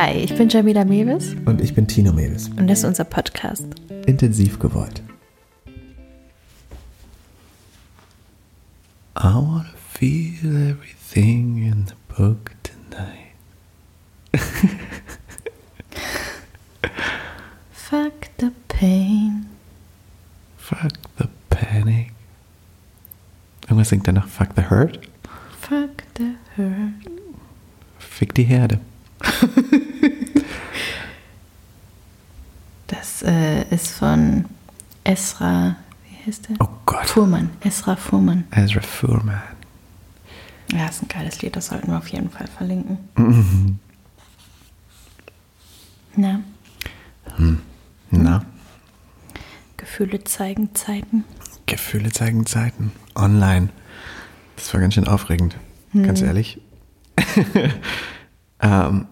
Hi, 0.00 0.12
ich 0.12 0.32
bin 0.36 0.48
Jamila 0.48 0.84
Mewis 0.84 1.34
Und 1.44 1.60
ich 1.60 1.74
bin 1.74 1.88
Tino 1.88 2.12
Mewis. 2.12 2.50
und 2.50 2.68
das 2.68 2.78
ist 2.78 2.84
unser 2.84 3.02
Podcast. 3.02 3.66
Intensiv 4.06 4.60
gewollt. 4.60 5.02
I 9.16 9.24
wanna 9.34 9.64
feel 9.90 10.70
everything 10.70 11.66
in 11.66 11.86
the 11.88 11.94
book 12.16 12.52
tonight. 12.62 13.34
Fuck 17.72 18.30
the 18.38 18.52
pain. 18.68 19.46
Fuck 20.58 20.92
the 21.18 21.26
panic. 21.50 22.12
Irgendwas 23.62 23.88
singt 23.88 24.06
danach 24.06 24.28
Fuck 24.28 24.50
the 24.54 24.70
hurt. 24.70 25.00
Fuck 25.60 26.04
the 26.16 26.36
hurt. 26.56 26.92
Fick 27.98 28.32
die 28.34 28.44
Herde. 28.44 28.78
Das 32.86 33.22
äh, 33.22 33.64
ist 33.74 33.90
von 33.90 34.44
Esra, 35.08 35.74
wie 36.04 36.26
heißt 36.26 36.50
der? 36.50 36.56
Oh 36.60 36.68
Gott. 36.84 37.06
Fuhrmann. 37.06 37.48
Esra 37.60 37.96
Fuhrmann. 37.96 38.44
Ezra 38.50 38.82
Fuhrman. 38.82 39.40
Ja, 40.70 40.86
ist 40.86 41.02
ein 41.02 41.08
geiles 41.08 41.40
Lied, 41.40 41.56
das 41.56 41.68
sollten 41.68 41.90
wir 41.90 41.96
auf 41.96 42.08
jeden 42.08 42.28
Fall 42.28 42.46
verlinken. 42.46 42.98
Na, 46.14 46.40
Na, 48.10 48.44
Gefühle 49.78 50.24
zeigen 50.24 50.74
Zeiten. 50.74 51.24
Gefühle 51.64 52.12
zeigen 52.12 52.44
Zeiten. 52.44 52.92
Online. 53.14 53.70
Das 54.56 54.74
war 54.74 54.80
ganz 54.82 54.92
schön 54.92 55.08
aufregend. 55.08 55.56
Ganz 55.94 56.20
ehrlich. 56.20 56.60
ähm, 58.60 59.06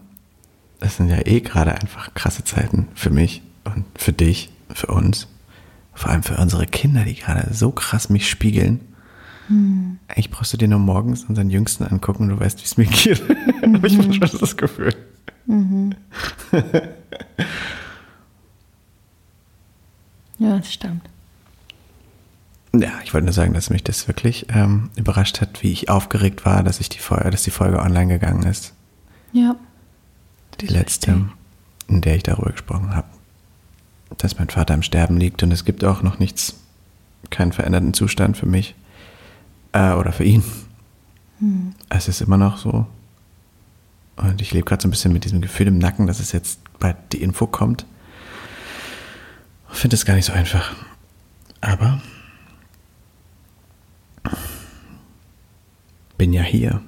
das 0.79 0.97
sind 0.97 1.09
ja 1.09 1.27
eh 1.27 1.41
gerade 1.41 1.75
einfach 1.75 2.13
krasse 2.13 2.45
Zeiten 2.45 2.89
für 2.95 3.11
mich 3.11 3.43
und 3.65 3.87
für 3.97 4.13
dich, 4.13 4.51
für 4.75 4.89
uns. 4.89 5.29
Vor 5.97 6.11
allem 6.11 6.23
für 6.23 6.37
unsere 6.37 6.67
Kinder, 6.67 7.05
die 7.05 7.15
gerade 7.15 7.53
so 7.53 7.73
krass 7.73 8.11
mich 8.11 8.29
spiegeln. 8.29 8.81
Eigentlich 10.09 10.31
brauchst 10.31 10.53
du 10.53 10.57
dir 10.59 10.69
nur 10.69 10.79
morgens 10.79 11.25
unseren 11.25 11.49
Jüngsten 11.49 11.85
angucken 11.85 12.25
und 12.25 12.29
du 12.29 12.41
weißt, 12.41 12.61
wie 12.61 12.65
es 12.65 12.77
mir 12.77 12.85
geht. 12.85 13.23
Aber 13.63 13.87
ich 13.87 13.97
manchmal 13.97 14.29
das 14.29 14.57
Gefühl. 14.57 14.95
Ja, 20.39 20.59
das 20.59 20.73
stimmt. 20.73 21.03
Ja, 22.79 22.93
ich 23.03 23.15
wollte 23.15 23.25
nur 23.25 23.33
sagen, 23.33 23.55
dass 23.55 23.71
mich 23.71 23.85
das 23.85 24.07
wirklich 24.07 24.49
ähm, 24.51 24.91
überrascht 24.97 25.41
hat, 25.41 25.63
wie 25.63 25.73
ich 25.73 25.89
aufgeregt 25.89 26.45
war, 26.45 26.63
dass 26.63 26.79
ich 26.79 26.91
die 26.91 26.99
Folge, 26.99 27.31
dass 27.31 27.43
die 27.43 27.51
Folge 27.51 27.79
online 27.79 28.09
gegangen 28.13 28.43
ist. 28.43 28.75
Ja. 29.33 29.57
Die 30.61 30.67
letzte, 30.67 31.27
in 31.89 32.03
der 32.03 32.17
ich 32.17 32.23
darüber 32.23 32.51
gesprochen 32.51 32.95
habe, 32.95 33.09
dass 34.19 34.39
mein 34.39 34.49
Vater 34.49 34.75
im 34.75 34.83
Sterben 34.83 35.17
liegt 35.17 35.43
und 35.43 35.53
es 35.53 35.65
gibt 35.65 35.85
auch 35.85 36.03
noch 36.03 36.19
nichts, 36.19 36.57
keinen 37.31 37.53
veränderten 37.53 37.95
Zustand 37.95 38.37
für 38.37 38.47
mich 38.47 38.75
äh, 39.73 39.93
oder 39.93 40.13
für 40.13 40.25
ihn. 40.25 40.43
Es 41.89 42.09
ist 42.09 42.21
immer 42.21 42.37
noch 42.37 42.57
so. 42.57 42.87
Und 44.17 44.41
ich 44.41 44.53
lebe 44.53 44.65
gerade 44.65 44.83
so 44.83 44.89
ein 44.89 44.91
bisschen 44.91 45.13
mit 45.13 45.25
diesem 45.25 45.43
Gefühl 45.43 45.67
im 45.67 45.79
Nacken, 45.79 46.07
dass 46.07 46.21
es 46.21 46.33
jetzt 46.33 46.61
bald 46.79 46.97
die 47.13 47.23
Info 47.23 47.47
kommt. 47.47 47.85
Ich 49.73 49.79
finde 49.79 49.97
es 49.97 50.07
gar 50.07 50.15
nicht 50.15 50.25
so 50.25 50.33
einfach. 50.33 50.75
Aber 51.61 52.01
bin 56.17 56.33
ja 56.33 56.43
hier. 56.43 56.81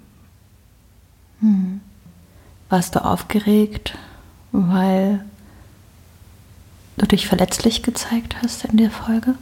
Warst 2.71 2.95
du 2.95 3.05
aufgeregt, 3.05 3.97
weil 4.53 5.25
du 6.99 7.07
dich 7.07 7.27
verletzlich 7.27 7.83
gezeigt 7.83 8.37
hast 8.43 8.65
in 8.65 8.77
der 8.77 8.91
Folge? 8.91 9.35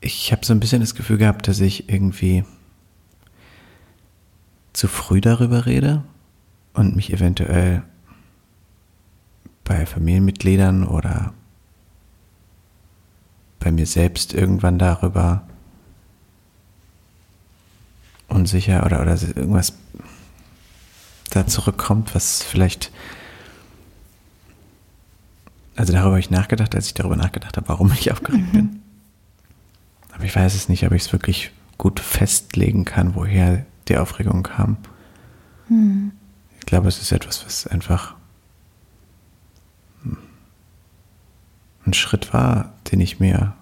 Ich 0.00 0.32
habe 0.32 0.44
so 0.44 0.52
ein 0.52 0.60
bisschen 0.60 0.80
das 0.80 0.94
Gefühl 0.94 1.18
gehabt, 1.18 1.48
dass 1.48 1.60
ich 1.60 1.88
irgendwie 1.88 2.44
zu 4.72 4.88
früh 4.88 5.20
darüber 5.20 5.66
rede 5.66 6.02
und 6.74 6.96
mich 6.96 7.12
eventuell 7.12 7.82
bei 9.64 9.86
Familienmitgliedern 9.86 10.86
oder 10.86 11.32
bei 13.58 13.70
mir 13.70 13.86
selbst 13.86 14.32
irgendwann 14.32 14.78
darüber 14.78 15.46
unsicher 18.28 18.84
oder, 18.86 19.02
oder 19.02 19.20
irgendwas 19.20 19.74
da 21.30 21.46
zurückkommt, 21.46 22.14
was 22.14 22.42
vielleicht. 22.42 22.90
Also 25.76 25.92
darüber 25.92 26.10
habe 26.10 26.20
ich 26.20 26.30
nachgedacht, 26.30 26.74
als 26.74 26.86
ich 26.88 26.94
darüber 26.94 27.16
nachgedacht 27.16 27.56
habe, 27.56 27.68
warum 27.68 27.90
ich 27.92 28.12
aufgeregt 28.12 28.52
bin. 28.52 28.82
Aber 30.12 30.24
ich 30.24 30.36
weiß 30.36 30.54
es 30.54 30.68
nicht, 30.68 30.84
ob 30.84 30.92
ich 30.92 31.04
es 31.04 31.12
wirklich 31.12 31.52
gut 31.78 32.00
festlegen 32.00 32.84
kann, 32.84 33.14
woher 33.14 33.64
die 33.88 33.96
Aufregung 33.96 34.42
kam. 34.42 34.76
Ich 36.58 36.66
glaube, 36.66 36.88
es 36.88 37.00
ist 37.00 37.12
etwas, 37.12 37.46
was 37.46 37.66
einfach 37.66 38.14
ein 41.86 41.94
Schritt 41.94 42.34
war, 42.34 42.74
den 42.92 43.00
ich 43.00 43.20
mir 43.20 43.54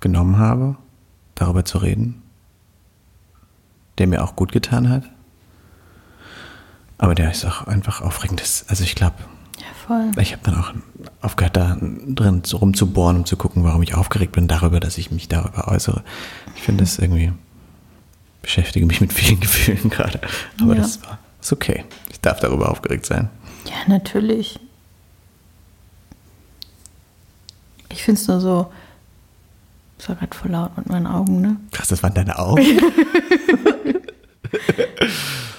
genommen 0.00 0.38
habe, 0.38 0.76
darüber 1.34 1.64
zu 1.64 1.78
reden, 1.78 2.22
der 3.98 4.06
mir 4.06 4.22
auch 4.22 4.36
gut 4.36 4.52
getan 4.52 4.88
hat. 4.88 5.10
Aber 7.02 7.14
der 7.14 7.30
ist 7.30 7.46
auch 7.46 7.66
einfach 7.66 8.02
aufregend. 8.02 8.40
Das- 8.42 8.66
Also 8.68 8.84
ich 8.84 8.94
glaube, 8.94 9.14
Ja, 9.58 9.64
voll. 9.86 10.10
ich 10.20 10.32
habe 10.32 10.42
dann 10.44 10.54
auch 10.60 10.72
aufgehört, 11.22 11.56
da 11.56 11.76
drin 11.80 12.42
rumzubohren, 12.52 13.16
um 13.16 13.24
zu 13.24 13.36
gucken, 13.38 13.64
warum 13.64 13.82
ich 13.82 13.94
aufgeregt 13.94 14.32
bin 14.32 14.48
darüber, 14.48 14.80
dass 14.80 14.98
ich 14.98 15.10
mich 15.10 15.26
darüber 15.26 15.68
äußere. 15.68 16.02
Ich 16.56 16.62
finde 16.62 16.84
das 16.84 16.98
irgendwie, 16.98 17.32
beschäftige 18.42 18.84
mich 18.84 19.00
mit 19.00 19.12
vielen 19.14 19.40
Gefühlen 19.40 19.88
gerade. 19.88 20.20
Aber 20.60 20.74
Ja. 20.74 20.82
das 20.82 21.02
war, 21.02 21.18
ist 21.40 21.52
okay. 21.54 21.84
Ich 22.10 22.20
darf 22.20 22.38
darüber 22.40 22.70
aufgeregt 22.70 23.06
sein. 23.06 23.30
Ja, 23.64 23.76
natürlich. 23.88 24.60
Ich 27.88 28.02
finde 28.02 28.20
es 28.20 28.28
nur 28.28 28.40
so. 28.40 28.70
Das 29.98 30.08
war 30.10 30.16
gerade 30.16 30.34
voll 30.36 30.50
laut 30.50 30.76
mit 30.76 30.88
meinen 30.88 31.06
Augen, 31.06 31.40
ne? 31.40 31.56
Krass, 31.72 31.88
das 31.88 32.02
waren 32.02 32.14
deine 32.14 32.38
Augen. 32.38 32.62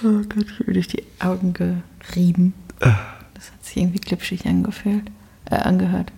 Oh 0.04 0.20
Gott, 0.28 0.46
ich 0.50 0.58
habe 0.60 0.72
durch 0.72 0.88
die 0.88 1.02
Augen 1.20 1.52
gerieben. 1.52 2.54
Das 2.80 3.50
hat 3.52 3.64
sich 3.64 3.76
irgendwie 3.76 4.00
glitschig 4.00 4.46
angefühlt, 4.46 5.04
äh, 5.50 5.56
angehört. 5.56 6.10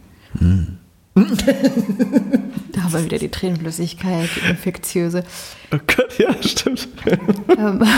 da 1.15 1.23
haben 2.83 2.93
wir 2.93 3.05
wieder 3.05 3.19
die 3.19 3.31
Tränenflüssigkeit, 3.31 4.29
die 4.37 4.51
infektiöse. 4.51 5.25
Oh 5.73 5.79
Gott, 5.87 6.19
ja, 6.19 6.35
stimmt. 6.43 6.89
ähm, 7.57 7.83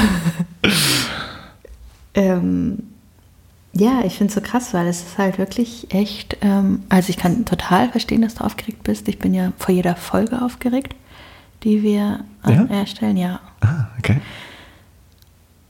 ähm, 2.14 2.78
ja, 3.72 4.02
ich 4.04 4.14
finde 4.14 4.30
es 4.30 4.34
so 4.34 4.40
krass, 4.40 4.72
weil 4.74 4.86
es 4.86 5.02
ist 5.02 5.18
halt 5.18 5.38
wirklich 5.38 5.92
echt, 5.94 6.38
ähm, 6.40 6.82
also 6.88 7.10
ich 7.10 7.16
kann 7.18 7.44
total 7.44 7.90
verstehen, 7.90 8.22
dass 8.22 8.36
du 8.36 8.44
aufgeregt 8.44 8.82
bist. 8.84 9.06
Ich 9.08 9.18
bin 9.18 9.34
ja 9.34 9.52
vor 9.58 9.74
jeder 9.74 9.96
Folge 9.96 10.40
aufgeregt, 10.42 10.94
die 11.62 11.82
wir 11.82 12.24
Ja? 12.46 12.64
erstellen, 12.70 13.16
ja. 13.16 13.40
Ah, 13.60 13.86
okay. 13.98 14.20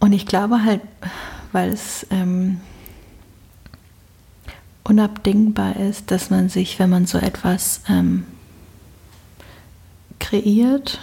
Und 0.07 0.13
ich 0.13 0.25
glaube 0.25 0.63
halt, 0.63 0.83
weil 1.51 1.71
es 1.71 2.07
ähm, 2.11 2.61
unabdingbar 4.85 5.75
ist, 5.75 6.13
dass 6.13 6.31
man 6.31 6.49
sich, 6.49 6.79
wenn 6.79 6.91
man 6.91 7.07
so 7.07 7.19
etwas 7.19 7.81
ähm, 7.89 8.25
kreiert, 10.21 11.01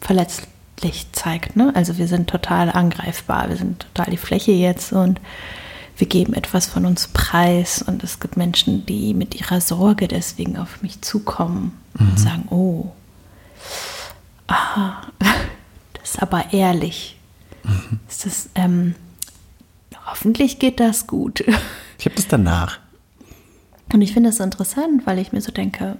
verletzlich 0.00 1.08
zeigt. 1.10 1.56
Ne? 1.56 1.72
Also 1.74 1.98
wir 1.98 2.06
sind 2.06 2.30
total 2.30 2.70
angreifbar, 2.70 3.48
wir 3.48 3.56
sind 3.56 3.80
total 3.80 4.12
die 4.12 4.16
Fläche 4.16 4.52
jetzt 4.52 4.92
und 4.92 5.20
wir 5.96 6.06
geben 6.06 6.34
etwas 6.34 6.66
von 6.66 6.86
uns 6.86 7.08
preis 7.08 7.82
und 7.82 8.04
es 8.04 8.20
gibt 8.20 8.36
Menschen, 8.36 8.86
die 8.86 9.12
mit 9.12 9.34
ihrer 9.34 9.60
Sorge 9.60 10.06
deswegen 10.06 10.56
auf 10.56 10.82
mich 10.82 11.02
zukommen 11.02 11.72
und 11.98 12.16
sagen, 12.16 12.46
oh, 12.50 12.92
aha, 14.46 15.02
das 15.94 16.10
ist 16.10 16.22
aber 16.22 16.52
ehrlich. 16.52 17.16
Ist 18.08 18.26
das, 18.26 18.48
ähm, 18.54 18.94
hoffentlich 20.06 20.58
geht 20.58 20.80
das 20.80 21.06
gut. 21.06 21.44
Ich 21.98 22.06
habe 22.06 22.16
das 22.16 22.28
danach. 22.28 22.78
Und 23.92 24.00
ich 24.00 24.14
finde 24.14 24.30
das 24.30 24.38
so 24.38 24.44
interessant, 24.44 25.06
weil 25.06 25.18
ich 25.18 25.32
mir 25.32 25.42
so 25.42 25.52
denke, 25.52 25.98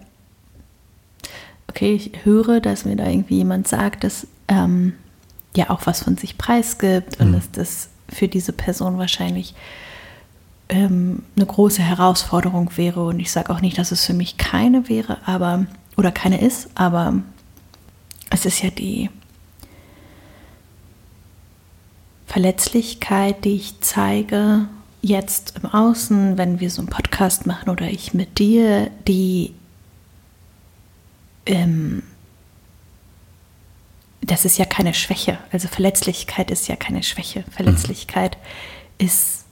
okay, 1.68 1.92
ich 1.92 2.24
höre, 2.24 2.60
dass 2.60 2.86
mir 2.86 2.96
da 2.96 3.06
irgendwie 3.06 3.36
jemand 3.36 3.68
sagt, 3.68 4.04
dass 4.04 4.26
ähm, 4.48 4.94
ja 5.54 5.68
auch 5.68 5.82
was 5.84 6.02
von 6.02 6.16
sich 6.16 6.38
preisgibt 6.38 7.20
und 7.20 7.32
dass 7.34 7.50
das 7.50 7.90
für 8.08 8.28
diese 8.28 8.54
Person 8.54 8.96
wahrscheinlich 8.96 9.54
ähm, 10.70 11.22
eine 11.36 11.46
große 11.46 11.82
Herausforderung 11.82 12.70
wäre. 12.76 13.04
Und 13.04 13.20
ich 13.20 13.30
sage 13.30 13.52
auch 13.52 13.60
nicht, 13.60 13.76
dass 13.76 13.92
es 13.92 14.06
für 14.06 14.14
mich 14.14 14.36
keine 14.36 14.88
wäre, 14.88 15.18
aber 15.26 15.66
oder 15.96 16.12
keine 16.12 16.40
ist, 16.40 16.70
aber 16.74 17.14
es 18.30 18.46
ist 18.46 18.62
ja 18.62 18.70
die 18.70 19.10
Verletzlichkeit, 22.30 23.44
die 23.44 23.56
ich 23.56 23.80
zeige, 23.80 24.68
jetzt 25.02 25.54
im 25.60 25.68
Außen, 25.68 26.38
wenn 26.38 26.60
wir 26.60 26.70
so 26.70 26.80
einen 26.80 26.88
Podcast 26.88 27.44
machen 27.44 27.70
oder 27.70 27.88
ich 27.88 28.14
mit 28.14 28.38
dir, 28.38 28.88
die 29.08 29.52
ähm, 31.44 32.04
das 34.20 34.44
ist 34.44 34.58
ja 34.58 34.64
keine 34.64 34.94
Schwäche. 34.94 35.38
Also 35.50 35.66
Verletzlichkeit 35.66 36.52
ist 36.52 36.68
ja 36.68 36.76
keine 36.76 37.02
Schwäche. 37.02 37.42
Verletzlichkeit 37.50 38.36
mhm. 38.36 39.06
ist 39.06 39.44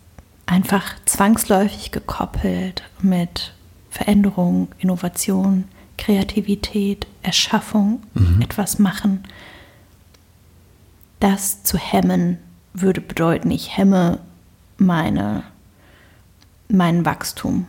einfach 0.47 0.95
zwangsläufig 1.05 1.91
gekoppelt 1.91 2.85
mit 3.01 3.55
Veränderung, 3.91 4.69
Innovation, 4.79 5.65
Kreativität, 5.97 7.09
Erschaffung, 7.25 8.05
mhm. 8.15 8.41
etwas 8.41 8.79
machen. 8.79 9.25
Das 11.19 11.65
zu 11.65 11.77
hemmen 11.77 12.39
würde 12.73 13.01
bedeuten, 13.01 13.51
ich 13.51 13.77
hemme 13.77 14.21
meine, 14.77 15.43
mein 16.69 17.05
Wachstum. 17.05 17.67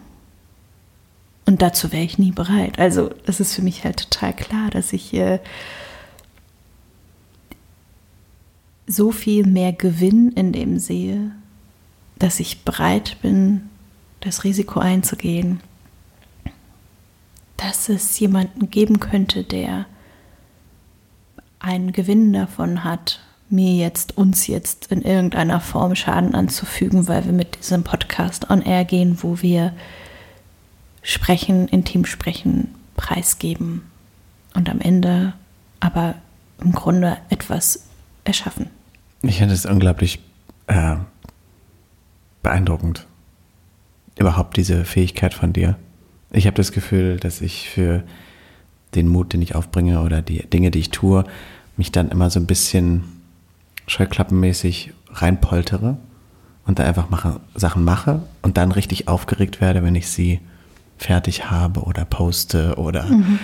Und 1.45 1.61
dazu 1.61 1.91
wäre 1.91 2.03
ich 2.03 2.19
nie 2.19 2.31
bereit. 2.31 2.77
Also 2.77 3.09
es 3.25 3.39
ist 3.39 3.55
für 3.55 3.63
mich 3.63 3.83
halt 3.83 3.97
total 4.11 4.33
klar, 4.33 4.69
dass 4.69 4.93
ich 4.93 5.13
äh, 5.15 5.39
so 8.85 9.11
viel 9.11 9.45
mehr 9.45 9.73
Gewinn 9.73 10.31
in 10.33 10.51
dem 10.51 10.77
sehe, 10.77 11.31
dass 12.19 12.39
ich 12.39 12.63
bereit 12.63 13.17
bin, 13.21 13.69
das 14.19 14.43
Risiko 14.43 14.79
einzugehen, 14.79 15.61
dass 17.57 17.89
es 17.89 18.19
jemanden 18.19 18.69
geben 18.69 18.99
könnte, 18.99 19.43
der 19.43 19.85
einen 21.59 21.91
Gewinn 21.91 22.31
davon 22.31 22.83
hat, 22.83 23.21
mir 23.49 23.73
jetzt, 23.73 24.17
uns 24.17 24.47
jetzt 24.47 24.87
in 24.87 25.01
irgendeiner 25.01 25.59
Form 25.59 25.95
Schaden 25.95 26.35
anzufügen, 26.35 27.07
weil 27.07 27.25
wir 27.25 27.33
mit 27.33 27.57
diesem 27.59 27.83
Podcast 27.83 28.49
on 28.49 28.61
air 28.61 28.85
gehen, 28.85 29.17
wo 29.21 29.41
wir 29.41 29.73
sprechen, 31.01 31.67
intim 31.67 32.05
sprechen, 32.05 32.75
preisgeben 32.95 33.83
und 34.53 34.69
am 34.69 34.79
Ende 34.79 35.33
aber 35.79 36.15
im 36.61 36.73
Grunde 36.73 37.17
etwas 37.29 37.85
erschaffen. 38.23 38.69
Ich 39.21 39.37
finde 39.37 39.53
es 39.53 39.65
unglaublich 39.65 40.19
äh, 40.67 40.97
beeindruckend. 42.43 43.05
Überhaupt 44.17 44.57
diese 44.57 44.85
Fähigkeit 44.85 45.33
von 45.33 45.53
dir. 45.53 45.77
Ich 46.31 46.45
habe 46.45 46.55
das 46.55 46.71
Gefühl, 46.71 47.17
dass 47.17 47.41
ich 47.41 47.69
für 47.69 48.03
den 48.95 49.07
Mut, 49.07 49.33
den 49.33 49.41
ich 49.41 49.55
aufbringe 49.55 50.01
oder 50.01 50.21
die 50.21 50.45
Dinge, 50.47 50.71
die 50.71 50.79
ich 50.79 50.89
tue, 50.89 51.23
mich 51.77 51.91
dann 51.91 52.09
immer 52.09 52.29
so 52.29 52.39
ein 52.39 52.45
bisschen 52.45 53.18
scheuklappenmäßig 53.89 54.93
reinpoltere 55.11 55.97
und 56.65 56.79
da 56.79 56.83
einfach 56.83 57.09
mache, 57.09 57.39
Sachen 57.55 57.83
mache 57.83 58.21
und 58.41 58.57
dann 58.57 58.71
richtig 58.71 59.07
aufgeregt 59.07 59.59
werde, 59.61 59.83
wenn 59.83 59.95
ich 59.95 60.07
sie 60.09 60.39
fertig 60.97 61.49
habe 61.49 61.81
oder 61.81 62.05
poste 62.05 62.75
oder 62.75 63.05
mhm. 63.05 63.39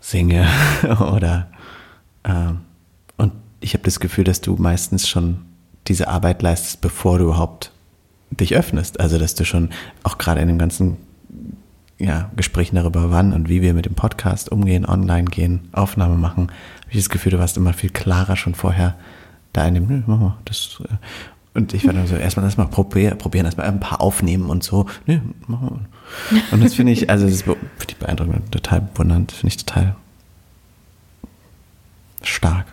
singe 0.00 0.46
oder 1.00 1.48
äh, 2.22 2.52
und 3.16 3.32
ich 3.60 3.74
habe 3.74 3.84
das 3.84 3.98
Gefühl, 3.98 4.24
dass 4.24 4.40
du 4.40 4.56
meistens 4.56 5.08
schon 5.08 5.38
diese 5.88 6.08
Arbeit 6.08 6.42
leistest, 6.42 6.80
bevor 6.80 7.18
du 7.18 7.24
überhaupt 7.24 7.72
dich 8.30 8.54
öffnest. 8.54 9.00
Also 9.00 9.18
dass 9.18 9.34
du 9.34 9.44
schon 9.44 9.70
auch 10.02 10.18
gerade 10.18 10.40
in 10.40 10.48
den 10.48 10.58
ganzen 10.58 10.96
ja, 11.98 12.30
Gesprächen 12.36 12.76
darüber, 12.76 13.10
wann 13.10 13.32
und 13.32 13.48
wie 13.48 13.62
wir 13.62 13.74
mit 13.74 13.86
dem 13.86 13.94
Podcast 13.94 14.50
umgehen, 14.50 14.84
online 14.86 15.24
gehen, 15.24 15.68
Aufnahme 15.72 16.16
machen, 16.16 16.48
habe 16.48 16.90
ich 16.90 16.98
das 16.98 17.08
Gefühl, 17.08 17.32
du 17.32 17.38
warst 17.38 17.56
immer 17.56 17.72
viel 17.72 17.90
klarer 17.90 18.36
schon 18.36 18.54
vorher 18.54 18.96
da 19.54 19.66
in 19.66 19.74
dem, 19.74 19.86
nö, 19.86 20.02
mach 20.06 20.18
mal, 20.18 20.36
das. 20.44 20.80
Äh, 20.84 20.96
und 21.54 21.72
ich 21.72 21.86
war 21.86 21.94
dann 21.94 22.06
so, 22.08 22.16
erstmal 22.16 22.44
erstmal 22.44 22.66
probieren, 22.66 23.16
probieren, 23.16 23.46
erstmal 23.46 23.68
ein 23.68 23.78
paar 23.78 24.00
aufnehmen 24.00 24.50
und 24.50 24.64
so. 24.64 24.86
Nö, 25.06 25.20
mach 25.46 25.60
mal. 25.60 25.80
Und 26.50 26.62
das 26.62 26.74
finde 26.74 26.92
ich, 26.92 27.08
also 27.08 27.26
das 27.26 27.42
finde 27.42 27.58
ich 27.88 27.96
beeindruckend, 27.96 28.50
total 28.50 28.80
bewundernd, 28.80 29.30
finde 29.30 29.54
ich 29.54 29.64
total 29.64 29.94
stark. 32.22 32.66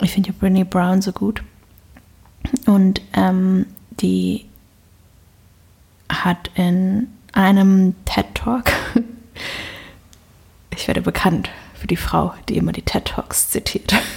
Ich 0.00 0.12
finde 0.12 0.30
ja 0.30 0.34
Brené 0.40 0.64
Brown 0.64 1.02
so 1.02 1.10
gut. 1.10 1.42
Und 2.66 3.02
ähm, 3.12 3.66
die 4.00 4.44
hat 6.08 6.50
in 6.54 7.08
einem 7.32 7.94
TED 8.04 8.26
Talk, 8.34 8.70
ich 10.70 10.86
werde 10.86 11.02
bekannt 11.02 11.50
für 11.84 11.88
die 11.88 11.96
Frau, 11.96 12.32
die 12.48 12.56
immer 12.56 12.72
die 12.72 12.80
TED 12.80 13.04
Talks 13.04 13.50
zitiert. 13.50 13.92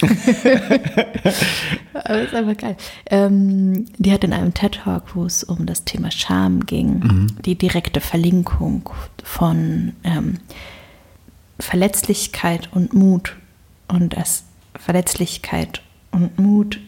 Aber 1.92 2.22
ist 2.22 2.34
einfach 2.34 2.56
geil. 2.56 2.78
Ähm, 3.10 3.84
die 3.98 4.10
hat 4.10 4.24
in 4.24 4.32
einem 4.32 4.54
TED 4.54 4.76
Talk, 4.76 5.14
wo 5.14 5.26
es 5.26 5.44
um 5.44 5.66
das 5.66 5.84
Thema 5.84 6.10
Scham 6.10 6.64
ging, 6.64 7.00
mhm. 7.00 7.26
die 7.44 7.56
direkte 7.56 8.00
Verlinkung 8.00 8.88
von 9.22 9.92
ähm, 10.02 10.38
Verletzlichkeit 11.60 12.70
und 12.72 12.94
Mut 12.94 13.36
und 13.86 14.16
dass 14.16 14.44
Verletzlichkeit 14.74 15.82
und 16.10 16.38
Mut 16.38 16.80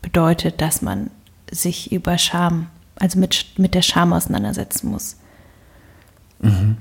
bedeutet, 0.00 0.60
dass 0.60 0.80
man 0.80 1.10
sich 1.50 1.90
über 1.90 2.18
Scham, 2.18 2.68
also 2.94 3.18
mit, 3.18 3.46
mit 3.58 3.74
der 3.74 3.82
Scham 3.82 4.12
auseinandersetzen 4.12 4.92
muss. 4.92 5.16
Mhm. 6.38 6.76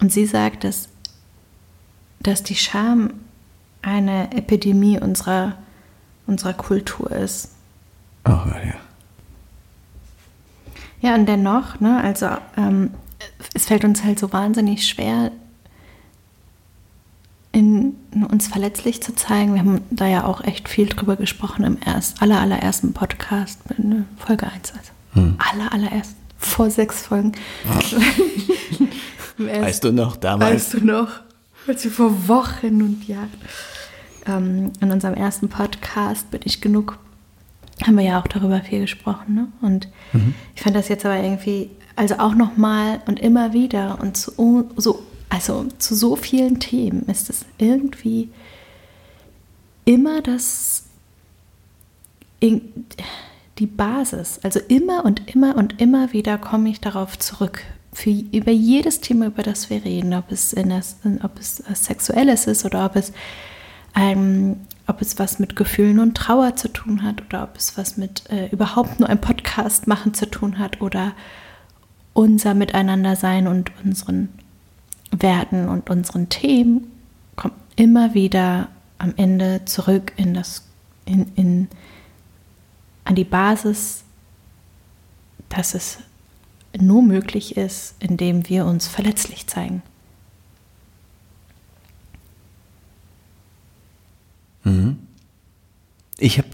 Und 0.00 0.12
sie 0.12 0.26
sagt, 0.26 0.64
dass, 0.64 0.88
dass 2.20 2.42
die 2.42 2.56
Scham 2.56 3.14
eine 3.82 4.32
Epidemie 4.32 4.98
unserer, 4.98 5.56
unserer 6.26 6.54
Kultur 6.54 7.10
ist. 7.10 7.50
Oh, 8.24 8.30
ja. 8.30 8.74
Ja, 11.02 11.14
und 11.14 11.26
dennoch, 11.26 11.80
ne, 11.80 12.02
also 12.02 12.28
ähm, 12.56 12.90
es 13.54 13.66
fällt 13.66 13.84
uns 13.84 14.04
halt 14.04 14.18
so 14.18 14.32
wahnsinnig 14.32 14.86
schwer, 14.86 15.30
in, 17.52 17.96
in 18.12 18.24
uns 18.24 18.48
verletzlich 18.48 19.02
zu 19.02 19.14
zeigen. 19.14 19.54
Wir 19.54 19.60
haben 19.60 19.80
da 19.90 20.06
ja 20.06 20.24
auch 20.24 20.42
echt 20.42 20.68
viel 20.68 20.86
drüber 20.86 21.16
gesprochen 21.16 21.64
im 21.64 21.78
erst, 21.84 22.22
aller, 22.22 22.40
allerersten 22.40 22.92
Podcast, 22.92 23.58
Folge 24.18 24.46
1. 24.46 24.72
Also. 24.72 24.92
Hm. 25.14 25.36
Aller, 25.38 25.72
allererst, 25.72 26.14
vor 26.38 26.70
sechs 26.70 27.02
Folgen. 27.02 27.32
weißt 29.46 29.84
du 29.84 29.92
noch 29.92 30.16
damals? 30.16 30.54
Weißt 30.54 30.74
du 30.74 30.86
noch? 30.86 31.08
Als 31.66 31.84
wir 31.84 31.90
vor 31.90 32.28
Wochen 32.28 32.82
und 32.82 33.06
Jahren 33.06 33.30
ähm, 34.26 34.72
in 34.80 34.90
unserem 34.90 35.14
ersten 35.14 35.48
Podcast 35.48 36.30
bin 36.30 36.40
ich 36.44 36.60
genug, 36.60 36.98
haben 37.86 37.96
wir 37.96 38.04
ja 38.04 38.20
auch 38.20 38.26
darüber 38.26 38.60
viel 38.60 38.80
gesprochen. 38.80 39.34
Ne? 39.34 39.48
Und 39.62 39.88
mhm. 40.12 40.34
ich 40.54 40.62
fand 40.62 40.76
das 40.76 40.88
jetzt 40.88 41.04
aber 41.04 41.16
irgendwie, 41.18 41.70
also 41.96 42.16
auch 42.18 42.34
nochmal 42.34 43.00
und 43.06 43.20
immer 43.20 43.52
wieder 43.52 43.98
und 44.00 44.16
so, 44.16 44.68
so, 44.76 45.02
also 45.28 45.66
zu 45.78 45.94
so 45.94 46.16
vielen 46.16 46.60
Themen 46.60 47.06
ist 47.06 47.30
es 47.30 47.44
irgendwie 47.58 48.30
immer 49.84 50.22
das, 50.22 50.84
die 52.42 53.66
Basis. 53.66 54.40
Also 54.42 54.60
immer 54.68 55.04
und 55.04 55.34
immer 55.34 55.56
und 55.56 55.80
immer 55.80 56.12
wieder 56.12 56.38
komme 56.38 56.70
ich 56.70 56.80
darauf 56.80 57.18
zurück 57.18 57.62
für, 57.92 58.10
über 58.10 58.52
jedes 58.52 59.00
Thema, 59.00 59.26
über 59.26 59.42
das 59.42 59.70
wir 59.70 59.84
reden, 59.84 60.14
ob 60.14 60.30
es, 60.30 60.52
in 60.52 60.72
ob 61.22 61.38
es 61.38 61.62
sexuelles 61.74 62.46
ist 62.46 62.64
oder 62.64 62.84
ob 62.84 62.96
es, 62.96 63.12
ähm, 63.96 64.56
ob 64.86 65.00
es 65.02 65.18
was 65.18 65.38
mit 65.38 65.56
Gefühlen 65.56 65.98
und 65.98 66.16
Trauer 66.16 66.56
zu 66.56 66.68
tun 66.68 67.02
hat 67.02 67.22
oder 67.22 67.42
ob 67.42 67.56
es 67.56 67.76
was 67.76 67.96
mit 67.96 68.30
äh, 68.30 68.48
überhaupt 68.48 69.00
nur 69.00 69.08
ein 69.08 69.20
Podcast 69.20 69.86
machen 69.86 70.14
zu 70.14 70.30
tun 70.30 70.58
hat 70.58 70.80
oder 70.80 71.12
unser 72.12 72.54
Miteinandersein 72.54 73.46
und 73.46 73.72
unseren 73.84 74.28
Werten 75.10 75.68
und 75.68 75.90
unseren 75.90 76.28
Themen, 76.28 76.90
kommt 77.36 77.54
immer 77.76 78.14
wieder 78.14 78.68
am 78.98 79.14
Ende 79.16 79.64
zurück 79.64 80.12
in 80.16 80.34
das, 80.34 80.64
in, 81.04 81.32
in, 81.34 81.68
an 83.04 83.14
die 83.14 83.24
Basis, 83.24 84.04
dass 85.48 85.74
es 85.74 85.98
nur 86.78 87.02
möglich 87.02 87.56
ist, 87.56 87.94
indem 87.98 88.48
wir 88.48 88.66
uns 88.66 88.86
verletzlich 88.86 89.46
zeigen. 89.46 89.82
Mhm. 94.64 94.98
Ich 96.18 96.38
habe 96.38 96.48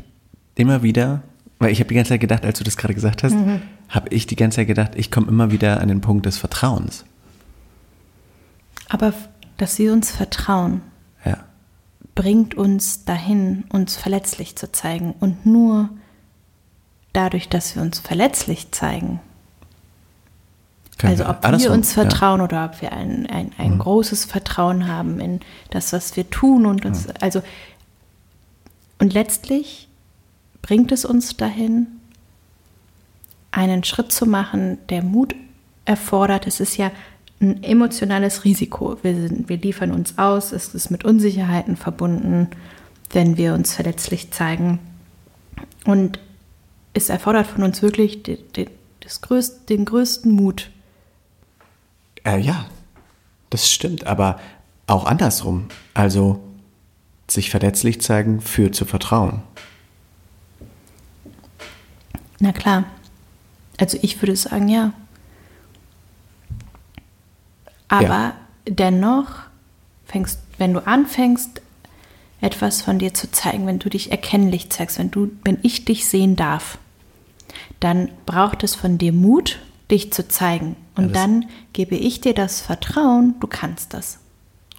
immer 0.54 0.82
wieder, 0.82 1.22
weil 1.58 1.72
ich 1.72 1.80
habe 1.80 1.88
die 1.88 1.94
ganze 1.94 2.10
Zeit 2.10 2.20
gedacht, 2.20 2.44
als 2.44 2.58
du 2.58 2.64
das 2.64 2.76
gerade 2.76 2.94
gesagt 2.94 3.22
hast, 3.22 3.34
mhm. 3.34 3.62
habe 3.88 4.08
ich 4.10 4.26
die 4.26 4.36
ganze 4.36 4.56
Zeit 4.56 4.68
gedacht, 4.68 4.92
ich 4.94 5.10
komme 5.10 5.28
immer 5.28 5.50
wieder 5.50 5.80
an 5.80 5.88
den 5.88 6.00
Punkt 6.00 6.26
des 6.26 6.38
Vertrauens. 6.38 7.04
Aber 8.88 9.12
dass 9.56 9.78
wir 9.78 9.92
uns 9.92 10.10
vertrauen, 10.10 10.82
ja. 11.24 11.38
bringt 12.14 12.54
uns 12.54 13.04
dahin, 13.04 13.64
uns 13.70 13.96
verletzlich 13.96 14.56
zu 14.56 14.70
zeigen. 14.70 15.14
Und 15.18 15.46
nur 15.46 15.90
dadurch, 17.12 17.48
dass 17.48 17.74
wir 17.74 17.82
uns 17.82 17.98
verletzlich 17.98 18.70
zeigen, 18.70 19.20
Können 20.98 21.12
also 21.12 21.24
wir 21.24 21.30
ob 21.30 21.42
wir 21.42 21.44
andersrum, 21.44 21.72
uns 21.72 21.94
ja. 21.94 22.02
vertrauen 22.02 22.40
oder 22.40 22.64
ob 22.64 22.80
wir 22.80 22.92
ein, 22.92 23.26
ein, 23.26 23.52
ein 23.58 23.78
großes 23.78 24.24
Vertrauen 24.24 24.88
haben 24.88 25.20
in 25.20 25.40
das, 25.70 25.92
was 25.92 26.16
wir 26.16 26.30
tun 26.30 26.64
und 26.66 26.86
uns, 26.86 27.08
also 27.20 27.42
und 28.98 29.12
letztlich 29.12 29.88
bringt 30.62 30.90
es 30.92 31.04
uns 31.04 31.36
dahin, 31.36 31.86
einen 33.50 33.84
Schritt 33.84 34.12
zu 34.12 34.26
machen, 34.26 34.78
der 34.88 35.02
Mut 35.02 35.34
erfordert. 35.84 36.46
Es 36.46 36.60
ist 36.60 36.76
ja 36.76 36.90
ein 37.40 37.62
emotionales 37.62 38.44
Risiko. 38.44 38.98
Wir, 39.02 39.14
sind, 39.14 39.48
wir 39.48 39.58
liefern 39.58 39.92
uns 39.92 40.18
aus, 40.18 40.52
es 40.52 40.74
ist 40.74 40.90
mit 40.90 41.04
Unsicherheiten 41.04 41.76
verbunden, 41.76 42.48
wenn 43.10 43.36
wir 43.36 43.54
uns 43.54 43.74
verletzlich 43.74 44.30
zeigen. 44.30 44.78
Und 45.84 46.18
es 46.92 47.08
erfordert 47.08 47.46
von 47.46 47.62
uns 47.62 47.82
wirklich 47.82 48.22
den, 48.22 48.38
den, 48.56 48.70
das 49.00 49.20
größt, 49.20 49.68
den 49.68 49.84
größten 49.84 50.32
Mut. 50.32 50.70
Äh, 52.26 52.38
ja, 52.40 52.66
das 53.50 53.70
stimmt, 53.70 54.06
aber 54.06 54.40
auch 54.86 55.06
andersrum. 55.06 55.68
Also 55.94 56.40
sich 57.28 57.50
verletzlich 57.50 58.00
zeigen 58.00 58.40
führt 58.40 58.74
zu 58.74 58.84
Vertrauen. 58.84 59.42
Na 62.38 62.52
klar. 62.52 62.84
Also 63.78 63.98
ich 64.02 64.20
würde 64.20 64.36
sagen, 64.36 64.68
ja. 64.68 64.92
Aber 67.88 68.04
Ja. 68.04 68.36
dennoch 68.68 69.28
fängst, 70.06 70.40
wenn 70.58 70.72
du 70.72 70.86
anfängst, 70.86 71.62
etwas 72.40 72.82
von 72.82 72.98
dir 72.98 73.14
zu 73.14 73.30
zeigen, 73.30 73.66
wenn 73.66 73.78
du 73.78 73.88
dich 73.88 74.10
erkennlich 74.10 74.70
zeigst, 74.70 74.98
wenn 74.98 75.10
du, 75.10 75.30
wenn 75.44 75.58
ich 75.62 75.84
dich 75.84 76.06
sehen 76.06 76.36
darf, 76.36 76.78
dann 77.80 78.10
braucht 78.26 78.62
es 78.64 78.74
von 78.74 78.98
dir 78.98 79.12
Mut, 79.12 79.58
dich 79.90 80.12
zu 80.12 80.28
zeigen. 80.28 80.76
Und 80.96 81.08
Ja, 81.08 81.12
dann 81.12 81.46
gebe 81.72 81.94
ich 81.94 82.20
dir 82.20 82.34
das 82.34 82.60
Vertrauen, 82.60 83.34
du 83.40 83.46
kannst 83.46 83.94
das. 83.94 84.18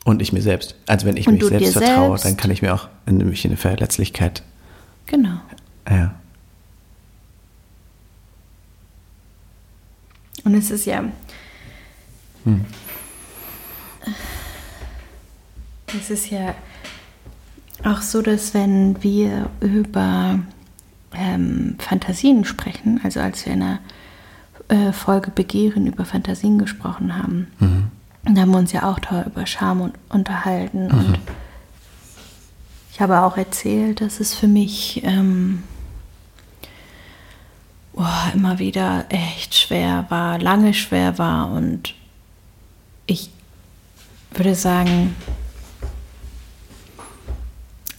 Und 0.03 0.21
ich 0.21 0.33
mir 0.33 0.41
selbst. 0.41 0.75
Also 0.87 1.05
wenn 1.05 1.17
ich 1.17 1.27
Und 1.27 1.35
mich 1.35 1.45
selbst 1.45 1.73
vertraue, 1.73 2.09
selbst. 2.09 2.25
dann 2.25 2.37
kann 2.37 2.51
ich 2.51 2.61
mir 2.61 2.73
auch 2.73 2.87
in, 3.05 3.17
mich 3.17 3.43
in 3.45 3.51
eine 3.51 3.57
Verletzlichkeit. 3.57 4.41
Genau. 5.05 5.39
Ja. 5.89 6.15
Und 10.43 10.53
es 10.53 10.71
ist 10.71 10.85
ja. 10.85 11.03
Es 15.97 16.09
ist 16.09 16.29
ja 16.29 16.55
auch 17.83 18.01
so, 18.01 18.21
dass 18.21 18.53
wenn 18.53 19.01
wir 19.03 19.49
über 19.59 20.39
ähm, 21.13 21.75
Fantasien 21.79 22.45
sprechen, 22.45 23.01
also 23.03 23.19
als 23.19 23.45
wir 23.45 23.53
in 23.53 23.59
der 23.59 23.79
äh, 24.69 24.91
Folge 24.91 25.31
Begehren 25.31 25.87
über 25.87 26.05
Fantasien 26.05 26.57
gesprochen 26.57 27.17
haben, 27.17 27.47
da 28.23 28.41
haben 28.41 28.51
wir 28.51 28.57
uns 28.57 28.71
ja 28.73 28.83
auch 28.83 28.99
da 28.99 29.23
über 29.23 29.45
Scham 29.45 29.81
und, 29.81 29.93
unterhalten. 30.09 30.91
Und 30.91 31.19
ich 32.91 32.99
habe 32.99 33.21
auch 33.21 33.37
erzählt, 33.37 34.01
dass 34.01 34.19
es 34.19 34.33
für 34.33 34.47
mich 34.47 35.01
ähm, 35.05 35.63
boah, 37.93 38.31
immer 38.33 38.59
wieder 38.59 39.05
echt 39.09 39.55
schwer 39.55 40.05
war, 40.09 40.39
lange 40.39 40.73
schwer 40.73 41.17
war. 41.17 41.51
Und 41.51 41.93
ich 43.05 43.29
würde 44.31 44.55
sagen, 44.55 45.15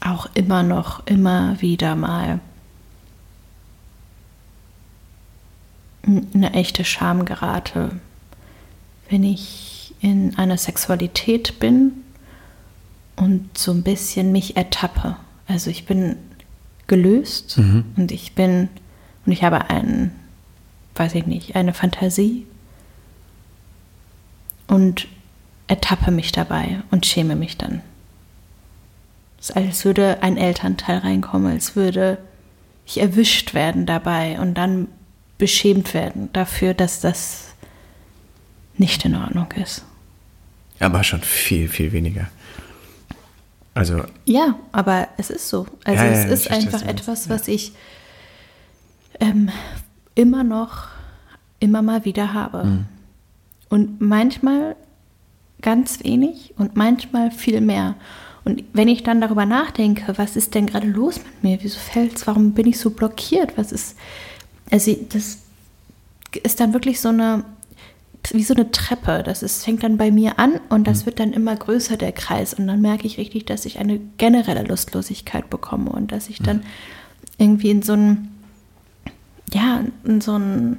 auch 0.01 0.29
immer 0.35 0.63
noch, 0.63 1.07
immer 1.07 1.61
wieder 1.61 1.97
mal 1.97 2.41
eine 6.09 6.55
echte 6.55 6.85
Scham 6.85 7.25
gerate, 7.25 7.93
wenn 9.11 9.25
ich 9.25 9.95
in 10.01 10.37
einer 10.39 10.57
Sexualität 10.57 11.59
bin 11.59 11.93
und 13.17 13.57
so 13.57 13.73
ein 13.73 13.83
bisschen 13.83 14.33
mich 14.33 14.57
ertappe. 14.57 15.17
Also 15.47 15.71
ich 15.71 15.87
bin 15.87 16.17
gelöst 16.87 17.59
und 17.97 18.13
ich 18.13 18.35
bin 18.35 18.69
und 19.27 19.33
ich 19.33 19.43
habe 19.43 19.69
einen, 19.71 20.13
weiß 20.95 21.15
ich 21.15 21.27
nicht, 21.27 21.57
eine 21.57 21.75
Fantasie 21.75 22.47
und 24.69 25.09
ertappe 25.67 26.11
mich 26.11 26.33
dabei 26.33 26.81
und 26.91 27.05
schäme 27.05 27.37
mich 27.37 27.59
dann. 27.59 27.83
Es 29.39 29.51
ist, 29.51 29.57
als 29.57 29.85
würde 29.85 30.23
ein 30.23 30.37
Elternteil 30.37 30.99
reinkommen, 30.99 31.53
als 31.53 31.77
würde 31.77 32.19
ich 32.87 33.01
erwischt 33.01 33.55
werden 33.55 33.85
dabei 33.85 34.41
und 34.41 34.55
dann 34.55 34.89
beschämt 35.39 35.95
werden 35.95 36.29
dafür, 36.33 36.75
dass 36.75 37.01
das 37.01 37.55
nicht 38.77 39.05
in 39.05 39.15
Ordnung 39.15 39.51
ist. 39.53 39.85
Aber 40.81 41.03
schon 41.03 41.23
viel, 41.23 41.69
viel 41.69 41.93
weniger. 41.93 42.29
Also, 43.75 44.03
Ja, 44.25 44.59
aber 44.73 45.09
es 45.17 45.31
ist 45.31 45.49
so. 45.49 45.67
Also 45.85 46.03
Ja, 46.03 46.11
ja, 46.11 46.13
es 46.13 46.25
ist 46.31 46.51
einfach 46.51 46.83
etwas, 46.83 47.27
ja. 47.27 47.31
was 47.31 47.49
ich 47.49 47.73
ähm, 49.21 49.51
immer 50.15 50.45
noch, 50.45 50.89
immer 51.61 51.83
mal 51.83 52.05
wieder 52.05 52.33
habe. 52.33 52.65
Mhm. 52.65 52.87
Und 53.69 54.01
manchmal 54.01 54.77
ganz 55.61 56.03
wenig 56.05 56.55
und 56.57 56.77
manchmal 56.77 57.31
viel 57.31 57.61
mehr. 57.61 57.95
Und 58.45 58.65
wenn 58.73 58.89
ich 58.89 59.03
dann 59.03 59.21
darüber 59.21 59.45
nachdenke, 59.45 60.17
was 60.17 60.37
ist 60.37 60.55
denn 60.55 60.67
gerade 60.67 60.87
los 60.87 61.19
mit 61.19 61.43
mir? 61.43 61.59
Wieso 61.63 61.79
fällt's? 61.79 62.27
Warum 62.27 62.53
bin 62.53 62.67
ich 62.67 62.79
so 62.79 62.91
blockiert? 62.91 63.59
Was 63.59 63.73
ist. 63.73 63.97
Also, 64.71 64.97
das 65.11 65.39
ist 66.43 66.61
dann 66.61 66.73
wirklich 66.73 67.01
so 67.01 67.09
eine. 67.09 67.45
Wie 68.33 68.43
so 68.43 68.53
eine 68.53 68.71
Treppe. 68.73 69.23
Das 69.25 69.43
ist, 69.43 69.65
fängt 69.65 69.83
dann 69.85 69.97
bei 69.97 70.11
mir 70.11 70.39
an 70.39 70.61
und 70.69 70.87
das 70.87 71.07
wird 71.07 71.19
dann 71.19 71.33
immer 71.33 71.55
größer, 71.57 71.97
der 71.97 72.13
Kreis. 72.13 72.53
Und 72.53 72.67
dann 72.67 72.81
merke 72.81 73.07
ich 73.07 73.17
richtig, 73.17 73.47
dass 73.47 73.65
ich 73.65 73.79
eine 73.79 74.01
generelle 74.19 74.65
Lustlosigkeit 74.65 75.49
bekomme 75.49 75.91
und 75.91 76.13
dass 76.13 76.29
ich 76.29 76.43
dann 76.43 76.63
irgendwie 77.39 77.71
in 77.71 77.83
so 77.83 77.95
ein. 77.95 78.29
Ja, 79.55 79.83
in 80.05 80.21
so 80.21 80.37
ein 80.37 80.79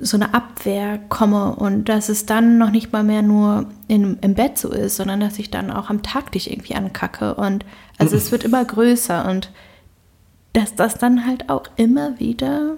so 0.00 0.16
eine 0.16 0.34
Abwehr 0.34 0.98
komme 1.08 1.54
und 1.54 1.88
dass 1.88 2.08
es 2.08 2.26
dann 2.26 2.58
noch 2.58 2.70
nicht 2.70 2.92
mal 2.92 3.04
mehr 3.04 3.22
nur 3.22 3.66
in, 3.86 4.18
im 4.22 4.34
Bett 4.34 4.58
so 4.58 4.70
ist, 4.70 4.96
sondern 4.96 5.20
dass 5.20 5.38
ich 5.38 5.50
dann 5.50 5.70
auch 5.70 5.90
am 5.90 6.02
Tag 6.02 6.32
dich 6.32 6.50
irgendwie 6.50 6.74
ankacke 6.74 7.34
und 7.34 7.64
also 7.98 8.16
es 8.16 8.32
wird 8.32 8.44
immer 8.44 8.64
größer 8.64 9.28
und 9.28 9.50
dass 10.52 10.74
das 10.74 10.94
dann 10.94 11.26
halt 11.26 11.48
auch 11.48 11.64
immer 11.76 12.18
wieder 12.18 12.76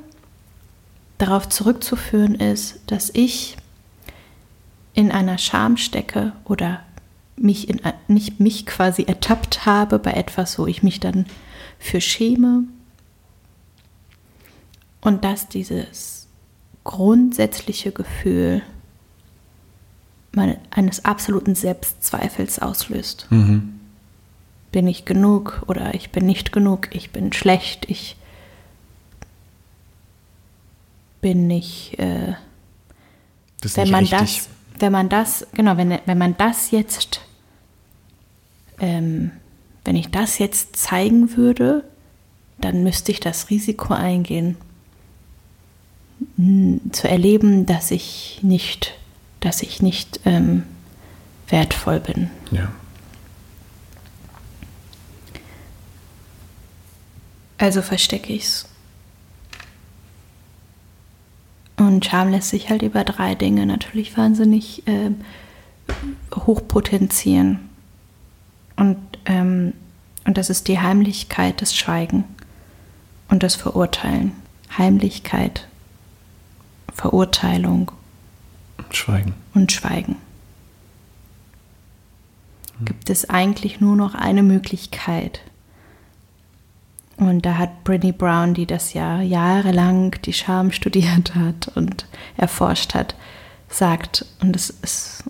darauf 1.18 1.48
zurückzuführen 1.48 2.34
ist, 2.34 2.80
dass 2.86 3.10
ich 3.14 3.56
in 4.94 5.10
einer 5.10 5.38
Scham 5.38 5.76
stecke 5.76 6.32
oder 6.44 6.82
mich 7.36 7.68
in 7.68 7.80
nicht 8.08 8.40
mich 8.40 8.66
quasi 8.66 9.04
ertappt 9.04 9.64
habe 9.64 9.98
bei 9.98 10.12
etwas, 10.12 10.58
wo 10.58 10.66
ich 10.66 10.82
mich 10.82 11.00
dann 11.00 11.26
für 11.78 12.00
schäme 12.00 12.64
und 15.00 15.24
dass 15.24 15.48
dieses 15.48 16.28
grundsätzliche 16.84 17.92
Gefühl 17.92 18.62
eines 20.70 21.04
absoluten 21.04 21.54
Selbstzweifels 21.54 22.58
auslöst. 22.58 23.26
Bin 24.72 24.86
ich 24.88 25.04
genug 25.04 25.62
oder 25.66 25.94
ich 25.94 26.10
bin 26.10 26.26
nicht 26.26 26.50
genug, 26.52 26.88
ich 26.94 27.10
bin 27.10 27.32
schlecht, 27.32 27.88
ich 27.88 28.16
bin 31.20 31.46
nicht, 31.46 31.98
äh, 31.98 32.34
das 33.60 33.72
ist 33.72 33.76
wenn 33.76 33.82
nicht 33.84 33.92
man 33.92 34.04
richtig. 34.04 34.38
das, 34.38 34.48
wenn 34.80 34.92
man 34.92 35.08
das, 35.08 35.46
genau, 35.52 35.76
wenn, 35.76 35.98
wenn 36.04 36.18
man 36.18 36.36
das 36.36 36.70
jetzt, 36.70 37.20
ähm, 38.80 39.30
wenn 39.84 39.96
ich 39.96 40.10
das 40.10 40.38
jetzt 40.38 40.76
zeigen 40.76 41.36
würde, 41.36 41.84
dann 42.60 42.82
müsste 42.82 43.12
ich 43.12 43.20
das 43.20 43.50
Risiko 43.50 43.94
eingehen, 43.94 44.56
zu 46.92 47.08
erleben, 47.08 47.66
dass 47.66 47.90
ich 47.90 48.40
nicht, 48.42 48.94
dass 49.40 49.62
ich 49.62 49.82
nicht 49.82 50.20
ähm, 50.24 50.64
wertvoll 51.48 52.00
bin. 52.00 52.30
Ja. 52.50 52.72
Also 57.62 57.80
verstecke 57.80 58.32
ich's. 58.32 58.66
Und 61.76 62.04
Scham 62.04 62.28
lässt 62.32 62.48
sich 62.48 62.70
halt 62.70 62.82
über 62.82 63.04
drei 63.04 63.36
Dinge 63.36 63.66
natürlich 63.66 64.18
wahnsinnig 64.18 64.82
ähm, 64.86 65.20
hochpotenzieren. 66.34 67.60
Und, 68.74 68.98
ähm, 69.26 69.74
und 70.24 70.38
das 70.38 70.50
ist 70.50 70.66
die 70.66 70.80
Heimlichkeit, 70.80 71.62
das 71.62 71.76
Schweigen 71.76 72.24
und 73.28 73.44
das 73.44 73.54
Verurteilen. 73.54 74.32
Heimlichkeit, 74.76 75.68
Verurteilung 76.92 77.92
Schweigen. 78.90 79.34
und 79.54 79.70
Schweigen. 79.70 80.16
Gibt 82.84 83.08
es 83.08 83.30
eigentlich 83.30 83.80
nur 83.80 83.94
noch 83.94 84.16
eine 84.16 84.42
Möglichkeit. 84.42 85.42
Und 87.28 87.46
da 87.46 87.56
hat 87.56 87.84
Brittany 87.84 88.12
Brown, 88.12 88.52
die 88.52 88.66
das 88.66 88.94
ja 88.94 89.20
jahrelang 89.22 90.16
die 90.24 90.32
Scham 90.32 90.72
studiert 90.72 91.34
hat 91.36 91.68
und 91.76 92.06
erforscht 92.36 92.94
hat, 92.94 93.14
sagt, 93.68 94.26
und 94.40 94.56
es 94.56 94.70
ist 94.70 95.24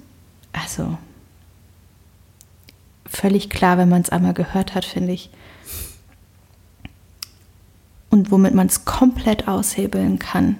also 0.52 0.96
völlig 3.04 3.50
klar, 3.50 3.76
wenn 3.76 3.90
man 3.90 4.00
es 4.00 4.08
einmal 4.08 4.32
gehört 4.32 4.74
hat, 4.74 4.86
finde 4.86 5.12
ich. 5.12 5.30
Und 8.08 8.30
womit 8.30 8.54
man 8.54 8.68
es 8.68 8.86
komplett 8.86 9.46
aushebeln 9.46 10.18
kann, 10.18 10.56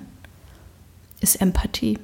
ist 1.21 1.41
Empathie. 1.41 1.99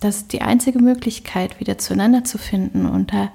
Das 0.00 0.16
ist 0.16 0.32
die 0.32 0.40
einzige 0.40 0.78
Möglichkeit, 0.78 1.60
wieder 1.60 1.76
zueinander 1.76 2.24
zu 2.24 2.38
finden 2.38 2.86
und 2.86 3.12
da 3.12 3.30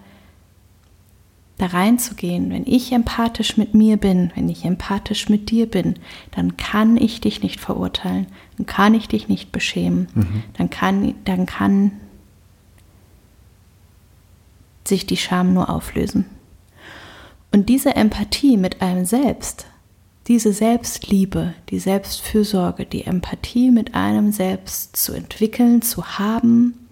da 1.57 1.67
reinzugehen, 1.67 2.51
wenn 2.51 2.65
ich 2.67 2.91
empathisch 2.91 3.57
mit 3.57 3.73
mir 3.73 3.97
bin, 3.97 4.31
wenn 4.35 4.47
ich 4.47 4.63
empathisch 4.63 5.27
mit 5.27 5.49
dir 5.49 5.65
bin, 5.65 5.95
dann 6.31 6.55
kann 6.55 6.97
ich 6.97 7.19
dich 7.19 7.41
nicht 7.41 7.59
verurteilen, 7.59 8.27
dann 8.57 8.67
kann 8.67 8.93
ich 8.93 9.07
dich 9.07 9.27
nicht 9.27 9.51
beschämen, 9.51 10.07
mhm. 10.13 10.43
dann, 10.53 10.69
kann, 10.69 11.15
dann 11.25 11.45
kann 11.47 11.91
sich 14.87 15.05
die 15.05 15.17
Scham 15.17 15.53
nur 15.53 15.69
auflösen. 15.69 16.25
Und 17.51 17.69
diese 17.69 17.95
Empathie 17.95 18.57
mit 18.57 18.81
einem 18.81 19.05
selbst, 19.05 19.65
diese 20.27 20.53
Selbstliebe, 20.53 21.53
die 21.69 21.79
Selbstfürsorge, 21.79 22.85
die 22.85 23.05
Empathie 23.05 23.71
mit 23.71 23.95
einem 23.95 24.31
selbst 24.31 24.95
zu 24.95 25.13
entwickeln, 25.13 25.81
zu 25.81 26.05
haben, 26.19 26.86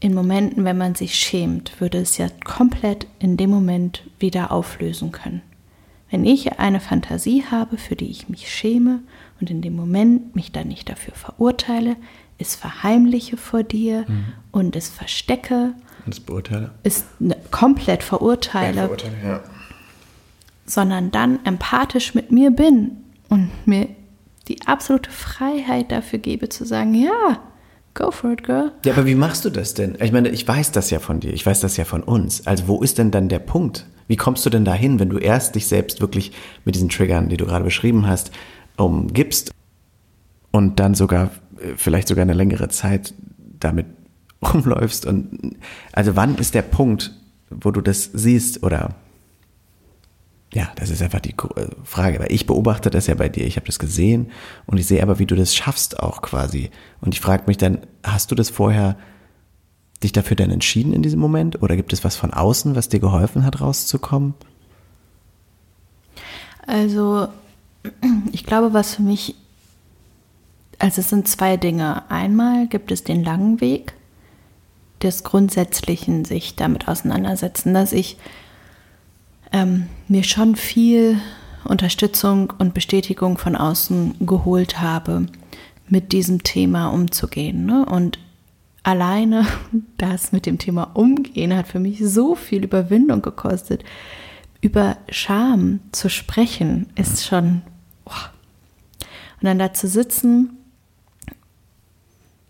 in 0.00 0.14
Momenten, 0.14 0.64
wenn 0.64 0.78
man 0.78 0.94
sich 0.94 1.14
schämt, 1.14 1.80
würde 1.80 1.98
es 1.98 2.18
ja 2.18 2.28
komplett 2.44 3.06
in 3.18 3.36
dem 3.36 3.50
Moment 3.50 4.04
wieder 4.18 4.52
auflösen 4.52 5.12
können. 5.12 5.42
Wenn 6.10 6.24
ich 6.24 6.58
eine 6.58 6.80
Fantasie 6.80 7.44
habe, 7.50 7.76
für 7.76 7.96
die 7.96 8.10
ich 8.10 8.28
mich 8.28 8.50
schäme 8.50 9.00
und 9.40 9.50
in 9.50 9.60
dem 9.60 9.76
Moment 9.76 10.34
mich 10.34 10.52
dann 10.52 10.68
nicht 10.68 10.88
dafür 10.88 11.14
verurteile, 11.14 11.96
es 12.38 12.54
verheimliche 12.54 13.36
vor 13.36 13.62
dir 13.62 14.04
mhm. 14.08 14.24
und 14.52 14.76
es 14.76 14.88
verstecke, 14.88 15.74
und 16.06 16.14
es 16.14 16.20
beurteile, 16.20 16.70
es 16.84 17.04
ne, 17.18 17.36
komplett 17.50 18.02
verurteile, 18.02 18.76
ja, 18.76 18.82
verurteile 18.84 19.16
ja. 19.22 19.40
sondern 20.64 21.10
dann 21.10 21.44
empathisch 21.44 22.14
mit 22.14 22.30
mir 22.30 22.52
bin 22.52 22.92
und 23.28 23.50
mir 23.66 23.88
die 24.46 24.66
absolute 24.66 25.10
Freiheit 25.10 25.92
dafür 25.92 26.20
gebe 26.20 26.48
zu 26.48 26.64
sagen, 26.64 26.94
ja, 26.94 27.40
Go 27.98 28.12
for 28.12 28.30
it, 28.30 28.44
girl. 28.44 28.70
Ja, 28.84 28.92
aber 28.92 29.06
wie 29.06 29.16
machst 29.16 29.44
du 29.44 29.50
das 29.50 29.74
denn? 29.74 29.96
Ich 30.00 30.12
meine, 30.12 30.28
ich 30.28 30.46
weiß 30.46 30.70
das 30.70 30.90
ja 30.90 31.00
von 31.00 31.18
dir, 31.18 31.32
ich 31.32 31.44
weiß 31.44 31.58
das 31.58 31.76
ja 31.76 31.84
von 31.84 32.04
uns. 32.04 32.46
Also 32.46 32.68
wo 32.68 32.80
ist 32.80 32.96
denn 32.96 33.10
dann 33.10 33.28
der 33.28 33.40
Punkt? 33.40 33.86
Wie 34.06 34.14
kommst 34.14 34.46
du 34.46 34.50
denn 34.50 34.64
dahin, 34.64 35.00
wenn 35.00 35.08
du 35.08 35.18
erst 35.18 35.56
dich 35.56 35.66
selbst 35.66 36.00
wirklich 36.00 36.30
mit 36.64 36.76
diesen 36.76 36.90
Triggern, 36.90 37.28
die 37.28 37.36
du 37.36 37.44
gerade 37.44 37.64
beschrieben 37.64 38.06
hast, 38.06 38.30
umgibst 38.76 39.50
und 40.52 40.78
dann 40.78 40.94
sogar 40.94 41.32
äh, 41.60 41.72
vielleicht 41.76 42.06
sogar 42.06 42.22
eine 42.22 42.34
längere 42.34 42.68
Zeit 42.68 43.14
damit 43.58 43.86
rumläufst 44.54 45.04
und 45.04 45.56
also 45.90 46.14
wann 46.14 46.36
ist 46.36 46.54
der 46.54 46.62
Punkt, 46.62 47.12
wo 47.50 47.72
du 47.72 47.80
das 47.80 48.10
siehst 48.14 48.62
oder 48.62 48.94
ja, 50.52 50.68
das 50.76 50.90
ist 50.90 51.02
einfach 51.02 51.20
die 51.20 51.34
äh, 51.56 51.68
Frage, 51.84 52.20
weil 52.20 52.32
ich 52.32 52.46
beobachte 52.46 52.90
das 52.90 53.06
ja 53.06 53.14
bei 53.14 53.28
dir, 53.28 53.46
ich 53.46 53.56
habe 53.56 53.66
das 53.66 53.78
gesehen 53.78 54.30
und 54.66 54.78
ich 54.78 54.86
sehe 54.86 55.02
aber, 55.02 55.18
wie 55.18 55.26
du 55.26 55.36
das 55.36 55.54
schaffst 55.54 56.00
auch 56.00 56.22
quasi. 56.22 56.70
Und 57.00 57.14
ich 57.14 57.20
frage 57.20 57.44
mich 57.46 57.58
dann, 57.58 57.80
hast 58.02 58.30
du 58.30 58.34
das 58.34 58.48
vorher 58.48 58.96
dich 60.02 60.12
dafür 60.12 60.36
dann 60.36 60.50
entschieden 60.50 60.92
in 60.92 61.02
diesem 61.02 61.20
Moment 61.20 61.62
oder 61.62 61.76
gibt 61.76 61.92
es 61.92 62.04
was 62.04 62.16
von 62.16 62.32
außen, 62.32 62.74
was 62.76 62.88
dir 62.88 63.00
geholfen 63.00 63.44
hat, 63.44 63.60
rauszukommen? 63.60 64.34
Also, 66.66 67.28
ich 68.32 68.46
glaube, 68.46 68.72
was 68.72 68.94
für 68.94 69.02
mich, 69.02 69.34
also 70.78 71.00
es 71.00 71.10
sind 71.10 71.28
zwei 71.28 71.56
Dinge. 71.56 72.08
Einmal 72.10 72.68
gibt 72.68 72.90
es 72.90 73.04
den 73.04 73.22
langen 73.22 73.60
Weg 73.60 73.94
des 75.02 75.24
grundsätzlichen 75.24 76.24
sich 76.24 76.56
damit 76.56 76.88
auseinandersetzen, 76.88 77.74
dass 77.74 77.92
ich 77.92 78.16
ähm, 79.52 79.86
mir 80.08 80.24
schon 80.24 80.56
viel 80.56 81.18
Unterstützung 81.64 82.52
und 82.58 82.74
Bestätigung 82.74 83.38
von 83.38 83.56
außen 83.56 84.14
geholt 84.26 84.80
habe, 84.80 85.26
mit 85.88 86.12
diesem 86.12 86.42
Thema 86.42 86.88
umzugehen. 86.88 87.66
Ne? 87.66 87.84
Und 87.86 88.18
alleine 88.82 89.46
das 89.98 90.32
mit 90.32 90.46
dem 90.46 90.58
Thema 90.58 90.90
Umgehen 90.94 91.54
hat 91.54 91.68
für 91.68 91.80
mich 91.80 92.00
so 92.04 92.34
viel 92.34 92.64
Überwindung 92.64 93.22
gekostet. 93.22 93.84
Über 94.60 94.96
Scham 95.08 95.80
zu 95.92 96.10
sprechen 96.10 96.86
ist 96.96 97.24
schon. 97.24 97.62
Oh. 98.04 98.10
Und 99.40 99.44
dann 99.44 99.58
da 99.58 99.72
zu 99.72 99.86
sitzen 99.86 100.56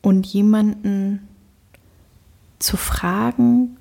und 0.00 0.26
jemanden 0.26 1.28
zu 2.58 2.78
fragen, 2.78 3.76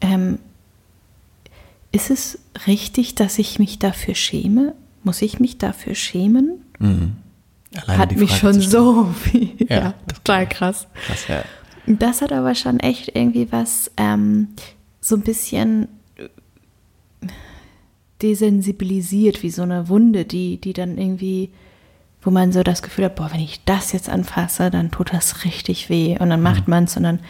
ähm, 0.00 0.40
ist 1.92 2.10
es 2.10 2.38
richtig, 2.66 3.14
dass 3.14 3.38
ich 3.38 3.58
mich 3.58 3.78
dafür 3.78 4.14
schäme? 4.14 4.74
Muss 5.02 5.22
ich 5.22 5.40
mich 5.40 5.58
dafür 5.58 5.94
schämen? 5.94 6.64
Mhm. 6.78 7.16
Hat 7.86 8.16
mich 8.16 8.36
schon 8.36 8.60
so 8.60 9.06
viel. 9.06 9.52
Ja, 9.68 9.76
ja 9.76 9.94
total 10.06 10.48
krass. 10.48 10.86
krass 11.06 11.28
ja. 11.28 11.44
Das 11.86 12.22
hat 12.22 12.32
aber 12.32 12.54
schon 12.54 12.80
echt 12.80 13.16
irgendwie 13.16 13.50
was, 13.50 13.90
ähm, 13.96 14.48
so 15.00 15.16
ein 15.16 15.22
bisschen 15.22 15.88
äh, 16.16 16.28
desensibilisiert, 18.22 19.42
wie 19.42 19.50
so 19.50 19.62
eine 19.62 19.88
Wunde, 19.88 20.24
die, 20.24 20.60
die 20.60 20.72
dann 20.72 20.98
irgendwie, 20.98 21.50
wo 22.22 22.30
man 22.30 22.52
so 22.52 22.62
das 22.62 22.82
Gefühl 22.82 23.06
hat, 23.06 23.16
boah, 23.16 23.30
wenn 23.32 23.40
ich 23.40 23.64
das 23.64 23.92
jetzt 23.92 24.08
anfasse, 24.08 24.70
dann 24.70 24.90
tut 24.90 25.12
das 25.12 25.44
richtig 25.44 25.88
weh. 25.88 26.16
Und 26.18 26.30
dann 26.30 26.42
macht 26.42 26.66
mhm. 26.66 26.70
man 26.70 26.84
es 26.84 26.96
und 26.96 27.04
dann 27.04 27.20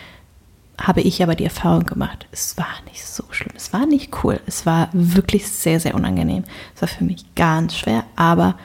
habe 0.81 1.03
ich 1.03 1.23
aber 1.23 1.35
die 1.35 1.45
Erfahrung 1.45 1.85
gemacht, 1.85 2.27
es 2.33 2.57
war 2.57 2.75
nicht 2.87 3.05
so 3.05 3.25
schlimm, 3.31 3.53
es 3.55 3.73
war 3.73 3.87
nicht 3.87 4.25
cool, 4.25 4.41
es 4.47 4.65
war 4.65 4.89
wirklich 4.93 5.47
sehr, 5.47 5.79
sehr 5.79 5.95
unangenehm. 5.95 6.45
Es 6.75 6.81
war 6.81 6.89
für 6.89 7.05
mich 7.05 7.35
ganz 7.35 7.77
schwer, 7.77 8.05
aber 8.17 8.57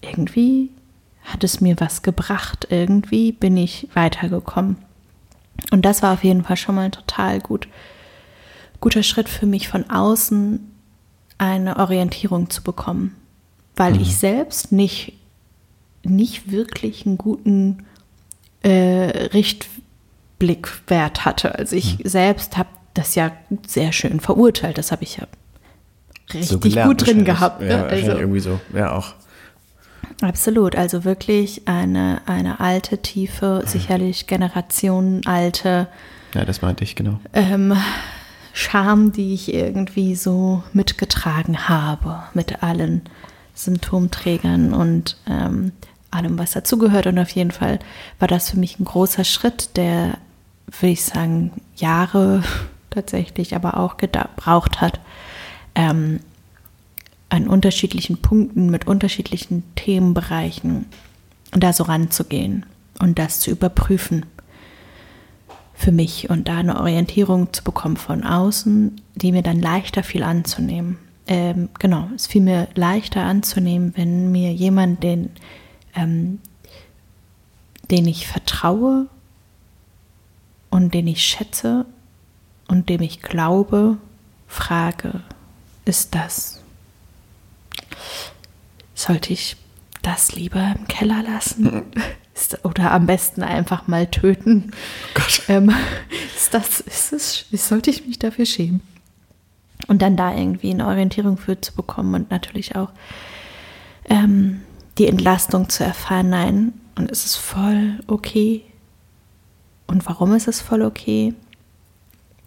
irgendwie 0.00 0.70
hat 1.24 1.44
es 1.44 1.60
mir 1.60 1.76
was 1.78 2.02
gebracht, 2.02 2.66
irgendwie 2.70 3.32
bin 3.32 3.56
ich 3.56 3.88
weitergekommen. 3.94 4.76
Und 5.70 5.84
das 5.84 6.02
war 6.02 6.14
auf 6.14 6.24
jeden 6.24 6.44
Fall 6.44 6.56
schon 6.56 6.74
mal 6.74 6.86
ein 6.86 6.92
total 6.92 7.40
gut, 7.40 7.68
guter 8.80 9.02
Schritt 9.02 9.28
für 9.28 9.46
mich 9.46 9.68
von 9.68 9.88
außen 9.90 10.60
eine 11.38 11.76
Orientierung 11.76 12.50
zu 12.50 12.62
bekommen, 12.62 13.14
weil 13.76 13.94
mhm. 13.94 14.00
ich 14.00 14.16
selbst 14.16 14.72
nicht, 14.72 15.12
nicht 16.02 16.50
wirklich 16.50 17.06
einen 17.06 17.18
guten 17.18 17.84
äh, 18.62 19.28
Richt, 19.32 19.68
Blickwert 20.42 21.24
hatte. 21.24 21.56
Also 21.56 21.76
ich 21.76 21.98
hm. 21.98 22.08
selbst 22.08 22.58
habe 22.58 22.68
das 22.94 23.14
ja 23.14 23.30
sehr 23.64 23.92
schön 23.92 24.18
verurteilt. 24.18 24.76
Das 24.76 24.90
habe 24.90 25.04
ich 25.04 25.18
ja 25.18 25.26
richtig 26.34 26.74
so 26.74 26.88
gut 26.88 27.06
drin 27.06 27.24
gehabt. 27.24 27.62
Ja, 27.62 27.82
ne? 27.82 27.84
also, 27.84 28.10
irgendwie 28.10 28.40
so. 28.40 28.58
Ja, 28.74 28.90
auch. 28.92 29.14
Absolut. 30.20 30.74
Also 30.74 31.04
wirklich 31.04 31.68
eine, 31.68 32.22
eine 32.26 32.58
alte, 32.58 32.98
tiefe, 32.98 33.62
sicherlich 33.66 34.26
Generationen 34.26 35.24
alte. 35.26 35.86
Ja, 36.34 36.44
das 36.44 36.60
meinte 36.60 36.82
ich, 36.82 36.96
genau. 36.96 37.20
Ähm, 37.32 37.76
Scham, 38.52 39.12
die 39.12 39.34
ich 39.34 39.54
irgendwie 39.54 40.16
so 40.16 40.64
mitgetragen 40.72 41.68
habe 41.68 42.24
mit 42.34 42.64
allen 42.64 43.02
Symptomträgern 43.54 44.74
und 44.74 45.18
ähm, 45.28 45.70
allem, 46.10 46.36
was 46.36 46.50
dazugehört. 46.50 47.06
Und 47.06 47.20
auf 47.20 47.30
jeden 47.30 47.52
Fall 47.52 47.78
war 48.18 48.26
das 48.26 48.50
für 48.50 48.58
mich 48.58 48.80
ein 48.80 48.84
großer 48.84 49.22
Schritt, 49.22 49.76
der 49.76 50.18
würde 50.66 50.92
ich 50.92 51.04
sagen, 51.04 51.52
Jahre 51.76 52.42
tatsächlich, 52.90 53.54
aber 53.54 53.78
auch 53.78 53.96
gebraucht 53.96 54.80
hat, 54.80 55.00
ähm, 55.74 56.20
an 57.28 57.48
unterschiedlichen 57.48 58.18
Punkten 58.18 58.70
mit 58.70 58.86
unterschiedlichen 58.86 59.64
Themenbereichen 59.74 60.86
da 61.52 61.72
so 61.72 61.84
ranzugehen 61.84 62.66
und 62.98 63.18
das 63.18 63.40
zu 63.40 63.50
überprüfen 63.50 64.26
für 65.74 65.92
mich 65.92 66.30
und 66.30 66.48
da 66.48 66.58
eine 66.58 66.78
Orientierung 66.78 67.52
zu 67.52 67.64
bekommen 67.64 67.96
von 67.96 68.24
außen, 68.24 69.00
die 69.14 69.32
mir 69.32 69.42
dann 69.42 69.60
leichter 69.60 70.02
fiel 70.02 70.22
anzunehmen. 70.22 70.98
Ähm, 71.26 71.70
genau, 71.78 72.08
es 72.14 72.26
fiel 72.26 72.42
mir 72.42 72.68
leichter 72.74 73.22
anzunehmen, 73.22 73.92
wenn 73.96 74.30
mir 74.30 74.52
jemand, 74.52 75.02
den, 75.02 75.30
ähm, 75.96 76.38
den 77.90 78.06
ich 78.06 78.26
vertraue, 78.26 79.08
und 80.72 80.94
den 80.94 81.06
ich 81.06 81.22
schätze 81.22 81.84
und 82.66 82.88
dem 82.88 83.02
ich 83.02 83.20
glaube, 83.20 83.98
frage, 84.48 85.20
ist 85.84 86.14
das, 86.14 86.62
sollte 88.94 89.34
ich 89.34 89.56
das 90.00 90.32
lieber 90.32 90.74
im 90.74 90.88
Keller 90.88 91.22
lassen? 91.22 91.82
Oder 92.64 92.92
am 92.92 93.06
besten 93.06 93.42
einfach 93.42 93.86
mal 93.86 94.06
töten? 94.06 94.72
Oh 95.16 95.52
ähm, 95.52 95.74
ist 96.34 96.54
das, 96.54 96.80
ist 96.80 97.12
es, 97.12 97.46
sollte 97.68 97.90
ich 97.90 98.06
mich 98.06 98.18
dafür 98.18 98.46
schämen? 98.46 98.80
Und 99.88 100.00
dann 100.00 100.16
da 100.16 100.34
irgendwie 100.34 100.70
eine 100.70 100.86
Orientierung 100.86 101.36
für 101.36 101.60
zu 101.60 101.74
bekommen 101.74 102.14
und 102.14 102.30
natürlich 102.30 102.74
auch 102.76 102.90
ähm, 104.08 104.62
die 104.96 105.06
Entlastung 105.06 105.68
zu 105.68 105.84
erfahren, 105.84 106.30
nein, 106.30 106.72
und 106.96 107.10
es 107.10 107.26
ist 107.26 107.36
voll 107.36 108.00
okay. 108.06 108.62
Und 109.92 110.06
warum 110.06 110.34
ist 110.34 110.48
es 110.48 110.62
voll 110.62 110.80
okay? 110.80 111.34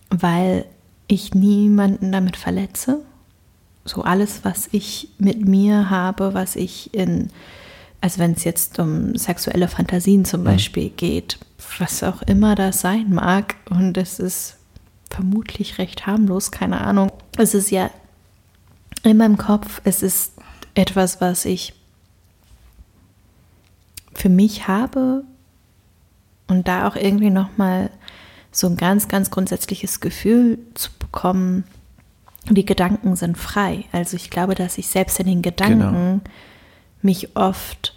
Weil 0.10 0.66
ich 1.06 1.36
niemanden 1.36 2.12
damit 2.12 2.38
verletze. 2.38 3.06
So 3.86 4.02
alles, 4.02 4.44
was 4.44 4.68
ich 4.72 5.10
mit 5.20 5.48
mir 5.48 5.92
habe, 5.92 6.34
was 6.34 6.56
ich 6.56 6.92
in, 6.96 7.30
also 8.02 8.18
wenn 8.18 8.32
es 8.32 8.46
jetzt 8.46 8.80
um 8.80 9.16
sexuelle 9.16 9.68
Fantasien 9.68 10.26
zum 10.26 10.42
mhm. 10.42 10.46
Beispiel 10.46 10.90
geht, 10.90 11.38
was 11.78 12.02
auch 12.02 12.24
immer 12.24 12.56
das 12.56 12.82
sein 12.82 13.14
mag, 13.14 13.56
und 13.70 13.96
es 13.96 14.20
ist 14.20 14.58
vermutlich 15.12 15.78
recht 15.78 16.08
harmlos, 16.08 16.50
keine 16.50 16.82
Ahnung. 16.82 17.12
Es 17.38 17.54
ist 17.54 17.70
ja 17.70 17.92
in 19.04 19.18
meinem 19.18 19.38
Kopf, 19.38 19.82
es 19.84 20.02
ist 20.02 20.34
etwas, 20.74 21.22
was 21.22 21.46
ich 21.46 21.76
für 24.16 24.30
mich 24.30 24.68
habe 24.68 25.26
und 26.48 26.68
da 26.68 26.88
auch 26.88 26.96
irgendwie 26.96 27.30
nochmal 27.30 27.90
so 28.52 28.68
ein 28.68 28.78
ganz, 28.78 29.08
ganz 29.08 29.32
grundsätzliches 29.32 30.00
Gefühl 30.00 30.60
zu 30.76 30.90
bekommen, 30.98 31.66
die 32.50 32.66
Gedanken 32.66 33.16
sind 33.16 33.38
frei. 33.38 33.86
Also 33.92 34.16
ich 34.16 34.30
glaube, 34.30 34.56
dass 34.56 34.78
ich 34.78 34.88
selbst 34.88 35.20
in 35.20 35.28
den 35.28 35.42
Gedanken 35.42 35.80
genau. 35.80 36.22
mich 37.02 37.36
oft 37.36 37.96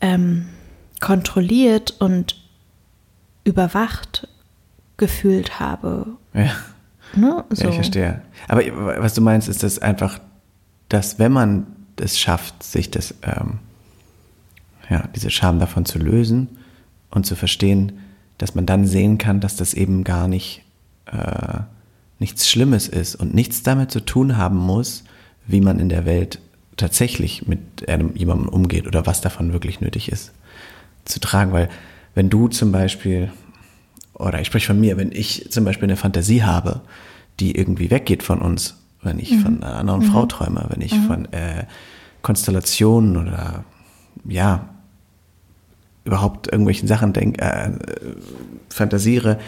ähm, 0.00 0.48
kontrolliert 1.00 1.94
und 2.00 2.42
überwacht 3.44 4.28
gefühlt 4.96 5.60
habe. 5.60 6.06
Ja. 6.32 6.52
Ne? 7.14 7.44
So. 7.50 7.64
ja, 7.64 7.68
ich 7.70 7.74
verstehe. 7.76 8.22
Aber 8.48 8.62
was 9.00 9.14
du 9.14 9.20
meinst, 9.20 9.48
ist 9.48 9.62
das 9.62 9.78
einfach, 9.78 10.18
dass 10.88 11.18
wenn 11.18 11.32
man 11.32 11.66
es 12.00 12.18
schafft, 12.18 12.62
sich 12.62 12.90
das 12.90 13.14
ähm, 13.22 13.58
ja, 14.90 15.04
diese 15.14 15.30
Scham 15.30 15.58
davon 15.58 15.84
zu 15.84 15.98
lösen 15.98 16.58
und 17.16 17.24
zu 17.24 17.34
verstehen, 17.34 17.98
dass 18.38 18.54
man 18.54 18.66
dann 18.66 18.86
sehen 18.86 19.18
kann, 19.18 19.40
dass 19.40 19.56
das 19.56 19.74
eben 19.74 20.04
gar 20.04 20.28
nicht 20.28 20.62
äh, 21.06 21.60
nichts 22.18 22.48
Schlimmes 22.48 22.88
ist 22.88 23.16
und 23.16 23.34
nichts 23.34 23.62
damit 23.62 23.90
zu 23.90 24.00
tun 24.00 24.36
haben 24.36 24.58
muss, 24.58 25.02
wie 25.46 25.60
man 25.60 25.78
in 25.80 25.88
der 25.88 26.04
Welt 26.04 26.40
tatsächlich 26.76 27.46
mit 27.46 27.88
einem, 27.88 28.14
jemandem 28.14 28.48
umgeht 28.48 28.86
oder 28.86 29.06
was 29.06 29.22
davon 29.22 29.52
wirklich 29.52 29.80
nötig 29.80 30.12
ist 30.12 30.32
zu 31.06 31.18
tragen. 31.18 31.52
Weil 31.52 31.70
wenn 32.14 32.28
du 32.28 32.48
zum 32.48 32.70
Beispiel, 32.70 33.32
oder 34.12 34.40
ich 34.40 34.46
spreche 34.46 34.66
von 34.66 34.80
mir, 34.80 34.98
wenn 34.98 35.10
ich 35.10 35.50
zum 35.50 35.64
Beispiel 35.64 35.86
eine 35.86 35.96
Fantasie 35.96 36.42
habe, 36.42 36.82
die 37.40 37.56
irgendwie 37.56 37.90
weggeht 37.90 38.22
von 38.22 38.40
uns, 38.40 38.76
wenn 39.02 39.18
ich 39.18 39.30
mhm. 39.30 39.40
von 39.40 39.62
einer 39.62 39.76
anderen 39.76 40.00
mhm. 40.00 40.10
Frau 40.10 40.26
träume, 40.26 40.66
wenn 40.68 40.82
ich 40.82 40.92
mhm. 40.92 41.06
von 41.06 41.32
äh, 41.32 41.64
Konstellationen 42.20 43.16
oder 43.16 43.64
ja, 44.26 44.68
überhaupt 46.06 46.46
irgendwelchen 46.48 46.88
Sachen 46.88 47.12
denk, 47.12 47.40
äh, 47.40 47.70
fantasiere, 48.68 49.38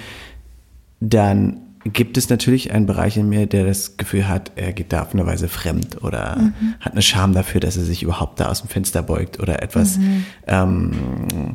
dann 1.00 1.60
gibt 1.84 2.16
es 2.16 2.28
natürlich 2.28 2.72
einen 2.72 2.86
Bereich 2.86 3.16
in 3.16 3.28
mir, 3.28 3.46
der 3.46 3.64
das 3.64 3.96
Gefühl 3.96 4.28
hat, 4.28 4.52
er 4.56 4.72
geht 4.72 4.92
da 4.92 5.02
auf 5.02 5.14
eine 5.14 5.24
Weise 5.26 5.48
fremd 5.48 6.02
oder 6.02 6.36
mhm. 6.36 6.74
hat 6.80 6.92
eine 6.92 7.02
Scham 7.02 7.32
dafür, 7.32 7.60
dass 7.60 7.76
er 7.76 7.84
sich 7.84 8.02
überhaupt 8.02 8.40
da 8.40 8.48
aus 8.48 8.60
dem 8.60 8.68
Fenster 8.68 9.02
beugt 9.02 9.40
oder 9.40 9.62
etwas 9.62 9.96
mhm. 9.96 10.24
ähm, 10.46 11.54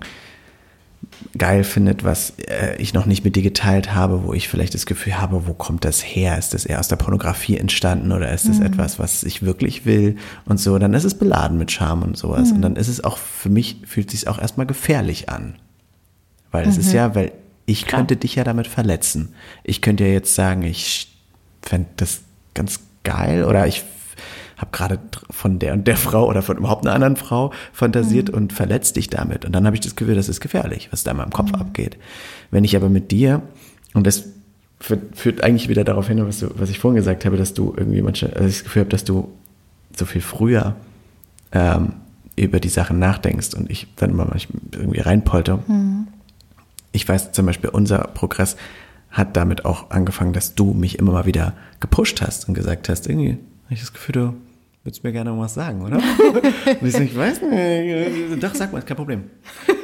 geil 1.38 1.64
findet, 1.64 2.04
was 2.04 2.32
äh, 2.40 2.76
ich 2.78 2.94
noch 2.94 3.06
nicht 3.06 3.24
mit 3.24 3.36
dir 3.36 3.44
geteilt 3.44 3.94
habe, 3.94 4.24
wo 4.24 4.34
ich 4.34 4.50
vielleicht 4.50 4.74
das 4.74 4.86
Gefühl 4.86 5.20
habe, 5.20 5.48
wo 5.48 5.54
kommt 5.54 5.86
das 5.86 6.02
her? 6.02 6.38
Ist 6.38 6.54
das 6.54 6.66
eher 6.66 6.80
aus 6.80 6.88
der 6.88 6.96
Pornografie 6.96 7.58
entstanden 7.58 8.12
oder 8.12 8.32
ist 8.32 8.48
das 8.48 8.60
mhm. 8.60 8.66
etwas, 8.66 9.00
was 9.00 9.24
ich 9.24 9.42
wirklich 9.44 9.86
will 9.86 10.18
und 10.46 10.60
so? 10.60 10.78
Dann 10.80 10.94
ist 10.94 11.04
es 11.04 11.16
beladen 11.16 11.58
mit 11.58 11.72
Scham 11.72 12.04
und 12.04 12.18
sowas. 12.18 12.50
Mhm. 12.50 12.56
Und 12.56 12.62
dann 12.62 12.76
ist 12.76 12.88
es 12.88 13.04
auch, 13.04 13.18
für 13.18 13.50
mich 13.50 13.78
fühlt 13.86 14.14
es 14.14 14.22
sich 14.22 14.30
auch 14.30 14.40
erstmal 14.40 14.66
gefährlich 14.66 15.30
an. 15.30 15.56
Weil 16.52 16.68
es 16.68 16.78
ist 16.78 16.90
mhm. 16.90 16.96
ja, 16.96 17.16
weil 17.16 17.32
ich 17.66 17.86
Klar. 17.86 18.02
könnte 18.02 18.16
dich 18.18 18.36
ja 18.36 18.44
damit 18.44 18.68
verletzen. 18.68 19.34
Ich 19.64 19.82
könnte 19.82 20.06
ja 20.06 20.12
jetzt 20.12 20.36
sagen, 20.36 20.64
ich 20.64 21.16
fände 21.62 21.90
das 21.98 22.22
ganz 22.54 22.80
geil 23.04 23.46
oder 23.46 23.68
ich 23.68 23.84
habe 24.64 24.72
gerade 24.72 25.00
von 25.30 25.60
der 25.60 25.74
und 25.74 25.88
der 25.88 25.98
Frau 25.98 26.28
oder 26.28 26.42
von 26.42 26.58
überhaupt 26.58 26.86
einer 26.86 26.96
anderen 26.96 27.16
Frau 27.16 27.52
fantasiert 27.74 28.30
mhm. 28.30 28.36
und 28.36 28.54
verletzt 28.54 28.96
dich 28.96 29.10
damit. 29.10 29.46
Und 29.46 29.52
dann 29.54 29.66
habe 29.66 29.76
ich 29.76 29.82
das 29.82 29.96
Gefühl, 29.96 30.16
das 30.16 30.30
ist 30.30 30.40
gefährlich, 30.40 30.90
was 30.92 31.04
da 31.04 31.12
in 31.12 31.18
meinem 31.18 31.32
Kopf 31.32 31.52
mhm. 31.52 31.56
abgeht. 31.56 31.98
Wenn 32.50 32.64
ich 32.64 32.76
aber 32.76 32.90
mit 32.90 33.12
dir, 33.12 33.42
und 33.94 34.08
das 34.08 34.26
führt 34.80 35.44
eigentlich 35.44 35.70
wieder 35.70 35.84
darauf 35.84 36.08
hin, 36.08 36.26
was, 36.26 36.40
du, 36.40 36.50
was 36.56 36.70
ich 36.70 36.80
vorhin 36.80 36.98
gesagt 36.98 37.26
habe, 37.26 37.38
dass 37.38 37.54
du 37.54 37.74
irgendwie 37.76 38.02
manche, 38.02 38.28
also 38.36 38.48
ich 38.48 38.56
das 38.56 38.64
Gefühl 38.64 38.82
habe, 38.82 38.90
dass 38.90 39.06
du 39.06 39.32
so 39.96 40.06
viel 40.06 40.22
früher 40.22 40.76
ähm, 41.52 41.94
über 42.36 42.60
die 42.60 42.70
Sachen 42.70 43.00
nachdenkst 43.00 43.54
und 43.54 43.70
ich 43.70 43.88
dann 43.96 44.10
immer 44.10 44.26
manchmal 44.26 44.62
irgendwie 44.74 45.00
reinpolte. 45.00 45.60
Mhm. 45.68 46.08
Ich 46.92 47.08
weiß 47.08 47.32
zum 47.32 47.46
Beispiel, 47.46 47.70
unser 47.70 48.00
Progress 48.00 48.56
hat 49.10 49.38
damit 49.38 49.66
auch 49.66 49.92
angefangen, 49.92 50.34
dass 50.34 50.56
du 50.56 50.74
mich 50.74 51.00
immer 51.00 51.12
mal 51.12 51.26
wieder 51.26 51.54
gepusht 51.80 52.22
hast 52.22 52.48
und 52.48 52.56
gesagt 52.56 52.90
hast, 52.90 53.08
irgendwie 53.08 53.38
habe 53.66 53.74
ich 53.74 53.80
das 53.80 53.94
Gefühl, 53.94 54.14
du 54.14 54.34
Würdest 54.84 55.04
mir 55.04 55.14
gerne 55.14 55.38
was 55.38 55.54
sagen, 55.54 55.82
oder? 55.82 55.98
Und 56.82 56.88
ich 56.88 56.94
so, 56.94 57.00
ich 57.00 57.16
weiß 57.16 57.42
nicht. 57.42 58.44
Doch, 58.44 58.54
sag 58.54 58.74
mal, 58.74 58.82
kein 58.82 58.98
Problem. 58.98 59.24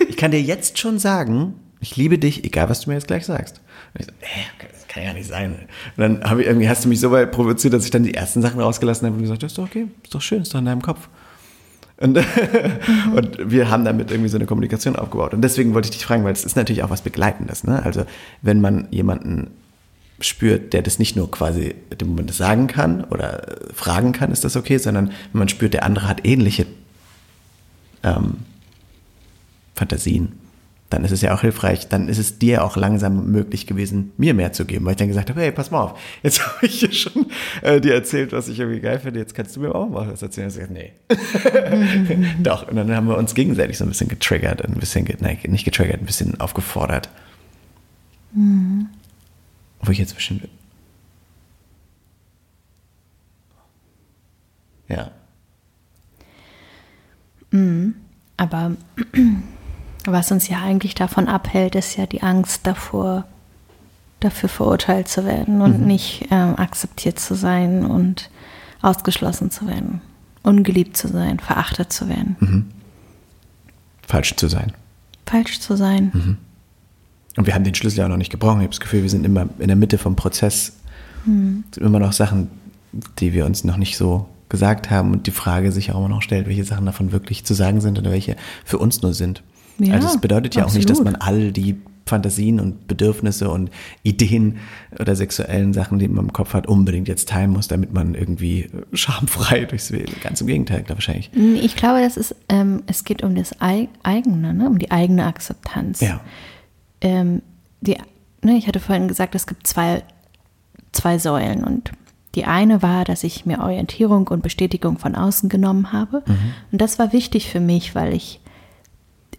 Ich 0.09 0.17
kann 0.17 0.31
dir 0.31 0.41
jetzt 0.41 0.77
schon 0.77 0.99
sagen, 0.99 1.53
ich 1.79 1.95
liebe 1.95 2.17
dich, 2.17 2.43
egal 2.43 2.69
was 2.69 2.81
du 2.81 2.89
mir 2.89 2.95
jetzt 2.95 3.07
gleich 3.07 3.25
sagst. 3.25 3.61
Und 3.93 4.01
ich 4.01 4.05
so, 4.07 4.11
äh, 4.19 4.67
das 4.73 4.87
kann 4.89 5.03
ja 5.03 5.13
nicht 5.13 5.29
sein. 5.29 5.53
Und 5.53 6.01
dann 6.01 6.23
habe 6.23 6.41
ich 6.41 6.47
irgendwie, 6.47 6.67
hast 6.67 6.83
du 6.83 6.89
mich 6.89 6.99
so 6.99 7.11
weit 7.11 7.31
provoziert, 7.31 7.73
dass 7.73 7.85
ich 7.85 7.91
dann 7.91 8.03
die 8.03 8.13
ersten 8.13 8.41
Sachen 8.41 8.59
rausgelassen 8.59 9.05
habe 9.05 9.15
und 9.15 9.21
gesagt, 9.21 9.41
das 9.41 9.53
ist 9.53 9.57
doch 9.57 9.65
okay, 9.65 9.87
ist 10.03 10.13
doch 10.13 10.21
schön, 10.21 10.41
ist 10.41 10.53
doch 10.53 10.59
in 10.59 10.65
deinem 10.65 10.81
Kopf. 10.81 11.07
Und, 11.95 12.17
mhm. 12.17 13.13
und 13.15 13.51
wir 13.51 13.69
haben 13.69 13.85
damit 13.85 14.11
irgendwie 14.11 14.29
so 14.29 14.37
eine 14.37 14.45
Kommunikation 14.45 14.97
aufgebaut. 14.97 15.33
Und 15.33 15.41
deswegen 15.41 15.73
wollte 15.73 15.87
ich 15.87 15.91
dich 15.91 16.05
fragen, 16.05 16.25
weil 16.25 16.33
es 16.33 16.43
ist 16.43 16.57
natürlich 16.57 16.83
auch 16.83 16.89
was 16.89 17.01
Begleitendes. 17.01 17.63
Ne? 17.63 17.81
Also 17.83 18.03
wenn 18.41 18.59
man 18.59 18.89
jemanden 18.91 19.51
spürt, 20.21 20.73
der 20.73 20.81
das 20.81 20.99
nicht 20.99 21.15
nur 21.15 21.31
quasi 21.31 21.75
dem 21.99 22.09
Moment 22.09 22.33
sagen 22.33 22.67
kann 22.67 23.03
oder 23.05 23.57
fragen 23.73 24.11
kann, 24.11 24.31
ist 24.31 24.43
das 24.43 24.55
okay, 24.55 24.77
sondern 24.77 25.07
wenn 25.31 25.39
man 25.39 25.49
spürt, 25.49 25.73
der 25.73 25.83
andere 25.83 26.07
hat 26.07 26.25
ähnliche 26.25 26.65
ähm, 28.03 28.37
Fantasien, 29.75 30.33
dann 30.89 31.05
ist 31.05 31.11
es 31.11 31.21
ja 31.21 31.33
auch 31.33 31.41
hilfreich, 31.41 31.87
dann 31.87 32.09
ist 32.09 32.17
es 32.17 32.39
dir 32.39 32.63
auch 32.63 32.75
langsam 32.75 33.31
möglich 33.31 33.67
gewesen, 33.67 34.11
mir 34.17 34.33
mehr 34.33 34.53
zu 34.53 34.65
geben, 34.65 34.85
weil 34.85 34.91
ich 34.91 34.97
dann 34.97 35.07
gesagt 35.07 35.29
habe, 35.29 35.39
hey, 35.39 35.51
pass 35.51 35.69
mal 35.69 35.83
auf, 35.83 35.99
jetzt 36.23 36.45
habe 36.55 36.65
ich 36.65 36.79
hier 36.79 36.91
schon 36.91 37.27
äh, 37.61 37.79
dir 37.79 37.93
erzählt, 37.93 38.31
was 38.31 38.47
ich 38.47 38.59
irgendwie 38.59 38.79
geil 38.79 38.99
finde, 38.99 39.19
jetzt 39.19 39.35
kannst 39.35 39.55
du 39.55 39.59
mir 39.61 39.73
auch 39.75 39.87
mal 39.87 40.11
was 40.11 40.21
erzählen. 40.21 40.49
Und 40.49 40.61
ich 40.61 40.69
nee. 40.69 40.93
Doch, 42.43 42.67
und 42.67 42.75
dann 42.75 42.93
haben 42.93 43.07
wir 43.07 43.17
uns 43.17 43.35
gegenseitig 43.35 43.77
so 43.77 43.85
ein 43.85 43.89
bisschen 43.89 44.07
getriggert, 44.09 44.65
ein 44.65 44.73
bisschen, 44.73 45.07
nein, 45.19 45.37
nicht 45.47 45.65
getriggert, 45.65 46.01
ein 46.01 46.05
bisschen 46.05 46.39
aufgefordert. 46.41 47.09
Mhm. 48.33 48.89
Wo 49.81 49.91
ich 49.91 49.97
jetzt 49.97 50.15
bestimmt. 50.15 50.47
Ja. 54.87 55.11
Mhm. 57.51 57.95
Aber 58.37 58.71
was 60.05 60.31
uns 60.31 60.47
ja 60.47 60.61
eigentlich 60.61 60.95
davon 60.95 61.27
abhält, 61.27 61.75
ist 61.75 61.95
ja 61.95 62.05
die 62.05 62.23
Angst 62.23 62.65
davor, 62.65 63.25
dafür 64.19 64.49
verurteilt 64.49 65.07
zu 65.07 65.25
werden 65.25 65.61
und 65.61 65.81
mhm. 65.81 65.87
nicht 65.87 66.31
äh, 66.31 66.35
akzeptiert 66.35 67.19
zu 67.19 67.35
sein 67.35 67.85
und 67.85 68.29
ausgeschlossen 68.81 69.51
zu 69.51 69.67
werden, 69.67 70.01
ungeliebt 70.43 70.97
zu 70.97 71.07
sein, 71.07 71.39
verachtet 71.39 71.93
zu 71.93 72.09
werden. 72.09 72.35
Mhm. 72.39 72.65
Falsch 74.01 74.35
zu 74.35 74.47
sein. 74.47 74.73
Falsch 75.25 75.59
zu 75.59 75.75
sein. 75.77 76.37
Und 77.35 77.45
wir 77.47 77.53
haben 77.53 77.63
den 77.63 77.75
Schlüssel 77.75 77.99
ja 77.99 78.05
auch 78.05 78.09
noch 78.09 78.17
nicht 78.17 78.31
gebrochen. 78.31 78.59
Ich 78.59 78.63
habe 78.63 78.69
das 78.69 78.79
Gefühl, 78.79 79.03
wir 79.03 79.09
sind 79.09 79.25
immer 79.25 79.47
in 79.59 79.67
der 79.67 79.75
Mitte 79.75 79.97
vom 79.97 80.15
Prozess. 80.15 80.73
Hm. 81.25 81.63
Es 81.69 81.75
sind 81.75 81.85
immer 81.85 81.99
noch 81.99 82.13
Sachen, 82.13 82.49
die 83.19 83.33
wir 83.33 83.45
uns 83.45 83.63
noch 83.63 83.77
nicht 83.77 83.97
so 83.97 84.27
gesagt 84.49 84.89
haben 84.89 85.11
und 85.11 85.27
die 85.27 85.31
Frage 85.31 85.71
sich 85.71 85.91
auch 85.91 85.99
immer 85.99 86.09
noch 86.09 86.23
stellt, 86.23 86.47
welche 86.47 86.63
Sachen 86.63 86.85
davon 86.85 87.11
wirklich 87.11 87.45
zu 87.45 87.53
sagen 87.53 87.81
sind 87.81 87.99
oder 87.99 88.11
welche 88.11 88.35
für 88.65 88.79
uns 88.79 89.01
nur 89.01 89.13
sind. 89.13 89.43
Ja, 89.77 89.93
also 89.93 90.07
es 90.07 90.19
bedeutet 90.19 90.55
ja 90.55 90.63
absolut. 90.63 90.85
auch 90.85 90.89
nicht, 90.89 90.89
dass 90.89 91.03
man 91.03 91.15
all 91.15 91.51
die 91.51 91.77
Fantasien 92.05 92.59
und 92.59 92.87
Bedürfnisse 92.87 93.49
und 93.51 93.69
Ideen 94.01 94.57
oder 94.99 95.15
sexuellen 95.15 95.73
Sachen, 95.73 95.99
die 95.99 96.07
man 96.07 96.25
im 96.25 96.33
Kopf 96.33 96.53
hat, 96.53 96.65
unbedingt 96.65 97.07
jetzt 97.07 97.29
teilen 97.29 97.51
muss, 97.51 97.67
damit 97.67 97.93
man 97.93 98.15
irgendwie 98.15 98.67
schamfrei 98.93 99.65
durchs 99.65 99.91
Leben. 99.91 100.13
Ganz 100.21 100.41
im 100.41 100.47
Gegenteil, 100.47 100.83
wahrscheinlich. 100.87 101.29
Ich 101.61 101.75
glaube, 101.75 102.01
das 102.01 102.17
ist, 102.17 102.35
ähm, 102.49 102.81
es 102.87 103.03
geht 103.03 103.23
um 103.23 103.35
das 103.35 103.51
eigene, 103.61 104.53
ne? 104.55 104.67
um 104.67 104.79
die 104.79 104.89
eigene 104.89 105.25
Akzeptanz. 105.25 106.01
Ja 106.01 106.19
ähm, 107.01 107.41
die, 107.81 107.97
ne, 108.41 108.57
ich 108.57 108.67
hatte 108.67 108.79
vorhin 108.79 109.07
gesagt, 109.07 109.35
es 109.35 109.47
gibt 109.47 109.67
zwei, 109.67 110.03
zwei 110.91 111.17
Säulen 111.17 111.63
und 111.63 111.91
die 112.35 112.45
eine 112.45 112.81
war, 112.81 113.05
dass 113.05 113.23
ich 113.23 113.45
mir 113.45 113.59
Orientierung 113.59 114.27
und 114.27 114.43
Bestätigung 114.43 114.97
von 114.97 115.15
außen 115.15 115.49
genommen 115.49 115.91
habe. 115.91 116.23
Mhm. 116.25 116.53
Und 116.71 116.81
das 116.81 116.99
war 116.99 117.11
wichtig 117.11 117.49
für 117.49 117.59
mich, 117.59 117.95
weil 117.95 118.13
ich 118.13 118.39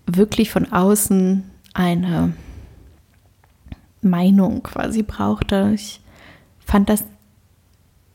wirklich 0.06 0.50
von 0.50 0.72
außen 0.72 1.44
eine 1.72 2.34
Meinung 4.02 4.62
quasi 4.62 5.02
brauchte. 5.02 5.70
Ich 5.74 6.00
fand 6.58 6.88
das 6.88 7.04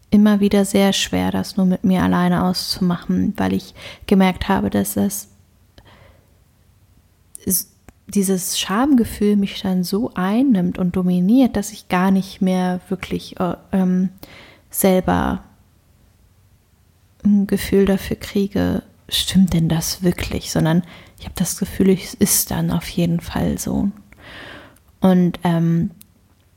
immer 0.09 0.39
wieder 0.39 0.65
sehr 0.65 0.93
schwer, 0.93 1.31
das 1.31 1.57
nur 1.57 1.65
mit 1.65 1.83
mir 1.83 2.03
alleine 2.03 2.43
auszumachen, 2.43 3.33
weil 3.37 3.53
ich 3.53 3.73
gemerkt 4.07 4.47
habe, 4.49 4.69
dass 4.69 4.95
das 4.95 5.29
dieses 8.07 8.59
Schamgefühl 8.59 9.35
mich 9.35 9.61
dann 9.61 9.83
so 9.83 10.11
einnimmt 10.13 10.77
und 10.77 10.95
dominiert, 10.95 11.55
dass 11.55 11.71
ich 11.71 11.89
gar 11.89 12.11
nicht 12.11 12.41
mehr 12.41 12.79
wirklich 12.89 13.39
äh, 13.39 13.55
ähm, 13.71 14.09
selber 14.69 15.43
ein 17.23 17.47
Gefühl 17.47 17.85
dafür 17.85 18.17
kriege, 18.17 18.83
stimmt 19.09 19.53
denn 19.53 19.69
das 19.69 20.03
wirklich, 20.03 20.51
sondern 20.51 20.83
ich 21.19 21.25
habe 21.25 21.35
das 21.35 21.57
Gefühl, 21.57 21.89
es 21.89 22.13
ist 22.13 22.51
dann 22.51 22.71
auf 22.71 22.87
jeden 22.89 23.19
Fall 23.19 23.57
so. 23.57 23.89
Und 24.99 25.39
ähm, 25.43 25.91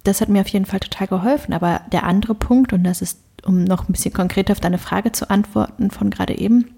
das 0.04 0.20
hat 0.20 0.28
mir 0.28 0.40
auf 0.40 0.48
jeden 0.48 0.66
Fall 0.66 0.80
total 0.80 1.06
geholfen. 1.06 1.52
Aber 1.54 1.82
der 1.92 2.04
andere 2.04 2.34
Punkt, 2.34 2.72
und 2.72 2.84
das 2.84 3.02
ist, 3.02 3.20
um 3.44 3.64
noch 3.64 3.88
ein 3.88 3.92
bisschen 3.92 4.12
konkreter 4.12 4.52
auf 4.52 4.60
deine 4.60 4.78
Frage 4.78 5.12
zu 5.12 5.30
antworten 5.30 5.90
von 5.90 6.10
gerade 6.10 6.36
eben, 6.36 6.70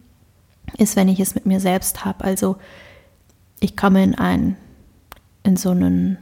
ist, 0.78 0.96
wenn 0.96 1.08
ich 1.08 1.20
es 1.20 1.34
mit 1.34 1.46
mir 1.46 1.60
selbst 1.60 2.04
habe. 2.04 2.24
Also 2.24 2.56
ich 3.60 3.76
komme 3.76 4.02
in 4.02 4.14
ein, 4.14 4.56
in 5.42 5.56
so 5.56 5.70
einen, 5.70 6.18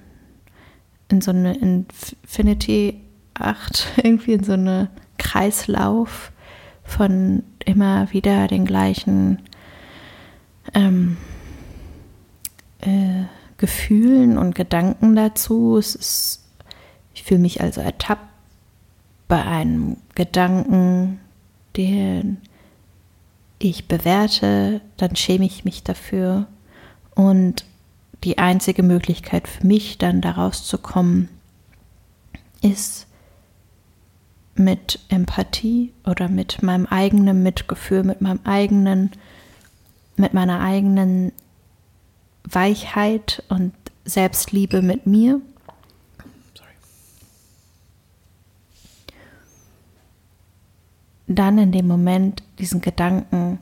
in 1.08 1.20
so 1.20 1.30
eine 1.30 1.56
Infinity 1.56 3.00
8, 3.34 3.86
irgendwie 4.02 4.32
in 4.32 4.44
so 4.44 4.52
eine 4.52 4.90
Kreislauf 5.16 6.32
von 6.84 7.42
immer 7.64 8.12
wieder 8.12 8.48
den 8.48 8.64
gleichen 8.64 9.42
ähm, 10.74 11.16
äh, 12.80 13.24
Gefühlen 13.58 14.38
und 14.38 14.54
Gedanken 14.54 15.16
dazu. 15.16 15.76
Es 15.76 15.94
ist, 15.94 16.44
ich 17.14 17.24
fühle 17.24 17.40
mich 17.40 17.60
also 17.60 17.80
ertappt 17.80 18.28
bei 19.26 19.44
einem 19.44 19.98
Gedanken, 20.14 21.20
den 21.76 22.38
ich 23.58 23.88
bewerte, 23.88 24.80
dann 24.96 25.16
schäme 25.16 25.44
ich 25.44 25.64
mich 25.64 25.82
dafür. 25.82 26.46
Und 27.18 27.64
die 28.22 28.38
einzige 28.38 28.84
Möglichkeit 28.84 29.48
für 29.48 29.66
mich 29.66 29.98
dann 29.98 30.20
daraus 30.20 30.64
zu 30.64 30.78
kommen, 30.78 31.28
ist 32.62 33.08
mit 34.54 35.00
Empathie 35.08 35.92
oder 36.06 36.28
mit 36.28 36.62
meinem 36.62 36.86
eigenen 36.86 37.42
Mitgefühl, 37.42 38.04
mit 38.04 38.20
meinem 38.20 38.38
eigenen, 38.44 39.10
mit 40.14 40.32
meiner 40.32 40.60
eigenen 40.60 41.32
Weichheit 42.44 43.42
und 43.48 43.74
Selbstliebe 44.04 44.80
mit 44.80 45.08
mir. 45.08 45.40
Sorry. 46.54 46.70
Dann 51.26 51.58
in 51.58 51.72
dem 51.72 51.88
Moment 51.88 52.44
diesen 52.60 52.80
Gedanken 52.80 53.58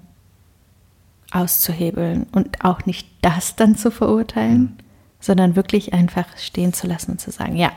auszuhebeln 1.33 2.27
und 2.33 2.65
auch 2.65 2.87
nicht 2.87 3.09
das 3.23 3.57
dann 3.57 3.77
zu 3.77 3.91
verurteilen, 3.91 4.77
sondern 5.21 5.57
wirklich 5.57 5.93
einfach 5.93 6.27
stehen 6.37 6.73
zu 6.73 6.87
lassen 6.87 7.13
und 7.13 7.21
zu 7.21 7.31
sagen, 7.31 7.57
ja, 7.57 7.73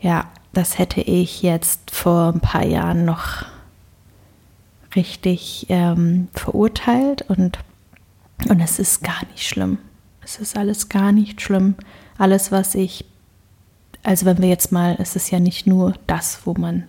ja, 0.00 0.30
das 0.52 0.78
hätte 0.78 1.00
ich 1.00 1.42
jetzt 1.42 1.90
vor 1.90 2.32
ein 2.32 2.40
paar 2.40 2.64
Jahren 2.64 3.04
noch 3.04 3.44
richtig 4.96 5.66
ähm, 5.68 6.28
verurteilt 6.32 7.22
und, 7.22 7.58
und 8.48 8.60
es 8.60 8.78
ist 8.78 9.02
gar 9.02 9.24
nicht 9.30 9.46
schlimm. 9.46 9.78
Es 10.22 10.38
ist 10.38 10.56
alles 10.56 10.88
gar 10.88 11.12
nicht 11.12 11.40
schlimm. 11.40 11.76
Alles, 12.18 12.50
was 12.50 12.74
ich, 12.74 13.04
also 14.02 14.26
wenn 14.26 14.38
wir 14.38 14.48
jetzt 14.48 14.72
mal, 14.72 14.96
es 14.98 15.16
ist 15.16 15.30
ja 15.30 15.38
nicht 15.38 15.66
nur 15.66 15.94
das, 16.06 16.40
wo 16.44 16.54
man 16.54 16.84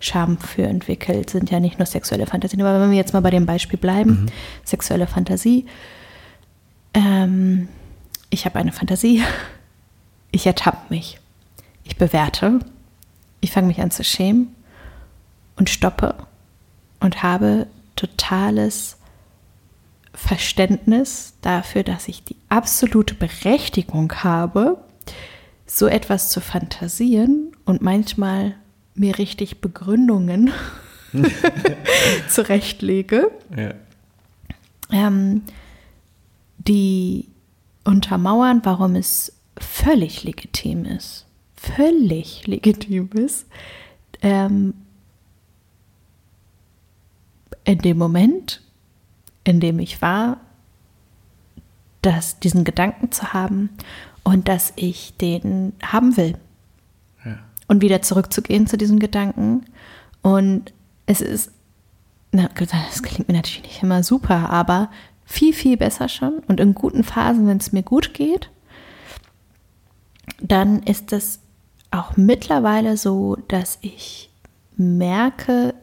Scham 0.00 0.38
für 0.38 0.62
entwickelt, 0.62 1.30
sind 1.30 1.50
ja 1.50 1.60
nicht 1.60 1.78
nur 1.78 1.86
sexuelle 1.86 2.26
Fantasien, 2.26 2.60
aber 2.62 2.80
wenn 2.80 2.90
wir 2.90 2.96
jetzt 2.96 3.12
mal 3.12 3.20
bei 3.20 3.30
dem 3.30 3.46
Beispiel 3.46 3.78
bleiben, 3.78 4.22
mhm. 4.22 4.26
sexuelle 4.64 5.06
Fantasie, 5.06 5.66
ähm, 6.94 7.68
ich 8.30 8.44
habe 8.44 8.58
eine 8.58 8.72
Fantasie, 8.72 9.22
ich 10.30 10.46
ertappe 10.46 10.92
mich, 10.92 11.18
ich 11.84 11.96
bewerte, 11.96 12.60
ich 13.40 13.52
fange 13.52 13.68
mich 13.68 13.80
an 13.80 13.90
zu 13.90 14.04
schämen 14.04 14.54
und 15.56 15.70
stoppe 15.70 16.14
und 17.00 17.22
habe 17.22 17.66
totales 17.96 18.96
Verständnis 20.14 21.34
dafür, 21.42 21.82
dass 21.82 22.08
ich 22.08 22.24
die 22.24 22.36
absolute 22.48 23.14
Berechtigung 23.14 24.12
habe, 24.24 24.78
so 25.66 25.86
etwas 25.86 26.28
zu 26.30 26.40
fantasieren 26.40 27.52
und 27.64 27.82
manchmal 27.82 28.54
mir 28.98 29.18
richtig 29.18 29.60
Begründungen 29.60 30.52
zurechtlege, 32.28 33.30
ja. 33.56 33.74
ähm, 34.90 35.42
die 36.58 37.28
untermauern, 37.84 38.60
warum 38.64 38.94
es 38.94 39.32
völlig 39.58 40.24
legitim 40.24 40.84
ist, 40.84 41.26
völlig 41.56 42.46
legitim 42.46 43.10
ist, 43.14 43.46
ähm, 44.22 44.74
in 47.64 47.78
dem 47.78 47.98
Moment, 47.98 48.62
in 49.44 49.60
dem 49.60 49.78
ich 49.78 50.00
war, 50.02 50.38
dass 52.02 52.38
diesen 52.38 52.64
Gedanken 52.64 53.12
zu 53.12 53.32
haben 53.32 53.70
und 54.22 54.48
dass 54.48 54.72
ich 54.76 55.16
den 55.16 55.72
haben 55.82 56.16
will. 56.16 56.38
Und 57.68 57.82
wieder 57.82 58.02
zurückzugehen 58.02 58.66
zu 58.66 58.76
diesen 58.76 58.98
Gedanken. 58.98 59.64
Und 60.22 60.72
es 61.06 61.20
ist, 61.20 61.52
na, 62.32 62.48
das 62.58 63.02
klingt 63.02 63.28
mir 63.28 63.34
natürlich 63.34 63.62
nicht 63.62 63.82
immer 63.82 64.02
super, 64.02 64.50
aber 64.50 64.90
viel, 65.24 65.52
viel 65.52 65.76
besser 65.76 66.08
schon. 66.08 66.40
Und 66.48 66.58
in 66.58 66.74
guten 66.74 67.04
Phasen, 67.04 67.46
wenn 67.46 67.58
es 67.58 67.72
mir 67.72 67.82
gut 67.82 68.14
geht, 68.14 68.50
dann 70.40 70.82
ist 70.82 71.12
es 71.12 71.40
auch 71.90 72.16
mittlerweile 72.16 72.96
so, 72.96 73.36
dass 73.48 73.78
ich 73.80 74.30
merke, 74.76 75.74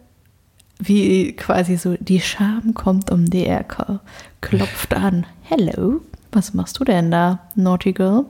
wie 0.79 1.33
quasi 1.33 1.77
so 1.77 1.95
die 1.99 2.21
Scham 2.21 2.73
kommt 2.73 3.11
um 3.11 3.29
die 3.29 3.45
Ecke, 3.45 3.99
klopft 4.41 4.93
an, 4.93 5.25
hello, 5.43 6.01
was 6.31 6.53
machst 6.53 6.79
du 6.79 6.83
denn 6.83 7.11
da, 7.11 7.39
naughty 7.55 7.93
girl? 7.93 8.25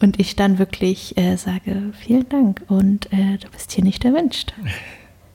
Und 0.00 0.18
ich 0.18 0.34
dann 0.34 0.58
wirklich 0.58 1.16
äh, 1.18 1.36
sage, 1.36 1.92
vielen 1.98 2.28
Dank 2.28 2.62
und 2.68 3.12
äh, 3.12 3.36
du 3.38 3.48
bist 3.50 3.72
hier 3.72 3.84
nicht 3.84 4.04
erwünscht. 4.04 4.54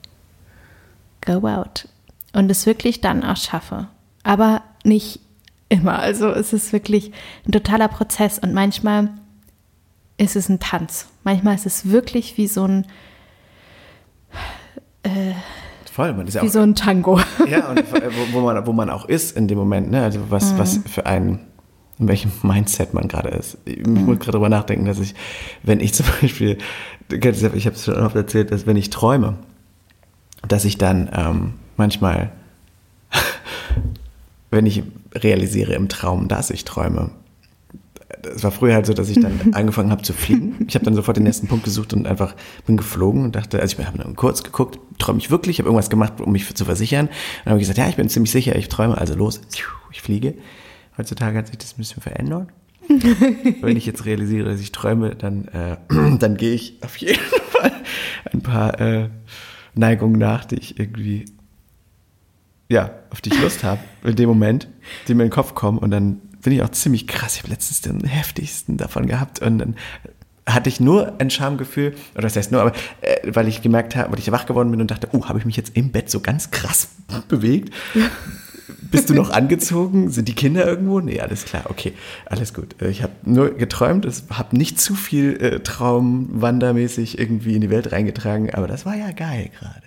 Go 1.24 1.46
out. 1.46 1.88
Und 2.32 2.50
es 2.50 2.66
wirklich 2.66 3.00
dann 3.00 3.22
auch 3.24 3.36
schaffe. 3.36 3.88
Aber 4.22 4.62
nicht 4.84 5.20
immer. 5.68 5.98
Also 5.98 6.30
es 6.30 6.52
ist 6.52 6.72
wirklich 6.72 7.12
ein 7.46 7.52
totaler 7.52 7.88
Prozess 7.88 8.38
und 8.38 8.52
manchmal 8.52 9.10
ist 10.18 10.36
es 10.36 10.48
ein 10.48 10.58
Tanz. 10.58 11.08
Manchmal 11.24 11.54
ist 11.54 11.66
es 11.66 11.90
wirklich 11.90 12.36
wie 12.36 12.46
so 12.46 12.64
ein 12.64 12.86
äh, 15.02 15.34
Voll, 15.96 16.12
man 16.12 16.26
ist 16.26 16.34
ja 16.34 16.42
Wie 16.42 16.48
auch, 16.48 16.52
so 16.52 16.60
ein 16.60 16.74
Tango. 16.74 17.18
Ja, 17.48 17.70
und 17.70 17.82
wo, 17.92 18.38
wo, 18.38 18.40
man, 18.42 18.66
wo 18.66 18.72
man 18.74 18.90
auch 18.90 19.06
ist 19.06 19.34
in 19.34 19.48
dem 19.48 19.56
Moment, 19.56 19.90
ne? 19.90 20.02
Also 20.02 20.20
was, 20.28 20.52
mhm. 20.52 20.58
was 20.58 20.80
für 20.86 21.06
ein, 21.06 21.40
in 21.98 22.08
welchem 22.08 22.30
Mindset 22.42 22.94
man 22.94 23.08
gerade 23.08 23.30
ist. 23.30 23.58
Ich 23.64 23.84
mhm. 23.86 24.04
muss 24.04 24.18
gerade 24.18 24.32
drüber 24.32 24.48
nachdenken, 24.48 24.84
dass 24.86 24.98
ich, 24.98 25.14
wenn 25.62 25.80
ich 25.80 25.94
zum 25.94 26.06
Beispiel, 26.20 26.58
ich 27.10 27.66
habe 27.66 27.76
es 27.76 27.84
schon 27.84 27.96
oft 27.96 28.16
erzählt, 28.16 28.50
dass 28.50 28.66
wenn 28.66 28.76
ich 28.76 28.90
träume, 28.90 29.36
dass 30.46 30.64
ich 30.64 30.78
dann 30.78 31.10
ähm, 31.12 31.54
manchmal, 31.76 32.30
wenn 34.50 34.66
ich 34.66 34.82
realisiere 35.14 35.74
im 35.74 35.88
Traum, 35.88 36.28
dass 36.28 36.50
ich 36.50 36.64
träume, 36.64 37.10
es 38.34 38.42
war 38.42 38.50
früher 38.50 38.74
halt 38.74 38.86
so, 38.86 38.92
dass 38.92 39.08
ich 39.08 39.20
dann 39.20 39.40
angefangen 39.52 39.90
habe 39.90 40.02
zu 40.02 40.12
fliegen. 40.12 40.66
Ich 40.68 40.74
habe 40.74 40.84
dann 40.84 40.94
sofort 40.94 41.16
den 41.16 41.24
nächsten 41.24 41.46
Punkt 41.48 41.64
gesucht 41.64 41.92
und 41.92 42.06
einfach 42.06 42.34
bin 42.66 42.76
geflogen 42.76 43.24
und 43.24 43.36
dachte, 43.36 43.60
also 43.60 43.78
ich 43.78 43.86
habe 43.86 43.98
dann 43.98 44.16
kurz 44.16 44.42
geguckt, 44.42 44.78
träume 44.98 45.18
ich 45.18 45.30
wirklich, 45.30 45.58
habe 45.58 45.68
irgendwas 45.68 45.90
gemacht, 45.90 46.20
um 46.20 46.32
mich 46.32 46.54
zu 46.54 46.64
versichern. 46.64 47.06
Und 47.06 47.12
dann 47.44 47.50
habe 47.52 47.60
ich 47.60 47.68
gesagt, 47.68 47.78
ja, 47.78 47.88
ich 47.88 47.96
bin 47.96 48.08
ziemlich 48.08 48.32
sicher, 48.32 48.56
ich 48.56 48.68
träume, 48.68 48.98
also 48.98 49.14
los, 49.14 49.40
ich 49.92 50.02
fliege. 50.02 50.34
Heutzutage 50.98 51.38
hat 51.38 51.48
sich 51.48 51.58
das 51.58 51.74
ein 51.74 51.78
bisschen 51.78 52.02
verändert. 52.02 52.48
Wenn 52.88 53.76
ich 53.76 53.86
jetzt 53.86 54.04
realisiere, 54.04 54.48
dass 54.48 54.60
ich 54.60 54.72
träume, 54.72 55.14
dann, 55.14 55.48
äh, 55.48 55.76
dann 56.18 56.36
gehe 56.36 56.54
ich 56.54 56.82
auf 56.82 56.96
jeden 56.96 57.20
Fall 57.50 57.72
ein 58.32 58.42
paar 58.42 58.80
äh, 58.80 59.08
Neigungen 59.74 60.18
nach, 60.18 60.44
die 60.44 60.56
ich 60.56 60.78
irgendwie, 60.78 61.26
ja, 62.68 62.90
auf 63.10 63.20
die 63.20 63.30
ich 63.30 63.40
Lust 63.40 63.64
habe, 63.64 63.80
in 64.04 64.16
dem 64.16 64.28
Moment, 64.28 64.68
die 65.08 65.14
mir 65.14 65.24
in 65.24 65.28
den 65.28 65.34
Kopf 65.34 65.54
kommen 65.54 65.78
und 65.78 65.90
dann 65.90 66.20
finde 66.40 66.56
ich 66.56 66.62
auch 66.62 66.70
ziemlich 66.70 67.06
krass. 67.06 67.34
Ich 67.34 67.42
habe 67.42 67.50
letztens 67.50 67.80
den 67.80 68.04
heftigsten 68.04 68.76
davon 68.76 69.06
gehabt 69.06 69.42
und 69.42 69.58
dann 69.58 69.76
hatte 70.48 70.68
ich 70.68 70.78
nur 70.78 71.20
ein 71.20 71.28
Schamgefühl, 71.28 71.94
oder 72.14 72.22
das 72.22 72.36
heißt 72.36 72.52
nur, 72.52 72.60
aber 72.60 72.72
äh, 73.00 73.16
weil 73.26 73.48
ich 73.48 73.62
gemerkt 73.62 73.96
habe, 73.96 74.12
weil 74.12 74.20
ich 74.20 74.30
wach 74.30 74.46
geworden 74.46 74.70
bin 74.70 74.80
und 74.80 74.90
dachte, 74.90 75.08
oh, 75.12 75.28
habe 75.28 75.40
ich 75.40 75.44
mich 75.44 75.56
jetzt 75.56 75.76
im 75.76 75.90
Bett 75.90 76.08
so 76.08 76.20
ganz 76.20 76.52
krass 76.52 76.88
bewegt, 77.28 77.74
bist 78.68 79.10
du 79.10 79.14
noch 79.14 79.30
angezogen? 79.30 80.10
Sind 80.10 80.28
die 80.28 80.34
Kinder 80.34 80.66
irgendwo? 80.66 81.00
Nee, 81.00 81.20
alles 81.20 81.44
klar, 81.44 81.64
okay, 81.68 81.92
alles 82.24 82.54
gut. 82.54 82.80
Äh, 82.80 82.88
ich 82.88 83.02
habe 83.02 83.12
nur 83.24 83.50
geträumt, 83.54 84.06
habe 84.30 84.56
nicht 84.56 84.80
zu 84.80 84.94
viel 84.94 85.36
äh, 85.36 85.60
Traumwandermäßig 85.60 87.18
irgendwie 87.18 87.54
in 87.54 87.60
die 87.60 87.70
Welt 87.70 87.92
reingetragen, 87.92 88.52
aber 88.54 88.66
das 88.66 88.86
war 88.86 88.96
ja 88.96 89.10
geil 89.12 89.50
gerade. 89.58 89.82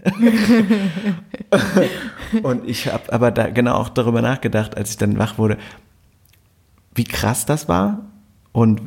und 2.44 2.68
ich 2.68 2.92
habe 2.92 3.12
aber 3.12 3.32
da 3.32 3.50
genau 3.50 3.76
auch 3.76 3.90
darüber 3.90 4.22
nachgedacht, 4.22 4.78
als 4.78 4.92
ich 4.92 4.98
dann 4.98 5.18
wach 5.18 5.38
wurde, 5.38 5.58
wie 6.96 7.04
krass 7.04 7.46
das 7.46 7.68
war 7.68 8.06
und 8.52 8.82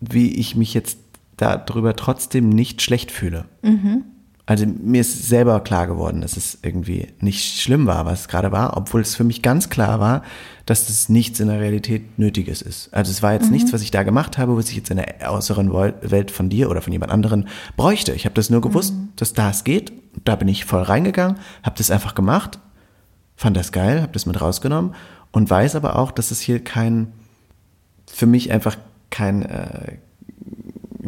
wie 0.00 0.34
ich 0.34 0.56
mich 0.56 0.74
jetzt 0.74 0.98
darüber 1.36 1.96
trotzdem 1.96 2.48
nicht 2.48 2.82
schlecht 2.82 3.10
fühle. 3.10 3.46
Mhm. 3.62 4.04
Also 4.48 4.64
mir 4.64 5.00
ist 5.00 5.26
selber 5.26 5.58
klar 5.58 5.88
geworden, 5.88 6.20
dass 6.20 6.36
es 6.36 6.58
irgendwie 6.62 7.08
nicht 7.20 7.60
schlimm 7.60 7.86
war, 7.86 8.06
was 8.06 8.20
es 8.20 8.28
gerade 8.28 8.52
war, 8.52 8.76
obwohl 8.76 9.00
es 9.00 9.16
für 9.16 9.24
mich 9.24 9.42
ganz 9.42 9.70
klar 9.70 9.98
war, 9.98 10.22
dass 10.66 10.86
das 10.86 11.08
nichts 11.08 11.40
in 11.40 11.48
der 11.48 11.60
Realität 11.60 12.16
Nötiges 12.16 12.62
ist. 12.62 12.94
Also 12.94 13.10
es 13.10 13.24
war 13.24 13.32
jetzt 13.32 13.46
mhm. 13.46 13.52
nichts, 13.52 13.72
was 13.72 13.82
ich 13.82 13.90
da 13.90 14.04
gemacht 14.04 14.38
habe, 14.38 14.56
was 14.56 14.68
ich 14.68 14.76
jetzt 14.76 14.90
in 14.90 14.98
der 14.98 15.32
äußeren 15.32 15.72
Welt 15.72 16.30
von 16.30 16.48
dir 16.48 16.70
oder 16.70 16.80
von 16.80 16.92
jemand 16.92 17.10
anderen 17.10 17.48
bräuchte. 17.76 18.12
Ich 18.12 18.24
habe 18.24 18.36
das 18.36 18.48
nur 18.48 18.60
gewusst, 18.60 18.94
mhm. 18.94 19.08
dass 19.16 19.32
das 19.32 19.64
geht. 19.64 19.92
Da 20.24 20.36
bin 20.36 20.46
ich 20.46 20.64
voll 20.64 20.82
reingegangen, 20.82 21.38
habe 21.64 21.76
das 21.76 21.90
einfach 21.90 22.14
gemacht, 22.14 22.60
fand 23.34 23.56
das 23.56 23.72
geil, 23.72 24.00
habe 24.00 24.12
das 24.12 24.26
mit 24.26 24.40
rausgenommen 24.40 24.94
und 25.32 25.50
weiß 25.50 25.74
aber 25.74 25.96
auch, 25.98 26.12
dass 26.12 26.30
es 26.30 26.40
hier 26.40 26.62
kein, 26.62 27.12
für 28.06 28.26
mich 28.26 28.52
einfach 28.52 28.76
kein, 29.10 29.42
äh, 29.42 29.98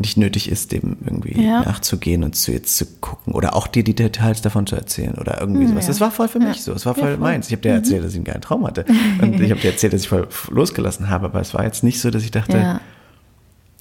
nicht 0.00 0.16
nötig 0.16 0.50
ist, 0.50 0.72
dem 0.72 0.96
irgendwie 1.04 1.42
ja. 1.42 1.62
nachzugehen 1.62 2.22
und 2.22 2.36
zu 2.36 2.52
jetzt 2.52 2.76
zu 2.76 2.86
gucken 2.86 3.34
oder 3.34 3.54
auch 3.54 3.66
dir 3.66 3.84
die 3.84 3.94
Details 3.94 4.42
davon 4.42 4.66
zu 4.66 4.76
erzählen 4.76 5.14
oder 5.14 5.40
irgendwie 5.40 5.64
mhm, 5.64 5.70
sowas. 5.70 5.84
Ja. 5.84 5.88
Das 5.88 6.00
war 6.00 6.10
voll 6.10 6.28
für 6.28 6.38
mich 6.38 6.56
ja. 6.56 6.62
so. 6.62 6.72
Es 6.72 6.86
war 6.86 6.94
voll, 6.94 7.10
voll. 7.10 7.16
meins. 7.16 7.46
Ich 7.46 7.52
habe 7.52 7.62
dir 7.62 7.72
erzählt, 7.72 8.00
mhm. 8.00 8.04
dass 8.04 8.12
ich 8.12 8.18
einen 8.18 8.24
geilen 8.24 8.40
Traum 8.40 8.66
hatte. 8.66 8.84
Und 9.22 9.40
ich 9.40 9.50
habe 9.50 9.60
dir 9.60 9.70
erzählt, 9.70 9.92
dass 9.92 10.02
ich 10.02 10.08
voll 10.08 10.28
losgelassen 10.50 11.08
habe, 11.08 11.26
aber 11.26 11.40
es 11.40 11.54
war 11.54 11.64
jetzt 11.64 11.82
nicht 11.82 12.00
so, 12.00 12.10
dass 12.10 12.22
ich 12.22 12.30
dachte, 12.30 12.80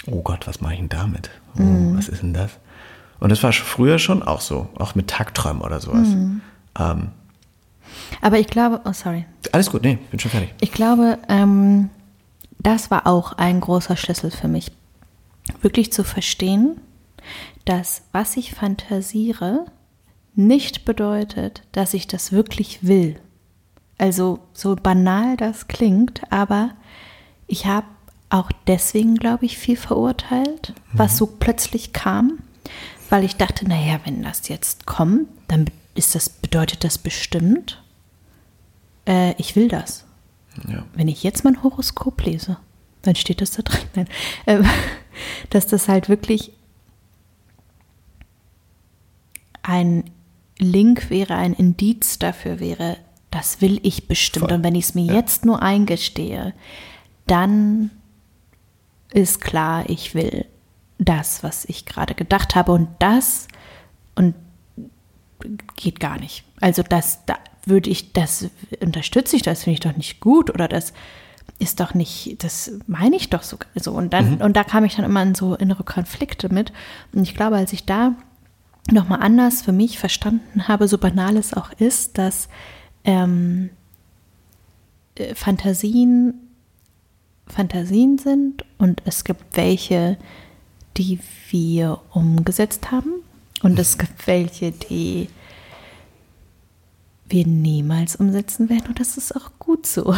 oh 0.07 0.21
Gott, 0.21 0.47
was 0.47 0.61
mache 0.61 0.73
ich 0.73 0.79
denn 0.79 0.89
damit? 0.89 1.29
Oh, 1.57 1.61
mhm. 1.61 1.97
Was 1.97 2.09
ist 2.09 2.21
denn 2.21 2.33
das? 2.33 2.51
Und 3.19 3.29
das 3.29 3.41
war 3.43 3.51
früher 3.51 3.99
schon 3.99 4.23
auch 4.23 4.41
so, 4.41 4.69
auch 4.77 4.95
mit 4.95 5.07
Tagträumen 5.07 5.61
oder 5.61 5.79
sowas. 5.79 6.07
Mhm. 6.07 6.41
Ähm, 6.79 7.07
aber 8.21 8.39
ich 8.39 8.47
glaube, 8.47 8.81
oh 8.85 8.93
sorry. 8.93 9.25
Alles 9.51 9.71
gut, 9.71 9.83
nee, 9.83 9.97
bin 10.11 10.19
schon 10.19 10.31
fertig. 10.31 10.53
Ich 10.61 10.71
glaube, 10.71 11.17
ähm, 11.29 11.89
das 12.59 12.91
war 12.91 13.07
auch 13.07 13.33
ein 13.33 13.59
großer 13.59 13.97
Schlüssel 13.97 14.31
für 14.31 14.47
mich 14.47 14.71
wirklich 15.61 15.91
zu 15.91 16.03
verstehen, 16.03 16.79
dass 17.65 18.03
was 18.11 18.37
ich 18.37 18.53
fantasiere 18.53 19.65
nicht 20.35 20.85
bedeutet, 20.85 21.63
dass 21.71 21.93
ich 21.93 22.07
das 22.07 22.31
wirklich 22.31 22.83
will. 22.83 23.19
Also 23.97 24.39
so 24.53 24.75
banal 24.75 25.35
das 25.35 25.67
klingt, 25.67 26.21
aber 26.31 26.71
ich 27.47 27.65
habe 27.65 27.87
auch 28.29 28.51
deswegen, 28.67 29.15
glaube 29.15 29.45
ich, 29.45 29.57
viel 29.57 29.77
verurteilt, 29.77 30.73
was 30.93 31.13
mhm. 31.13 31.17
so 31.17 31.27
plötzlich 31.27 31.93
kam, 31.93 32.39
weil 33.09 33.23
ich 33.23 33.37
dachte, 33.37 33.67
naja, 33.67 33.99
wenn 34.03 34.21
das 34.21 34.47
jetzt 34.49 34.85
kommt, 34.85 35.27
dann 35.47 35.65
ist 35.95 36.13
das, 36.13 36.29
bedeutet 36.29 36.83
das 36.83 36.97
bestimmt, 36.97 37.81
äh, 39.07 39.33
ich 39.37 39.55
will 39.55 39.69
das. 39.69 40.05
Ja. 40.67 40.85
Wenn 40.93 41.07
ich 41.07 41.23
jetzt 41.23 41.43
mein 41.43 41.63
Horoskop 41.63 42.21
lese, 42.23 42.57
dann 43.01 43.15
steht 43.15 43.41
das 43.41 43.51
da 43.51 43.63
drin. 43.63 44.07
Nein. 44.45 44.69
Dass 45.49 45.67
das 45.67 45.87
halt 45.87 46.09
wirklich 46.09 46.51
ein 49.63 50.05
Link 50.59 51.09
wäre, 51.09 51.35
ein 51.35 51.53
Indiz 51.53 52.19
dafür 52.19 52.59
wäre, 52.59 52.97
das 53.31 53.61
will 53.61 53.79
ich 53.83 54.07
bestimmt. 54.07 54.47
Voll. 54.47 54.57
Und 54.57 54.63
wenn 54.63 54.75
ich 54.75 54.85
es 54.85 54.95
mir 54.95 55.05
ja. 55.05 55.13
jetzt 55.15 55.45
nur 55.45 55.61
eingestehe, 55.61 56.53
dann 57.27 57.91
ist 59.11 59.41
klar, 59.41 59.89
ich 59.89 60.15
will 60.15 60.45
das, 60.97 61.43
was 61.43 61.65
ich 61.65 61.85
gerade 61.85 62.15
gedacht 62.15 62.55
habe. 62.55 62.71
Und 62.71 62.87
das 62.99 63.47
und 64.15 64.35
geht 65.75 65.99
gar 65.99 66.19
nicht. 66.19 66.43
Also 66.59 66.81
das, 66.81 67.25
da 67.25 67.37
würde 67.65 67.89
ich, 67.89 68.13
das 68.13 68.49
unterstütze 68.81 69.35
ich, 69.35 69.41
das 69.43 69.63
finde 69.63 69.75
ich 69.75 69.79
doch 69.81 69.95
nicht 69.95 70.19
gut 70.19 70.49
oder 70.49 70.67
das 70.67 70.93
ist 71.59 71.79
doch 71.79 71.93
nicht, 71.93 72.43
das 72.43 72.71
meine 72.87 73.15
ich 73.15 73.29
doch 73.29 73.43
so. 73.43 73.57
so. 73.75 73.91
Und 73.91 74.13
dann, 74.13 74.35
mhm. 74.35 74.41
und 74.41 74.55
da 74.55 74.63
kam 74.63 74.85
ich 74.85 74.95
dann 74.95 75.05
immer 75.05 75.23
in 75.23 75.35
so 75.35 75.55
innere 75.55 75.83
Konflikte 75.83 76.53
mit. 76.53 76.71
Und 77.13 77.23
ich 77.23 77.35
glaube, 77.35 77.55
als 77.55 77.73
ich 77.73 77.85
da 77.85 78.15
nochmal 78.91 79.21
anders 79.21 79.61
für 79.61 79.71
mich 79.71 79.97
verstanden 79.99 80.67
habe, 80.67 80.87
so 80.87 80.97
banal 80.97 81.35
es 81.35 81.53
auch 81.53 81.71
ist, 81.73 82.17
dass 82.17 82.47
ähm, 83.03 83.69
äh, 85.15 85.35
Fantasien 85.35 86.35
Fantasien 87.47 88.17
sind 88.17 88.65
und 88.77 89.01
es 89.05 89.23
gibt 89.23 89.55
welche, 89.55 90.17
die 90.97 91.19
wir 91.49 92.01
umgesetzt 92.11 92.91
haben 92.91 93.13
und 93.61 93.79
es 93.79 93.97
gibt 93.97 94.27
welche, 94.27 94.71
die 94.71 95.29
wir 97.29 97.45
niemals 97.45 98.15
umsetzen 98.15 98.69
werden 98.69 98.87
und 98.87 98.99
das 98.99 99.17
ist 99.17 99.35
auch 99.35 99.51
gut 99.59 99.85
so. 99.85 100.15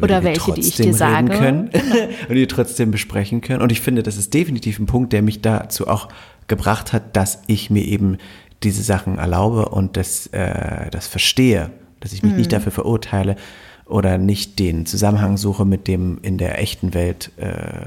Oder 0.00 0.24
welche, 0.24 0.52
die 0.54 0.60
ich 0.60 0.76
dir 0.76 0.94
sage. 0.94 1.28
Können 1.28 1.70
und 2.28 2.34
die 2.34 2.46
trotzdem 2.46 2.90
besprechen 2.90 3.40
können. 3.40 3.62
Und 3.62 3.70
ich 3.70 3.80
finde, 3.80 4.02
das 4.02 4.16
ist 4.16 4.34
definitiv 4.34 4.78
ein 4.78 4.86
Punkt, 4.86 5.12
der 5.12 5.22
mich 5.22 5.40
dazu 5.40 5.86
auch 5.86 6.08
gebracht 6.48 6.92
hat, 6.92 7.16
dass 7.16 7.42
ich 7.46 7.70
mir 7.70 7.84
eben 7.84 8.18
diese 8.62 8.82
Sachen 8.82 9.18
erlaube 9.18 9.68
und 9.68 9.96
das, 9.96 10.26
äh, 10.28 10.90
das 10.90 11.06
verstehe, 11.06 11.70
dass 12.00 12.12
ich 12.12 12.22
mich 12.22 12.32
mhm. 12.32 12.38
nicht 12.38 12.52
dafür 12.52 12.72
verurteile 12.72 13.36
oder 13.86 14.18
nicht 14.18 14.58
den 14.58 14.86
Zusammenhang 14.86 15.36
suche 15.36 15.64
mit 15.64 15.86
dem 15.88 16.18
in 16.22 16.38
der 16.38 16.60
echten 16.60 16.94
Welt 16.94 17.30
äh, 17.36 17.86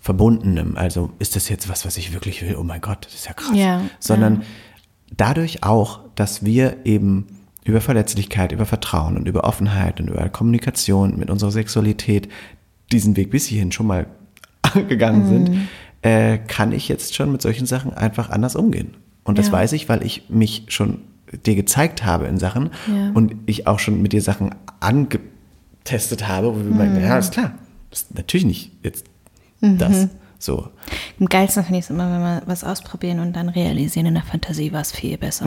verbundenem. 0.00 0.76
Also 0.76 1.10
ist 1.18 1.36
das 1.36 1.48
jetzt 1.48 1.68
was, 1.68 1.86
was 1.86 1.96
ich 1.96 2.12
wirklich 2.12 2.42
will? 2.42 2.56
Oh 2.56 2.62
mein 2.62 2.80
Gott, 2.80 3.06
das 3.06 3.14
ist 3.14 3.26
ja 3.26 3.32
krass. 3.32 3.56
Ja, 3.56 3.82
Sondern 3.98 4.36
ja. 4.36 4.42
dadurch 5.16 5.62
auch, 5.62 6.00
dass 6.14 6.44
wir 6.44 6.84
eben 6.84 7.26
über 7.64 7.80
Verletzlichkeit, 7.80 8.52
über 8.52 8.66
Vertrauen 8.66 9.16
und 9.16 9.26
über 9.26 9.44
Offenheit 9.44 10.00
und 10.00 10.08
über 10.08 10.28
Kommunikation 10.28 11.18
mit 11.18 11.30
unserer 11.30 11.50
Sexualität 11.50 12.28
diesen 12.92 13.16
Weg 13.16 13.30
bis 13.30 13.46
hierhin 13.46 13.72
schon 13.72 13.86
mal 13.86 14.06
gegangen 14.88 15.24
mhm. 15.24 15.28
sind, 15.28 15.68
äh, 16.02 16.38
kann 16.38 16.72
ich 16.72 16.88
jetzt 16.88 17.14
schon 17.14 17.32
mit 17.32 17.40
solchen 17.42 17.66
Sachen 17.66 17.94
einfach 17.94 18.30
anders 18.30 18.54
umgehen. 18.54 18.96
Und 19.24 19.38
das 19.38 19.46
ja. 19.46 19.52
weiß 19.52 19.72
ich, 19.72 19.88
weil 19.88 20.04
ich 20.04 20.28
mich 20.28 20.64
schon 20.68 21.00
dir 21.46 21.54
gezeigt 21.54 22.04
habe 22.04 22.26
in 22.26 22.38
Sachen 22.38 22.70
ja. 22.86 23.10
und 23.14 23.34
ich 23.46 23.66
auch 23.66 23.78
schon 23.78 24.02
mit 24.02 24.12
dir 24.12 24.20
Sachen 24.20 24.54
angetestet 24.80 26.28
habe, 26.28 26.54
wo 26.54 26.58
wir 26.58 26.64
mhm. 26.64 26.76
meinen, 26.76 27.02
ja, 27.02 27.18
ist 27.18 27.32
klar, 27.32 27.54
das 27.90 28.02
ist 28.02 28.14
natürlich 28.14 28.46
nicht 28.46 28.72
jetzt 28.82 29.06
mhm. 29.60 29.78
das. 29.78 30.08
So. 30.44 30.68
Am 31.18 31.26
geilsten 31.26 31.64
finde 31.64 31.78
ich 31.78 31.86
es 31.86 31.90
immer, 31.90 32.04
wenn 32.04 32.20
wir 32.20 32.42
was 32.44 32.64
ausprobieren 32.64 33.18
und 33.20 33.32
dann 33.32 33.48
realisieren, 33.48 34.04
in 34.04 34.14
der 34.14 34.22
Fantasie 34.22 34.74
war 34.74 34.82
es 34.82 34.92
viel 34.92 35.16
besser. 35.16 35.46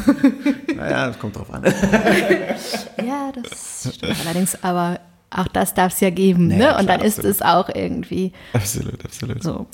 naja, 0.76 1.06
das 1.06 1.18
kommt 1.18 1.36
drauf 1.36 1.50
an. 1.50 1.64
ja, 3.06 3.32
das 3.32 3.94
stimmt 3.94 4.20
allerdings, 4.20 4.62
aber 4.62 5.00
auch 5.30 5.48
das 5.48 5.72
darf 5.72 5.94
es 5.94 6.00
ja 6.00 6.10
geben, 6.10 6.48
naja, 6.48 6.58
ne? 6.58 6.64
Klar, 6.64 6.80
und 6.80 6.86
dann 6.88 7.00
absolut. 7.00 7.30
ist 7.30 7.36
es 7.36 7.42
auch 7.42 7.70
irgendwie. 7.70 8.32
Absolut, 8.52 9.02
absolut. 9.02 9.42
So, 9.42 9.66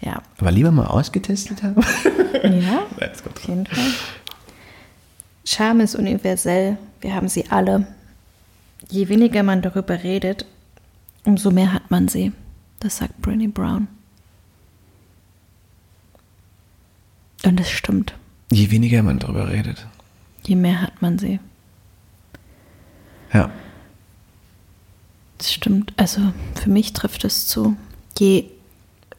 ja. 0.00 0.20
Aber 0.38 0.50
lieber 0.50 0.72
mal 0.72 0.86
ausgetestet 0.88 1.62
haben. 1.62 1.80
ja, 2.42 2.50
Nein, 2.50 3.10
auf 3.32 3.46
jeden 3.46 3.66
Fall. 3.66 3.84
Scham 5.44 5.78
ist 5.78 5.94
universell, 5.94 6.78
wir 7.00 7.14
haben 7.14 7.28
sie 7.28 7.48
alle. 7.48 7.86
Je 8.88 9.08
weniger 9.08 9.44
man 9.44 9.62
darüber 9.62 10.02
redet, 10.02 10.46
umso 11.24 11.52
mehr 11.52 11.72
hat 11.72 11.92
man 11.92 12.08
sie. 12.08 12.32
Das 12.80 12.96
sagt 12.96 13.24
Brené 13.24 13.52
Brown. 13.52 13.86
Und 17.44 17.58
das 17.58 17.70
stimmt. 17.70 18.14
Je 18.50 18.70
weniger 18.70 19.02
man 19.02 19.18
darüber 19.18 19.48
redet. 19.50 19.86
Je 20.46 20.56
mehr 20.56 20.80
hat 20.82 21.00
man 21.00 21.18
sie. 21.18 21.40
Ja. 23.32 23.50
Das 25.38 25.52
stimmt. 25.52 25.92
Also 25.96 26.20
für 26.54 26.70
mich 26.70 26.92
trifft 26.92 27.24
es 27.24 27.46
zu. 27.46 27.76
Je 28.18 28.46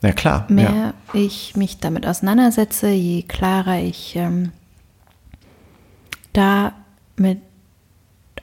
ja, 0.04 0.12
klar, 0.14 0.46
mehr 0.50 0.94
ja. 1.14 1.20
ich 1.20 1.56
mich 1.56 1.78
damit 1.78 2.08
auseinandersetze, 2.08 2.90
je 2.90 3.22
klarer 3.22 3.80
ich 3.80 4.16
ähm, 4.16 4.52
da 6.34 6.74
mit 7.18 7.40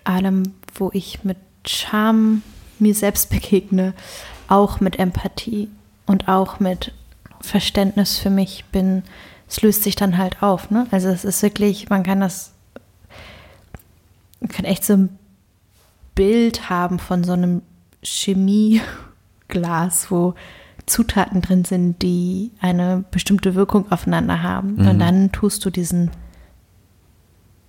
allem, 0.05 0.55
wo 0.75 0.91
ich 0.93 1.25
mit 1.25 1.37
Scham 1.67 2.43
mir 2.79 2.95
selbst 2.95 3.31
begegne, 3.31 3.93
auch 4.47 4.81
mit 4.81 4.99
Empathie 4.99 5.69
und 6.07 6.29
auch 6.29 6.61
mit 6.61 6.93
Verständnis 7.41 8.19
für 8.19 8.31
mich 8.31 8.65
bin, 8.67 9.03
es 9.49 9.63
löst 9.63 9.83
sich 9.83 9.97
dann 9.97 10.19
halt 10.19 10.43
auf. 10.43 10.71
Ne? 10.71 10.87
Also 10.91 11.09
es 11.09 11.25
ist 11.25 11.43
wirklich, 11.43 11.89
man 11.89 12.03
kann 12.03 12.21
das, 12.21 12.53
man 14.41 14.51
kann 14.51 14.65
echt 14.65 14.85
so 14.85 14.95
ein 14.95 15.19
Bild 16.15 16.69
haben 16.69 16.99
von 16.99 17.25
so 17.25 17.33
einem 17.33 17.63
Chemieglas, 18.03 20.11
wo 20.11 20.35
Zutaten 20.87 21.43
drin 21.43 21.65
sind, 21.65 22.03
die 22.03 22.51
eine 22.61 23.05
bestimmte 23.11 23.55
Wirkung 23.55 23.91
aufeinander 23.91 24.43
haben. 24.43 24.77
Mhm. 24.77 24.89
Und 24.89 24.99
dann 24.99 25.33
tust 25.33 25.65
du 25.65 25.71
diesen 25.71 26.11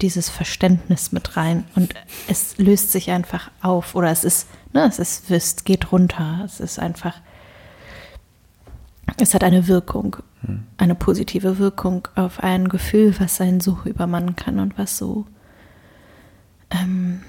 dieses 0.02 0.30
Verständnis 0.30 1.12
mit 1.12 1.36
rein 1.36 1.66
und 1.76 1.94
es 2.28 2.58
löst 2.58 2.92
sich 2.92 3.12
einfach 3.12 3.52
auf 3.62 3.96
oder 3.96 4.10
es 4.10 4.24
ist, 4.24 4.48
ne, 4.74 4.88
es 4.88 4.98
ist, 4.98 5.30
es 5.30 5.64
geht 5.66 5.92
runter. 5.92 6.42
Es 6.46 6.60
ist 6.60 6.80
einfach, 6.80 7.16
es 9.18 9.34
hat 9.34 9.44
eine 9.44 9.68
Wirkung, 9.68 10.18
hm. 10.42 10.64
eine 10.78 10.96
positive 10.96 11.58
Wirkung 11.58 12.08
auf 12.16 12.42
ein 12.42 12.70
Gefühl, 12.70 13.16
was 13.20 13.42
einen 13.42 13.60
so 13.60 13.80
übermannen 13.86 14.36
kann 14.36 14.60
und 14.60 14.78
was 14.78 14.98
so 14.98 15.26
ähm, 16.70 17.22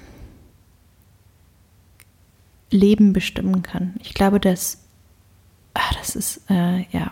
Leben 2.69 3.13
bestimmen 3.13 3.63
kann. 3.63 3.95
Ich 3.99 4.13
glaube, 4.13 4.39
dass, 4.39 4.79
ach, 5.73 5.93
das 5.95 6.15
ist, 6.15 6.49
äh, 6.49 6.85
ja, 6.91 7.11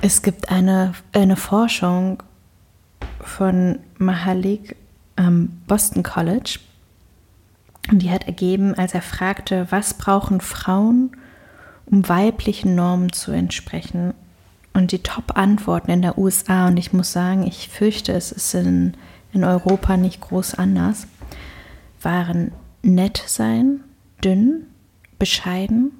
es 0.00 0.22
gibt 0.22 0.50
eine, 0.50 0.92
eine 1.12 1.36
Forschung 1.36 2.22
von 3.20 3.78
Mahalik 3.98 4.76
am 5.16 5.48
Boston 5.66 6.02
College. 6.02 6.58
Und 7.90 8.00
die 8.00 8.10
hat 8.10 8.26
ergeben, 8.26 8.74
als 8.74 8.94
er 8.94 9.02
fragte, 9.02 9.66
was 9.70 9.94
brauchen 9.94 10.40
Frauen, 10.40 11.16
um 11.86 12.08
weiblichen 12.08 12.74
Normen 12.74 13.12
zu 13.12 13.32
entsprechen. 13.32 14.14
Und 14.72 14.92
die 14.92 15.02
Top-Antworten 15.02 15.90
in 15.90 16.02
der 16.02 16.18
USA, 16.18 16.68
und 16.68 16.76
ich 16.76 16.92
muss 16.92 17.12
sagen, 17.12 17.46
ich 17.46 17.68
fürchte, 17.68 18.12
es 18.12 18.32
ist 18.32 18.54
in, 18.54 18.94
in 19.32 19.44
Europa 19.44 19.96
nicht 19.96 20.20
groß 20.20 20.54
anders, 20.54 21.06
waren 22.02 22.52
nett 22.82 23.22
sein, 23.26 23.80
dünn, 24.22 24.66
bescheiden 25.18 25.92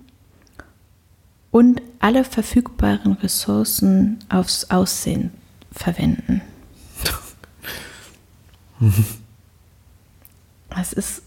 und 1.51 1.82
alle 2.01 2.24
verfügbaren 2.24 3.12
Ressourcen 3.12 4.18
aufs 4.28 4.70
Aussehen 4.70 5.30
verwenden. 5.70 6.43
Es 10.76 10.93
ist 10.93 11.22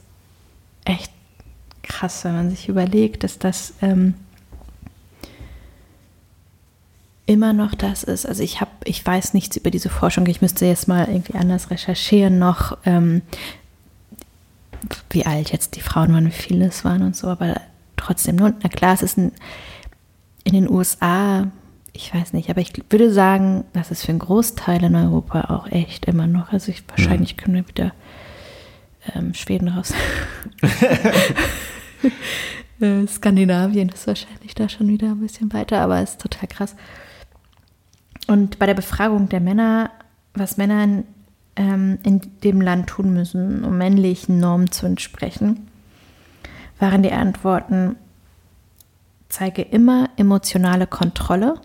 echt 0.83 1.11
krass, 1.81 2.25
wenn 2.25 2.33
man 2.35 2.49
sich 2.49 2.67
überlegt, 2.67 3.23
dass 3.23 3.39
das 3.39 3.73
ähm, 3.81 4.13
immer 7.27 7.53
noch 7.53 7.75
das 7.75 8.03
ist. 8.03 8.25
Also 8.25 8.41
ich 8.41 8.61
habe, 8.61 8.71
ich 8.85 9.05
weiß 9.05 9.35
nichts 9.35 9.55
über 9.55 9.69
diese 9.69 9.89
Forschung. 9.89 10.25
Ich 10.25 10.41
müsste 10.41 10.65
jetzt 10.65 10.87
mal 10.87 11.07
irgendwie 11.07 11.37
anders 11.37 11.69
recherchieren 11.69 12.39
noch, 12.39 12.77
ähm, 12.85 13.21
wie 15.11 15.25
alt 15.25 15.51
jetzt 15.51 15.75
die 15.75 15.81
Frauen 15.81 16.13
waren, 16.13 16.25
wie 16.25 16.31
viele 16.31 16.65
es 16.65 16.83
waren 16.83 17.03
und 17.03 17.15
so. 17.15 17.27
Aber 17.27 17.61
trotzdem, 17.97 18.37
na 18.37 18.69
klar, 18.69 18.93
es 18.93 19.03
ist 19.03 19.17
ein, 19.17 19.31
in 20.43 20.53
den 20.53 20.69
USA 20.69 21.47
ich 21.97 22.13
weiß 22.13 22.33
nicht, 22.33 22.49
aber 22.49 22.61
ich 22.61 22.71
würde 22.89 23.11
sagen, 23.11 23.65
das 23.73 23.91
ist 23.91 24.05
für 24.05 24.09
einen 24.09 24.19
Großteil 24.19 24.83
in 24.83 24.95
Europa 24.95 25.41
auch 25.49 25.67
echt 25.67 26.05
immer 26.05 26.27
noch. 26.27 26.53
Also 26.53 26.71
ich, 26.71 26.83
wahrscheinlich 26.87 27.35
mhm. 27.35 27.39
können 27.39 27.55
wir 27.55 27.67
wieder 27.67 27.91
ähm, 29.15 29.33
Schweden 29.33 29.69
raus. 29.69 29.93
äh, 32.79 33.07
Skandinavien 33.07 33.89
ist 33.89 34.05
wahrscheinlich 34.05 34.53
da 34.53 34.69
schon 34.69 34.87
wieder 34.87 35.07
ein 35.07 35.19
bisschen 35.19 35.51
weiter, 35.53 35.81
aber 35.81 36.01
ist 36.01 36.21
total 36.21 36.47
krass. 36.47 36.75
Und 38.27 38.59
bei 38.59 38.65
der 38.65 38.73
Befragung 38.73 39.29
der 39.29 39.39
Männer, 39.39 39.89
was 40.33 40.57
Männer 40.57 40.83
in, 40.83 41.03
ähm, 41.55 41.97
in 42.03 42.21
dem 42.43 42.61
Land 42.61 42.87
tun 42.87 43.13
müssen, 43.13 43.63
um 43.63 43.77
männlichen 43.77 44.39
Normen 44.39 44.71
zu 44.71 44.85
entsprechen, 44.85 45.67
waren 46.79 47.03
die 47.03 47.11
Antworten, 47.11 47.95
zeige 49.29 49.61
immer 49.61 50.09
emotionale 50.17 50.87
Kontrolle, 50.87 51.59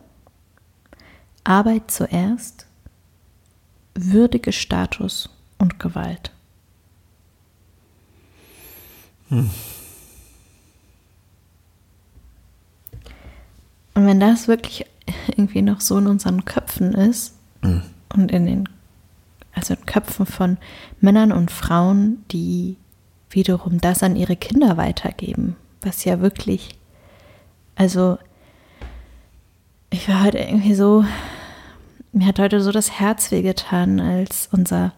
Arbeit 1.45 1.91
zuerst, 1.91 2.67
würdige 3.95 4.53
Status 4.53 5.29
und 5.59 5.81
Gewalt. 5.81 6.31
Hm. 9.29 9.51
Und 13.95 14.07
wenn 14.07 14.21
das 14.21 14.49
wirklich 14.49 14.87
irgendwie 15.28 15.62
noch 15.62 15.80
so 15.80 15.98
in 15.98 16.07
unseren 16.07 16.44
Köpfen 16.44 16.94
ist 16.94 17.34
hm. 17.62 17.82
und 18.14 18.30
in 18.30 18.46
den 18.46 18.68
also 19.55 19.74
in 19.74 19.86
Köpfen 19.86 20.26
von 20.26 20.59
Männern 21.00 21.30
und 21.30 21.50
Frauen, 21.50 22.24
die 22.30 22.76
wiederum 23.30 23.80
das 23.80 24.03
an 24.03 24.16
ihre 24.16 24.36
Kinder 24.36 24.76
weitergeben, 24.76 25.57
was 25.82 26.05
ja 26.05 26.20
wirklich, 26.20 26.70
also 27.74 28.18
ich 29.90 30.09
war 30.09 30.24
heute 30.24 30.38
irgendwie 30.38 30.74
so, 30.74 31.05
mir 32.12 32.26
hat 32.26 32.38
heute 32.38 32.61
so 32.61 32.72
das 32.72 32.98
Herz 32.98 33.30
wehgetan, 33.30 34.00
als 34.00 34.48
unser 34.53 34.92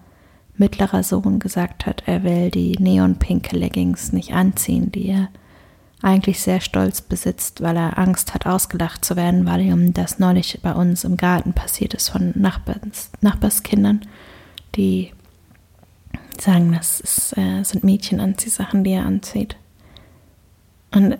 mittlerer 0.57 1.03
Sohn 1.03 1.41
gesagt 1.41 1.85
hat, 1.87 2.05
er 2.07 2.23
will 2.23 2.51
die 2.51 2.77
neonpinke 2.79 3.57
Leggings 3.57 4.13
nicht 4.13 4.35
anziehen, 4.35 4.93
die 4.93 5.09
er 5.09 5.29
eigentlich 6.05 6.41
sehr 6.41 6.61
stolz 6.61 7.01
besitzt, 7.01 7.63
weil 7.63 7.77
er 7.77 7.99
Angst 7.99 8.35
hat, 8.35 8.47
ausgelacht 8.47 9.05
zu 9.05 9.17
werden, 9.17 9.47
weil 9.47 9.63
ihm 9.63 9.95
das 9.95 10.19
neulich 10.19 10.61
bei 10.63 10.73
uns 10.73 11.05
im 11.05 11.17
Garten 11.17 11.53
passiert 11.53 11.95
ist 11.95 12.11
von 12.11 12.33
Nachbars, 12.35 13.11
Nachbarskindern, 13.21 14.03
die 14.75 15.13
sagen, 16.41 16.73
das 16.73 17.01
ist, 17.01 17.37
äh, 17.39 17.63
sind 17.63 17.85
Mädchenanziehsachen, 17.85 18.85
die 18.85 18.93
er 18.93 19.07
anzieht. 19.07 19.57
Und 20.93 21.19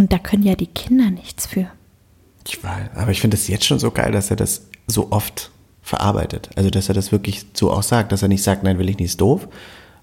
Und 0.00 0.14
da 0.14 0.18
können 0.18 0.44
ja 0.44 0.54
die 0.54 0.66
Kinder 0.66 1.10
nichts 1.10 1.46
für. 1.46 1.66
Ich 2.46 2.64
weiß, 2.64 2.88
aber 2.94 3.10
ich 3.10 3.20
finde 3.20 3.36
es 3.36 3.48
jetzt 3.48 3.66
schon 3.66 3.78
so 3.78 3.90
geil, 3.90 4.12
dass 4.12 4.30
er 4.30 4.36
das 4.36 4.66
so 4.86 5.12
oft 5.12 5.50
verarbeitet. 5.82 6.48
Also, 6.56 6.70
dass 6.70 6.88
er 6.88 6.94
das 6.94 7.12
wirklich 7.12 7.44
so 7.52 7.70
auch 7.70 7.82
sagt, 7.82 8.10
dass 8.10 8.22
er 8.22 8.28
nicht 8.28 8.42
sagt, 8.42 8.62
nein, 8.62 8.78
will 8.78 8.88
ich 8.88 8.96
nicht, 8.96 9.10
ist 9.10 9.20
doof, 9.20 9.46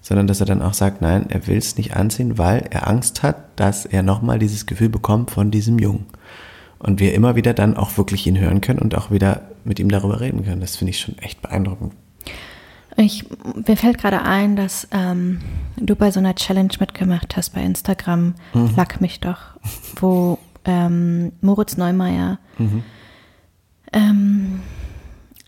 sondern 0.00 0.26
dass 0.26 0.40
er 0.40 0.46
dann 0.46 0.62
auch 0.62 0.74
sagt, 0.74 1.00
nein, 1.02 1.26
er 1.28 1.46
will 1.46 1.56
es 1.56 1.76
nicht 1.76 1.96
anziehen, 1.96 2.38
weil 2.38 2.64
er 2.70 2.88
Angst 2.88 3.22
hat, 3.22 3.36
dass 3.56 3.84
er 3.84 4.02
nochmal 4.02 4.38
dieses 4.38 4.66
Gefühl 4.66 4.88
bekommt 4.88 5.30
von 5.30 5.50
diesem 5.50 5.78
Jungen. 5.78 6.06
Und 6.78 7.00
wir 7.00 7.14
immer 7.14 7.34
wieder 7.34 7.54
dann 7.54 7.76
auch 7.76 7.96
wirklich 7.98 8.26
ihn 8.26 8.38
hören 8.38 8.60
können 8.60 8.78
und 8.78 8.94
auch 8.94 9.10
wieder 9.10 9.42
mit 9.64 9.80
ihm 9.80 9.90
darüber 9.90 10.20
reden 10.20 10.44
können. 10.44 10.60
Das 10.60 10.76
finde 10.76 10.90
ich 10.90 11.00
schon 11.00 11.18
echt 11.18 11.42
beeindruckend. 11.42 11.92
Ich, 12.96 13.24
mir 13.66 13.76
fällt 13.76 13.98
gerade 13.98 14.22
ein, 14.22 14.56
dass 14.56 14.88
ähm, 14.90 15.40
du 15.76 15.94
bei 15.94 16.10
so 16.10 16.18
einer 16.18 16.34
Challenge 16.34 16.72
mitgemacht 16.80 17.36
hast 17.36 17.50
bei 17.50 17.62
Instagram, 17.62 18.34
mhm. 18.54 18.70
Lack 18.76 19.00
mich 19.00 19.20
doch, 19.20 19.38
wo 19.96 20.38
ähm, 20.64 21.32
Moritz 21.40 21.76
Neumeier 21.76 22.38
mhm. 22.58 22.82
ähm, 23.92 24.60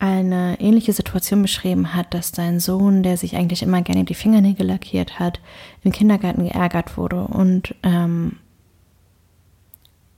eine 0.00 0.58
ähnliche 0.60 0.94
Situation 0.94 1.42
beschrieben 1.42 1.94
hat, 1.94 2.14
dass 2.14 2.30
sein 2.30 2.58
Sohn, 2.58 3.02
der 3.02 3.16
sich 3.16 3.36
eigentlich 3.36 3.62
immer 3.62 3.82
gerne 3.82 4.04
die 4.04 4.14
Fingernägel 4.14 4.66
lackiert 4.66 5.18
hat, 5.18 5.40
im 5.84 5.92
Kindergarten 5.92 6.44
geärgert 6.44 6.96
wurde 6.96 7.22
und, 7.22 7.74
ähm, 7.82 8.38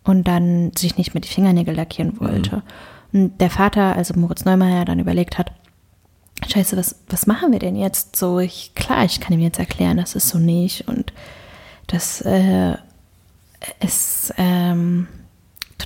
und 0.04 0.28
dann 0.28 0.70
sich 0.76 0.96
nicht 0.96 1.14
mehr 1.14 1.20
die 1.20 1.28
Fingernägel 1.28 1.74
lackieren 1.74 2.20
wollte. 2.20 2.56
Mhm. 2.56 2.62
Und 3.12 3.40
der 3.40 3.50
Vater, 3.50 3.96
also 3.96 4.14
Moritz 4.18 4.44
Neumeier, 4.44 4.84
dann 4.84 5.00
überlegt 5.00 5.36
hat, 5.36 5.52
Scheiße, 6.48 6.76
was, 6.76 6.96
was 7.08 7.26
machen 7.26 7.52
wir 7.52 7.58
denn 7.58 7.76
jetzt? 7.76 8.16
So, 8.16 8.38
ich, 8.38 8.74
klar, 8.74 9.04
ich 9.04 9.20
kann 9.20 9.32
ihm 9.32 9.40
jetzt 9.40 9.58
erklären, 9.58 9.96
das 9.96 10.14
ist 10.14 10.28
so 10.28 10.38
nicht 10.38 10.88
und 10.88 11.12
das 11.88 12.20
äh, 12.22 12.76
ist 13.80 14.32
ähm, 14.38 15.08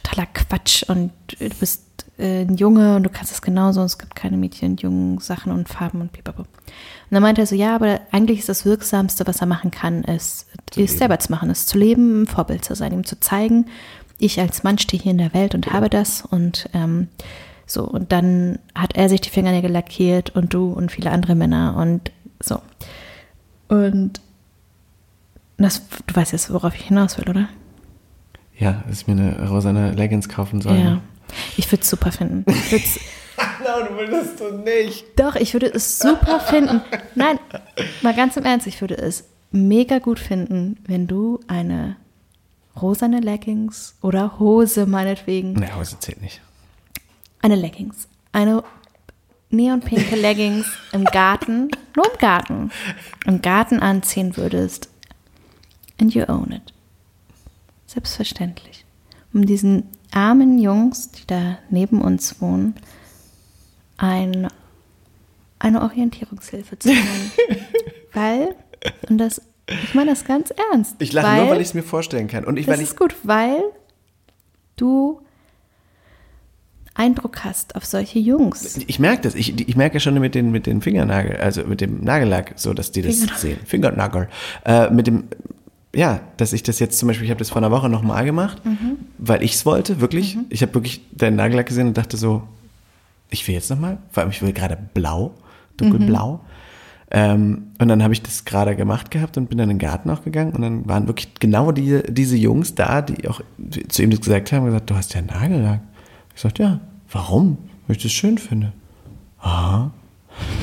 totaler 0.00 0.26
Quatsch 0.26 0.84
und 0.88 1.12
du 1.38 1.48
bist 1.60 2.06
äh, 2.18 2.42
ein 2.42 2.56
Junge 2.56 2.96
und 2.96 3.02
du 3.02 3.10
kannst 3.10 3.32
es 3.32 3.42
genauso 3.42 3.80
und 3.80 3.86
es 3.86 3.98
gibt 3.98 4.14
keine 4.14 4.36
Mädchen 4.36 4.72
und 4.72 4.82
Jungen 4.82 5.18
Sachen 5.18 5.52
und 5.52 5.68
Farben 5.68 6.00
und 6.00 6.12
pipapo. 6.12 6.42
Und 6.42 6.48
dann 7.10 7.22
meinte 7.22 7.42
er 7.42 7.46
so, 7.46 7.54
ja, 7.54 7.74
aber 7.74 8.00
eigentlich 8.12 8.40
ist 8.40 8.48
das 8.48 8.64
Wirksamste, 8.64 9.26
was 9.26 9.40
er 9.40 9.46
machen 9.46 9.70
kann, 9.70 10.04
ist, 10.04 10.46
ist 10.76 10.98
selber 10.98 11.18
zu 11.18 11.30
machen, 11.30 11.50
ist 11.50 11.68
zu 11.68 11.78
leben, 11.78 12.22
ein 12.22 12.26
Vorbild 12.26 12.64
zu 12.64 12.74
sein, 12.74 12.92
ihm 12.92 13.04
zu 13.04 13.20
zeigen, 13.20 13.66
ich 14.18 14.40
als 14.40 14.62
Mann 14.62 14.78
stehe 14.78 15.02
hier 15.02 15.12
in 15.12 15.18
der 15.18 15.34
Welt 15.34 15.54
und 15.54 15.72
habe 15.72 15.90
das 15.90 16.22
und 16.22 16.68
ähm, 16.72 17.08
so, 17.66 17.84
und 17.84 18.12
dann 18.12 18.60
hat 18.74 18.94
er 18.96 19.08
sich 19.08 19.20
die 19.20 19.30
Fingernägel 19.30 19.70
lackiert 19.70 20.30
und 20.30 20.54
du 20.54 20.72
und 20.72 20.92
viele 20.92 21.10
andere 21.10 21.34
Männer 21.34 21.76
und 21.76 22.12
so. 22.40 22.60
Und 23.68 24.20
das, 25.58 25.82
du 26.06 26.14
weißt 26.14 26.32
jetzt, 26.32 26.52
worauf 26.52 26.74
ich 26.74 26.82
hinaus 26.82 27.18
will, 27.18 27.28
oder? 27.28 27.48
Ja, 28.58 28.84
dass 28.88 29.02
ich 29.02 29.06
mir 29.06 29.12
eine 29.12 29.48
rosane 29.48 29.92
Leggings 29.92 30.28
kaufen 30.28 30.60
soll. 30.60 30.78
Ja. 30.78 31.00
Ich 31.56 31.70
würde 31.70 31.82
es 31.82 31.90
super 31.90 32.12
finden. 32.12 32.44
Nein, 32.46 33.88
du 33.88 33.96
würdest 33.96 34.40
du 34.40 34.50
nicht. 34.58 35.04
Doch, 35.16 35.34
ich 35.36 35.52
würde 35.52 35.66
es 35.66 35.98
super 35.98 36.40
finden. 36.40 36.80
Nein, 37.14 37.38
mal 38.02 38.14
ganz 38.14 38.36
im 38.36 38.44
Ernst, 38.44 38.66
ich 38.66 38.80
würde 38.80 38.96
es 38.96 39.24
mega 39.50 39.98
gut 39.98 40.18
finden, 40.18 40.78
wenn 40.86 41.06
du 41.06 41.40
eine 41.46 41.96
rosane 42.80 43.20
Leggings 43.20 43.94
oder 44.00 44.38
Hose 44.38 44.86
meinetwegen. 44.86 45.54
Ne, 45.54 45.74
Hose 45.76 45.98
zählt 45.98 46.22
nicht. 46.22 46.40
Eine 47.42 47.56
Leggings. 47.56 48.08
Eine 48.32 48.62
neonpinke 49.50 50.16
Leggings 50.16 50.66
im 50.92 51.04
Garten, 51.04 51.70
nur 51.94 52.10
im 52.10 52.18
Garten, 52.18 52.70
im 53.26 53.42
Garten 53.42 53.80
anziehen 53.80 54.36
würdest. 54.36 54.88
And 56.00 56.14
you 56.14 56.24
own 56.28 56.52
it. 56.52 56.72
Selbstverständlich. 57.86 58.84
Um 59.32 59.46
diesen 59.46 59.84
armen 60.10 60.58
Jungs, 60.58 61.10
die 61.10 61.26
da 61.26 61.58
neben 61.70 62.00
uns 62.00 62.40
wohnen, 62.40 62.74
ein, 63.96 64.48
eine 65.58 65.82
Orientierungshilfe 65.82 66.78
zu 66.78 66.88
nennen. 66.88 67.32
weil, 68.12 68.54
und 69.08 69.18
das, 69.18 69.42
ich 69.66 69.94
meine 69.94 70.10
das 70.10 70.24
ganz 70.24 70.52
ernst. 70.72 70.96
Ich 70.98 71.12
lache 71.12 71.36
nur, 71.36 71.50
weil 71.50 71.60
ich 71.60 71.68
es 71.68 71.74
mir 71.74 71.82
vorstellen 71.82 72.28
kann. 72.28 72.44
Und 72.44 72.58
ich, 72.58 72.66
das 72.66 72.76
weil 72.76 72.84
ist 72.84 72.96
gut, 72.96 73.14
weil 73.24 73.62
du 74.76 75.20
Eindruck 76.94 77.44
hast 77.44 77.76
auf 77.76 77.84
solche 77.84 78.18
Jungs. 78.18 78.78
Ich 78.86 78.98
merke 78.98 79.22
das. 79.22 79.34
Ich, 79.34 79.68
ich 79.68 79.76
merke 79.76 80.00
schon 80.00 80.18
mit 80.18 80.34
den, 80.34 80.50
mit 80.50 80.66
den 80.66 80.80
Fingernagel, 80.80 81.36
also 81.36 81.64
mit 81.64 81.80
dem 81.80 82.02
Nagellack, 82.02 82.54
so 82.56 82.72
dass 82.72 82.90
die 82.90 83.02
das 83.02 83.16
Fingernagel. 83.16 83.40
sehen. 83.40 83.58
Fingernagel. 83.66 84.28
Äh, 84.64 84.90
mit 84.90 85.06
dem, 85.06 85.24
ja, 85.96 86.20
dass 86.36 86.52
ich 86.52 86.62
das 86.62 86.78
jetzt 86.78 86.98
zum 86.98 87.08
Beispiel, 87.08 87.24
ich 87.24 87.30
habe 87.30 87.38
das 87.38 87.48
vor 87.48 87.58
einer 87.58 87.70
Woche 87.70 87.88
nochmal 87.88 88.24
gemacht, 88.26 88.64
mhm. 88.64 88.98
weil 89.16 89.42
ich 89.42 89.54
es 89.54 89.64
wollte, 89.64 90.00
wirklich. 90.00 90.36
Mhm. 90.36 90.44
Ich 90.50 90.60
habe 90.60 90.74
wirklich 90.74 91.00
deinen 91.10 91.36
Nagellack 91.36 91.66
gesehen 91.66 91.88
und 91.88 91.96
dachte 91.96 92.18
so, 92.18 92.42
ich 93.30 93.48
will 93.48 93.54
jetzt 93.54 93.70
nochmal, 93.70 93.98
vor 94.10 94.22
allem 94.22 94.30
ich 94.30 94.42
will 94.42 94.52
gerade 94.52 94.76
blau, 94.94 95.34
dunkelblau. 95.78 96.34
Mhm. 96.34 96.40
Ähm, 97.10 97.62
und 97.78 97.88
dann 97.88 98.02
habe 98.02 98.12
ich 98.12 98.22
das 98.22 98.44
gerade 98.44 98.76
gemacht 98.76 99.10
gehabt 99.10 99.38
und 99.38 99.48
bin 99.48 99.56
dann 99.56 99.70
in 99.70 99.78
den 99.78 99.86
Garten 99.86 100.10
auch 100.10 100.22
gegangen 100.22 100.52
und 100.52 100.60
dann 100.60 100.86
waren 100.86 101.06
wirklich 101.06 101.32
genau 101.38 101.72
die, 101.72 102.02
diese 102.08 102.36
Jungs 102.36 102.74
da, 102.74 103.00
die 103.00 103.28
auch 103.28 103.40
zu 103.88 104.02
ihm 104.02 104.10
das 104.10 104.20
gesagt 104.20 104.52
haben, 104.52 104.66
gesagt, 104.66 104.90
du 104.90 104.96
hast 104.96 105.14
ja 105.14 105.22
Nagellack. 105.22 105.80
Ich 106.34 106.42
sagte, 106.42 106.62
ja, 106.62 106.80
warum? 107.10 107.56
Weil 107.86 107.96
ich 107.96 108.02
das 108.02 108.12
schön 108.12 108.36
finde. 108.36 108.72
Aha. 109.40 109.92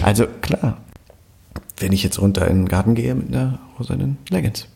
Also 0.03 0.27
klar, 0.41 0.77
wenn 1.79 1.91
ich 1.91 2.03
jetzt 2.03 2.21
runter 2.21 2.47
in 2.47 2.63
den 2.63 2.67
Garten 2.67 2.93
gehe 2.93 3.15
mit 3.15 3.29
einer 3.29 3.59
rosanen 3.79 4.17
Leggings. 4.29 4.67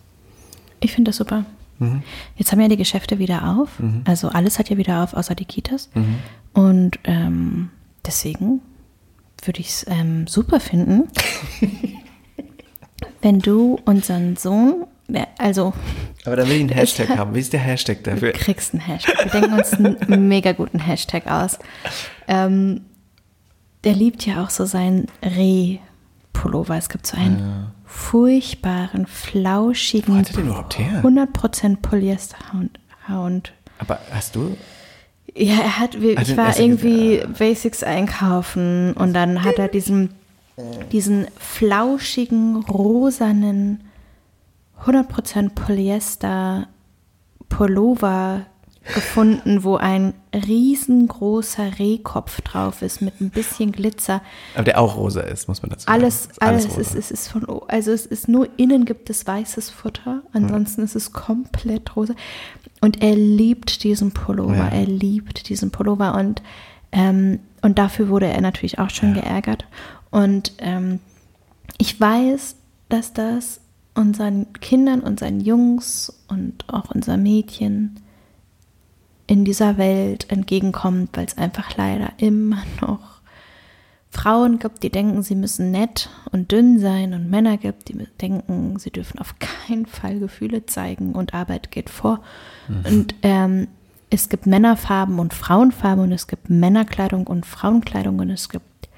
Ich 0.80 0.92
finde 0.92 1.10
das 1.10 1.18
super. 1.18 1.46
Mhm. 1.80 2.04
Jetzt 2.36 2.52
haben 2.52 2.60
ja 2.60 2.68
die 2.68 2.78
Geschäfte 2.78 3.20
wieder 3.20 3.58
auf. 3.58 3.80
Mhm. 3.80 4.02
Also 4.06 4.30
alles 4.30 4.60
hat 4.60 4.70
ja 4.70 4.78
wieder 4.78 5.04
auf, 5.04 5.14
außer 5.14 5.36
die 5.36 5.46
Kitas. 5.46 5.90
Mhm. 5.94 6.16
Und 6.54 7.00
ähm, 7.04 7.70
deswegen 8.06 8.62
würde 9.44 9.60
ich 9.60 9.70
es 9.70 9.86
ähm, 9.88 10.28
super 10.28 10.60
finden, 10.60 11.08
wenn 13.22 13.40
du 13.40 13.80
unseren 13.86 14.36
Sohn, 14.36 14.86
also 15.38 15.74
aber 16.26 16.36
da 16.36 16.48
will 16.50 16.56
ich 16.58 16.62
einen 16.62 16.70
Hashtag 16.70 17.18
haben. 17.18 17.34
Wie 17.36 17.40
ist 17.40 17.54
der 17.54 17.62
Hashtag 17.62 18.04
dafür? 18.04 18.34
Du 18.34 18.38
kriegst 18.38 18.74
einen 18.74 18.82
Hashtag. 18.82 19.24
Wir 19.24 19.32
denken 19.32 19.54
uns 19.58 19.74
einen 19.74 20.28
mega 20.28 20.52
guten 20.52 20.80
Hashtag 20.80 21.26
aus. 21.26 21.58
Ähm, 22.28 22.82
der 23.86 23.94
liebt 23.94 24.26
ja 24.26 24.44
auch 24.44 24.50
so 24.50 24.66
seinen 24.66 25.08
Reh-Pullover. 25.24 26.76
Es 26.76 26.90
gibt 26.90 27.08
so 27.08 27.16
einen 27.16 27.40
ja. 27.40 27.72
Furchtbaren, 27.88 29.08
flauschigen, 29.08 30.14
Wo 30.14 30.20
hat 30.20 30.38
überhaupt 30.38 30.78
her? 30.78 31.02
100% 31.04 31.78
Polyester-Hound. 31.78 33.54
Aber 33.80 34.00
hast 34.12 34.36
du 34.36 34.56
ja, 35.38 35.54
er 35.54 35.80
hat, 35.80 35.96
ich 35.96 36.38
war 36.38 36.58
irgendwie 36.58 37.24
Basics 37.38 37.84
einkaufen 37.84 38.94
und 38.94 39.14
dann 39.14 39.44
hat 39.44 39.60
er 39.60 39.68
diesen, 39.68 40.10
diesen 40.92 41.28
flauschigen, 41.38 42.58
rosanen 42.58 43.84
100% 44.84 45.50
Polyester 45.50 46.68
Pullover 47.50 48.46
gefunden, 48.94 49.64
wo 49.64 49.76
ein 49.76 50.14
riesengroßer 50.34 51.80
Rehkopf 51.80 52.42
drauf 52.42 52.82
ist 52.82 53.02
mit 53.02 53.20
ein 53.22 53.30
bisschen 53.30 53.72
Glitzer. 53.72 54.22
Aber 54.56 54.64
der 54.64 54.80
auch 54.80 54.98
rosa 54.98 55.22
ist, 55.22 55.48
muss 55.48 55.62
man 55.62 55.70
dazu 55.70 55.86
sagen. 55.86 56.02
Alles, 56.02 56.30
alles, 56.40 56.66
alles 56.66 56.78
ist, 56.78 56.96
ist, 56.96 57.12
ist 57.12 57.28
von, 57.28 57.46
also 57.68 57.92
es 57.92 58.06
ist 58.06 58.28
nur 58.28 58.48
innen 58.58 58.86
gibt 58.86 59.10
es 59.10 59.26
weißes 59.28 59.70
Futter, 59.70 60.22
ansonsten 60.34 60.82
mhm. 60.82 60.86
ist 60.86 60.96
es 60.96 61.14
komplett 61.14 61.96
rosa. 61.96 62.14
Und 62.82 63.02
er 63.02 63.16
liebt 63.16 63.84
diesen 63.84 64.12
Pullover, 64.12 64.56
ja. 64.56 64.68
er 64.68 64.86
liebt 64.86 65.50
diesen 65.50 65.72
Pullover 65.72 66.16
und, 66.16 66.42
ähm, 66.92 67.40
und 67.62 67.80
dafür 67.80 68.10
wurde 68.10 68.28
er 68.28 68.42
natürlich 68.42 68.80
auch 68.80 68.90
schon 68.90 69.16
ja. 69.16 69.22
geärgert. 69.22 69.66
Und 70.12 70.54
ähm, 70.60 71.00
ich 71.78 72.00
weiß, 72.00 72.56
dass 72.90 73.14
das 73.14 73.60
unseren 73.96 74.54
Kindern, 74.54 75.02
unseren 75.02 75.40
Jungs 75.40 76.14
und 76.28 76.66
auch 76.70 76.92
unseren 76.94 77.24
Mädchen 77.24 78.00
in 79.28 79.44
dieser 79.44 79.78
Welt 79.78 80.30
entgegenkommt, 80.32 81.10
weil 81.14 81.26
es 81.26 81.38
einfach 81.38 81.76
leider 81.76 82.14
immer 82.18 82.64
noch 82.82 83.18
Frauen 84.10 84.58
gibt, 84.58 84.84
die 84.84 84.90
denken, 84.90 85.22
sie 85.22 85.36
müssen 85.36 85.70
nett 85.70 86.10
und 86.32 86.52
dünn 86.52 86.80
sein 86.80 87.14
und 87.14 87.30
Männer 87.30 87.58
gibt, 87.58 87.90
die 87.90 88.08
denken, 88.20 88.80
sie 88.80 88.90
dürfen 88.90 89.20
auf 89.20 89.36
keinen 89.40 89.86
Fall 89.86 90.20
Gefühle 90.20 90.66
zeigen 90.66 91.14
und 91.14 91.34
Arbeit 91.34 91.72
geht 91.72 91.90
vor. 91.90 92.22
Mhm. 92.68 92.86
Und 92.86 93.16
ähm, 93.22 93.68
es 94.10 94.30
gibt 94.30 94.48
Männerfarben 94.48 95.20
und 95.20 95.34
Frauenfarben 95.34 96.06
und 96.06 96.12
es 96.14 96.28
gibt 96.28 96.50
Männerkleidung 96.50 97.28
und 97.28 97.46
Frauenkleidung 97.46 98.20
und 98.20 98.30
es 98.30 98.48
gibt 98.50 98.90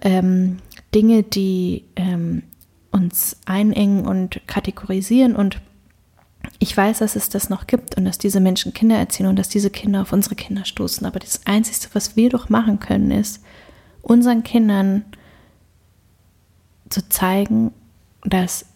ähm, 0.00 0.58
Dinge, 0.94 1.22
die 1.22 1.84
ähm, 1.96 2.42
uns 2.90 3.36
einengen 3.44 4.06
und 4.06 4.40
kategorisieren 4.46 5.36
und 5.36 5.60
ich 6.62 6.76
weiß, 6.76 6.98
dass 6.98 7.16
es 7.16 7.30
das 7.30 7.48
noch 7.48 7.66
gibt 7.66 7.96
und 7.96 8.04
dass 8.04 8.18
diese 8.18 8.38
Menschen 8.38 8.74
Kinder 8.74 8.96
erziehen 8.96 9.26
und 9.26 9.36
dass 9.36 9.48
diese 9.48 9.70
Kinder 9.70 10.02
auf 10.02 10.12
unsere 10.12 10.34
Kinder 10.34 10.66
stoßen. 10.66 11.06
Aber 11.06 11.18
das 11.18 11.46
Einzige, 11.46 11.94
was 11.94 12.16
wir 12.16 12.28
doch 12.28 12.50
machen 12.50 12.78
können, 12.78 13.10
ist, 13.10 13.42
unseren 14.02 14.42
Kindern 14.42 15.04
zu 16.90 17.08
zeigen, 17.08 17.72
dass 18.24 18.66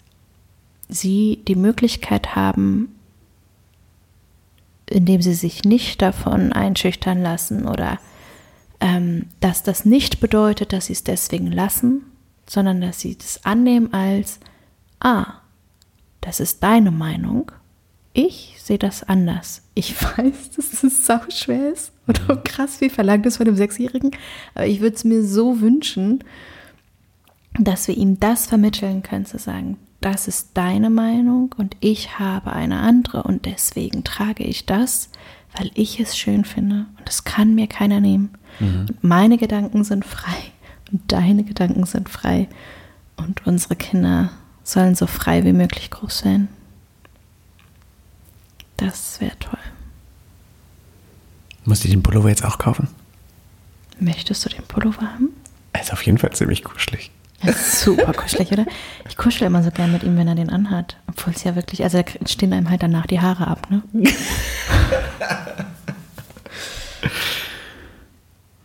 sie 0.88 1.42
die 1.46 1.56
Möglichkeit 1.56 2.34
haben, 2.34 2.94
indem 4.88 5.20
sie 5.20 5.34
sich 5.34 5.64
nicht 5.64 6.00
davon 6.00 6.54
einschüchtern 6.54 7.22
lassen 7.22 7.68
oder 7.68 7.98
ähm, 8.80 9.26
dass 9.40 9.62
das 9.62 9.84
nicht 9.84 10.20
bedeutet, 10.20 10.72
dass 10.72 10.86
sie 10.86 10.94
es 10.94 11.04
deswegen 11.04 11.52
lassen, 11.52 12.02
sondern 12.48 12.80
dass 12.80 13.00
sie 13.00 13.16
das 13.18 13.44
annehmen 13.44 13.92
als, 13.92 14.40
ah, 15.00 15.40
das 16.22 16.40
ist 16.40 16.62
deine 16.62 16.90
Meinung. 16.90 17.52
Ich 18.14 18.54
sehe 18.58 18.78
das 18.78 19.02
anders. 19.02 19.62
Ich 19.74 19.94
weiß, 20.02 20.52
dass 20.56 20.82
es 20.82 21.04
sau 21.04 21.20
schwer 21.28 21.72
ist 21.72 21.92
oder 22.08 22.36
krass 22.36 22.80
wie 22.80 22.88
verlangt 22.88 23.26
ist 23.26 23.36
von 23.36 23.46
dem 23.46 23.56
Sechsjährigen, 23.56 24.12
aber 24.54 24.66
ich 24.66 24.80
würde 24.80 24.96
es 24.96 25.04
mir 25.04 25.22
so 25.22 25.60
wünschen, 25.60 26.24
dass 27.58 27.88
wir 27.88 27.96
ihm 27.96 28.18
das 28.18 28.46
vermitteln 28.46 29.02
können, 29.02 29.26
zu 29.26 29.38
sagen, 29.38 29.76
das 30.00 30.28
ist 30.28 30.50
deine 30.54 30.90
Meinung 30.90 31.54
und 31.56 31.76
ich 31.80 32.18
habe 32.18 32.52
eine 32.52 32.80
andere 32.80 33.22
und 33.22 33.46
deswegen 33.46 34.04
trage 34.04 34.44
ich 34.44 34.66
das, 34.66 35.10
weil 35.56 35.70
ich 35.74 35.98
es 36.00 36.16
schön 36.16 36.44
finde 36.44 36.86
und 36.98 37.06
das 37.06 37.24
kann 37.24 37.54
mir 37.54 37.66
keiner 37.66 38.00
nehmen. 38.00 38.30
Mhm. 38.60 38.86
meine 39.02 39.36
Gedanken 39.36 39.82
sind 39.82 40.04
frei 40.04 40.36
und 40.92 41.00
deine 41.10 41.42
Gedanken 41.42 41.86
sind 41.86 42.08
frei 42.08 42.48
und 43.16 43.46
unsere 43.46 43.74
Kinder 43.74 44.30
sollen 44.62 44.94
so 44.94 45.06
frei 45.06 45.44
wie 45.44 45.52
möglich 45.52 45.90
groß 45.90 46.24
werden. 46.24 46.48
Das 48.84 49.20
wäre 49.20 49.38
toll. 49.38 49.58
Muss 51.64 51.82
ich 51.84 51.90
den 51.90 52.02
Pullover 52.02 52.28
jetzt 52.28 52.44
auch 52.44 52.58
kaufen? 52.58 52.88
Möchtest 53.98 54.44
du 54.44 54.50
den 54.50 54.64
Pullover 54.64 55.00
haben? 55.02 55.30
Er 55.72 55.80
ist 55.80 55.92
auf 55.92 56.02
jeden 56.04 56.18
Fall 56.18 56.32
ziemlich 56.32 56.62
kuschelig. 56.62 57.10
super 57.42 58.12
kuschelig, 58.12 58.52
oder? 58.52 58.66
Ich 59.08 59.16
kuschel 59.16 59.46
immer 59.46 59.62
so 59.62 59.70
gern 59.70 59.90
mit 59.90 60.02
ihm, 60.02 60.18
wenn 60.18 60.28
er 60.28 60.34
den 60.34 60.50
anhat. 60.50 60.98
Obwohl 61.06 61.32
es 61.32 61.44
ja 61.44 61.56
wirklich, 61.56 61.82
also 61.82 62.02
da 62.02 62.28
stehen 62.28 62.52
einem 62.52 62.68
halt 62.68 62.82
danach 62.82 63.06
die 63.06 63.20
Haare 63.20 63.46
ab, 63.46 63.70
ne? 63.70 63.82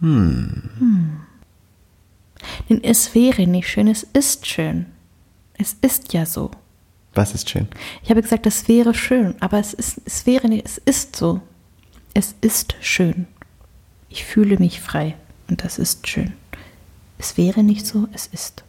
hm. 0.01 0.69
hm. 0.79 1.19
Denn 2.69 2.83
es 2.83 3.15
wäre 3.15 3.47
nicht 3.47 3.69
schön, 3.69 3.87
es 3.87 4.03
ist 4.03 4.45
schön. 4.47 4.87
Es 5.57 5.77
ist 5.81 6.11
ja 6.11 6.25
so. 6.25 6.51
Was 7.19 7.33
ist 7.35 7.49
schön? 7.49 7.67
Ich 8.01 8.09
habe 8.11 8.21
gesagt, 8.21 8.45
das 8.45 8.69
wäre 8.69 8.93
schön, 8.93 9.35
aber 9.41 9.59
es 9.59 9.73
ist, 9.73 9.99
es 10.05 10.25
wäre 10.25 10.47
nicht, 10.47 10.65
es 10.65 10.77
ist 10.77 11.17
so. 11.17 11.41
Es 12.13 12.33
ist 12.39 12.77
schön. 12.79 13.27
Ich 14.07 14.23
fühle 14.23 14.57
mich 14.57 14.79
frei 14.79 15.17
und 15.49 15.61
das 15.65 15.79
ist 15.79 16.07
schön. 16.07 16.31
Es 17.17 17.35
wäre 17.35 17.61
nicht 17.61 17.85
so, 17.85 18.07
es 18.13 18.27
ist. 18.27 18.63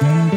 Musik 0.00 0.29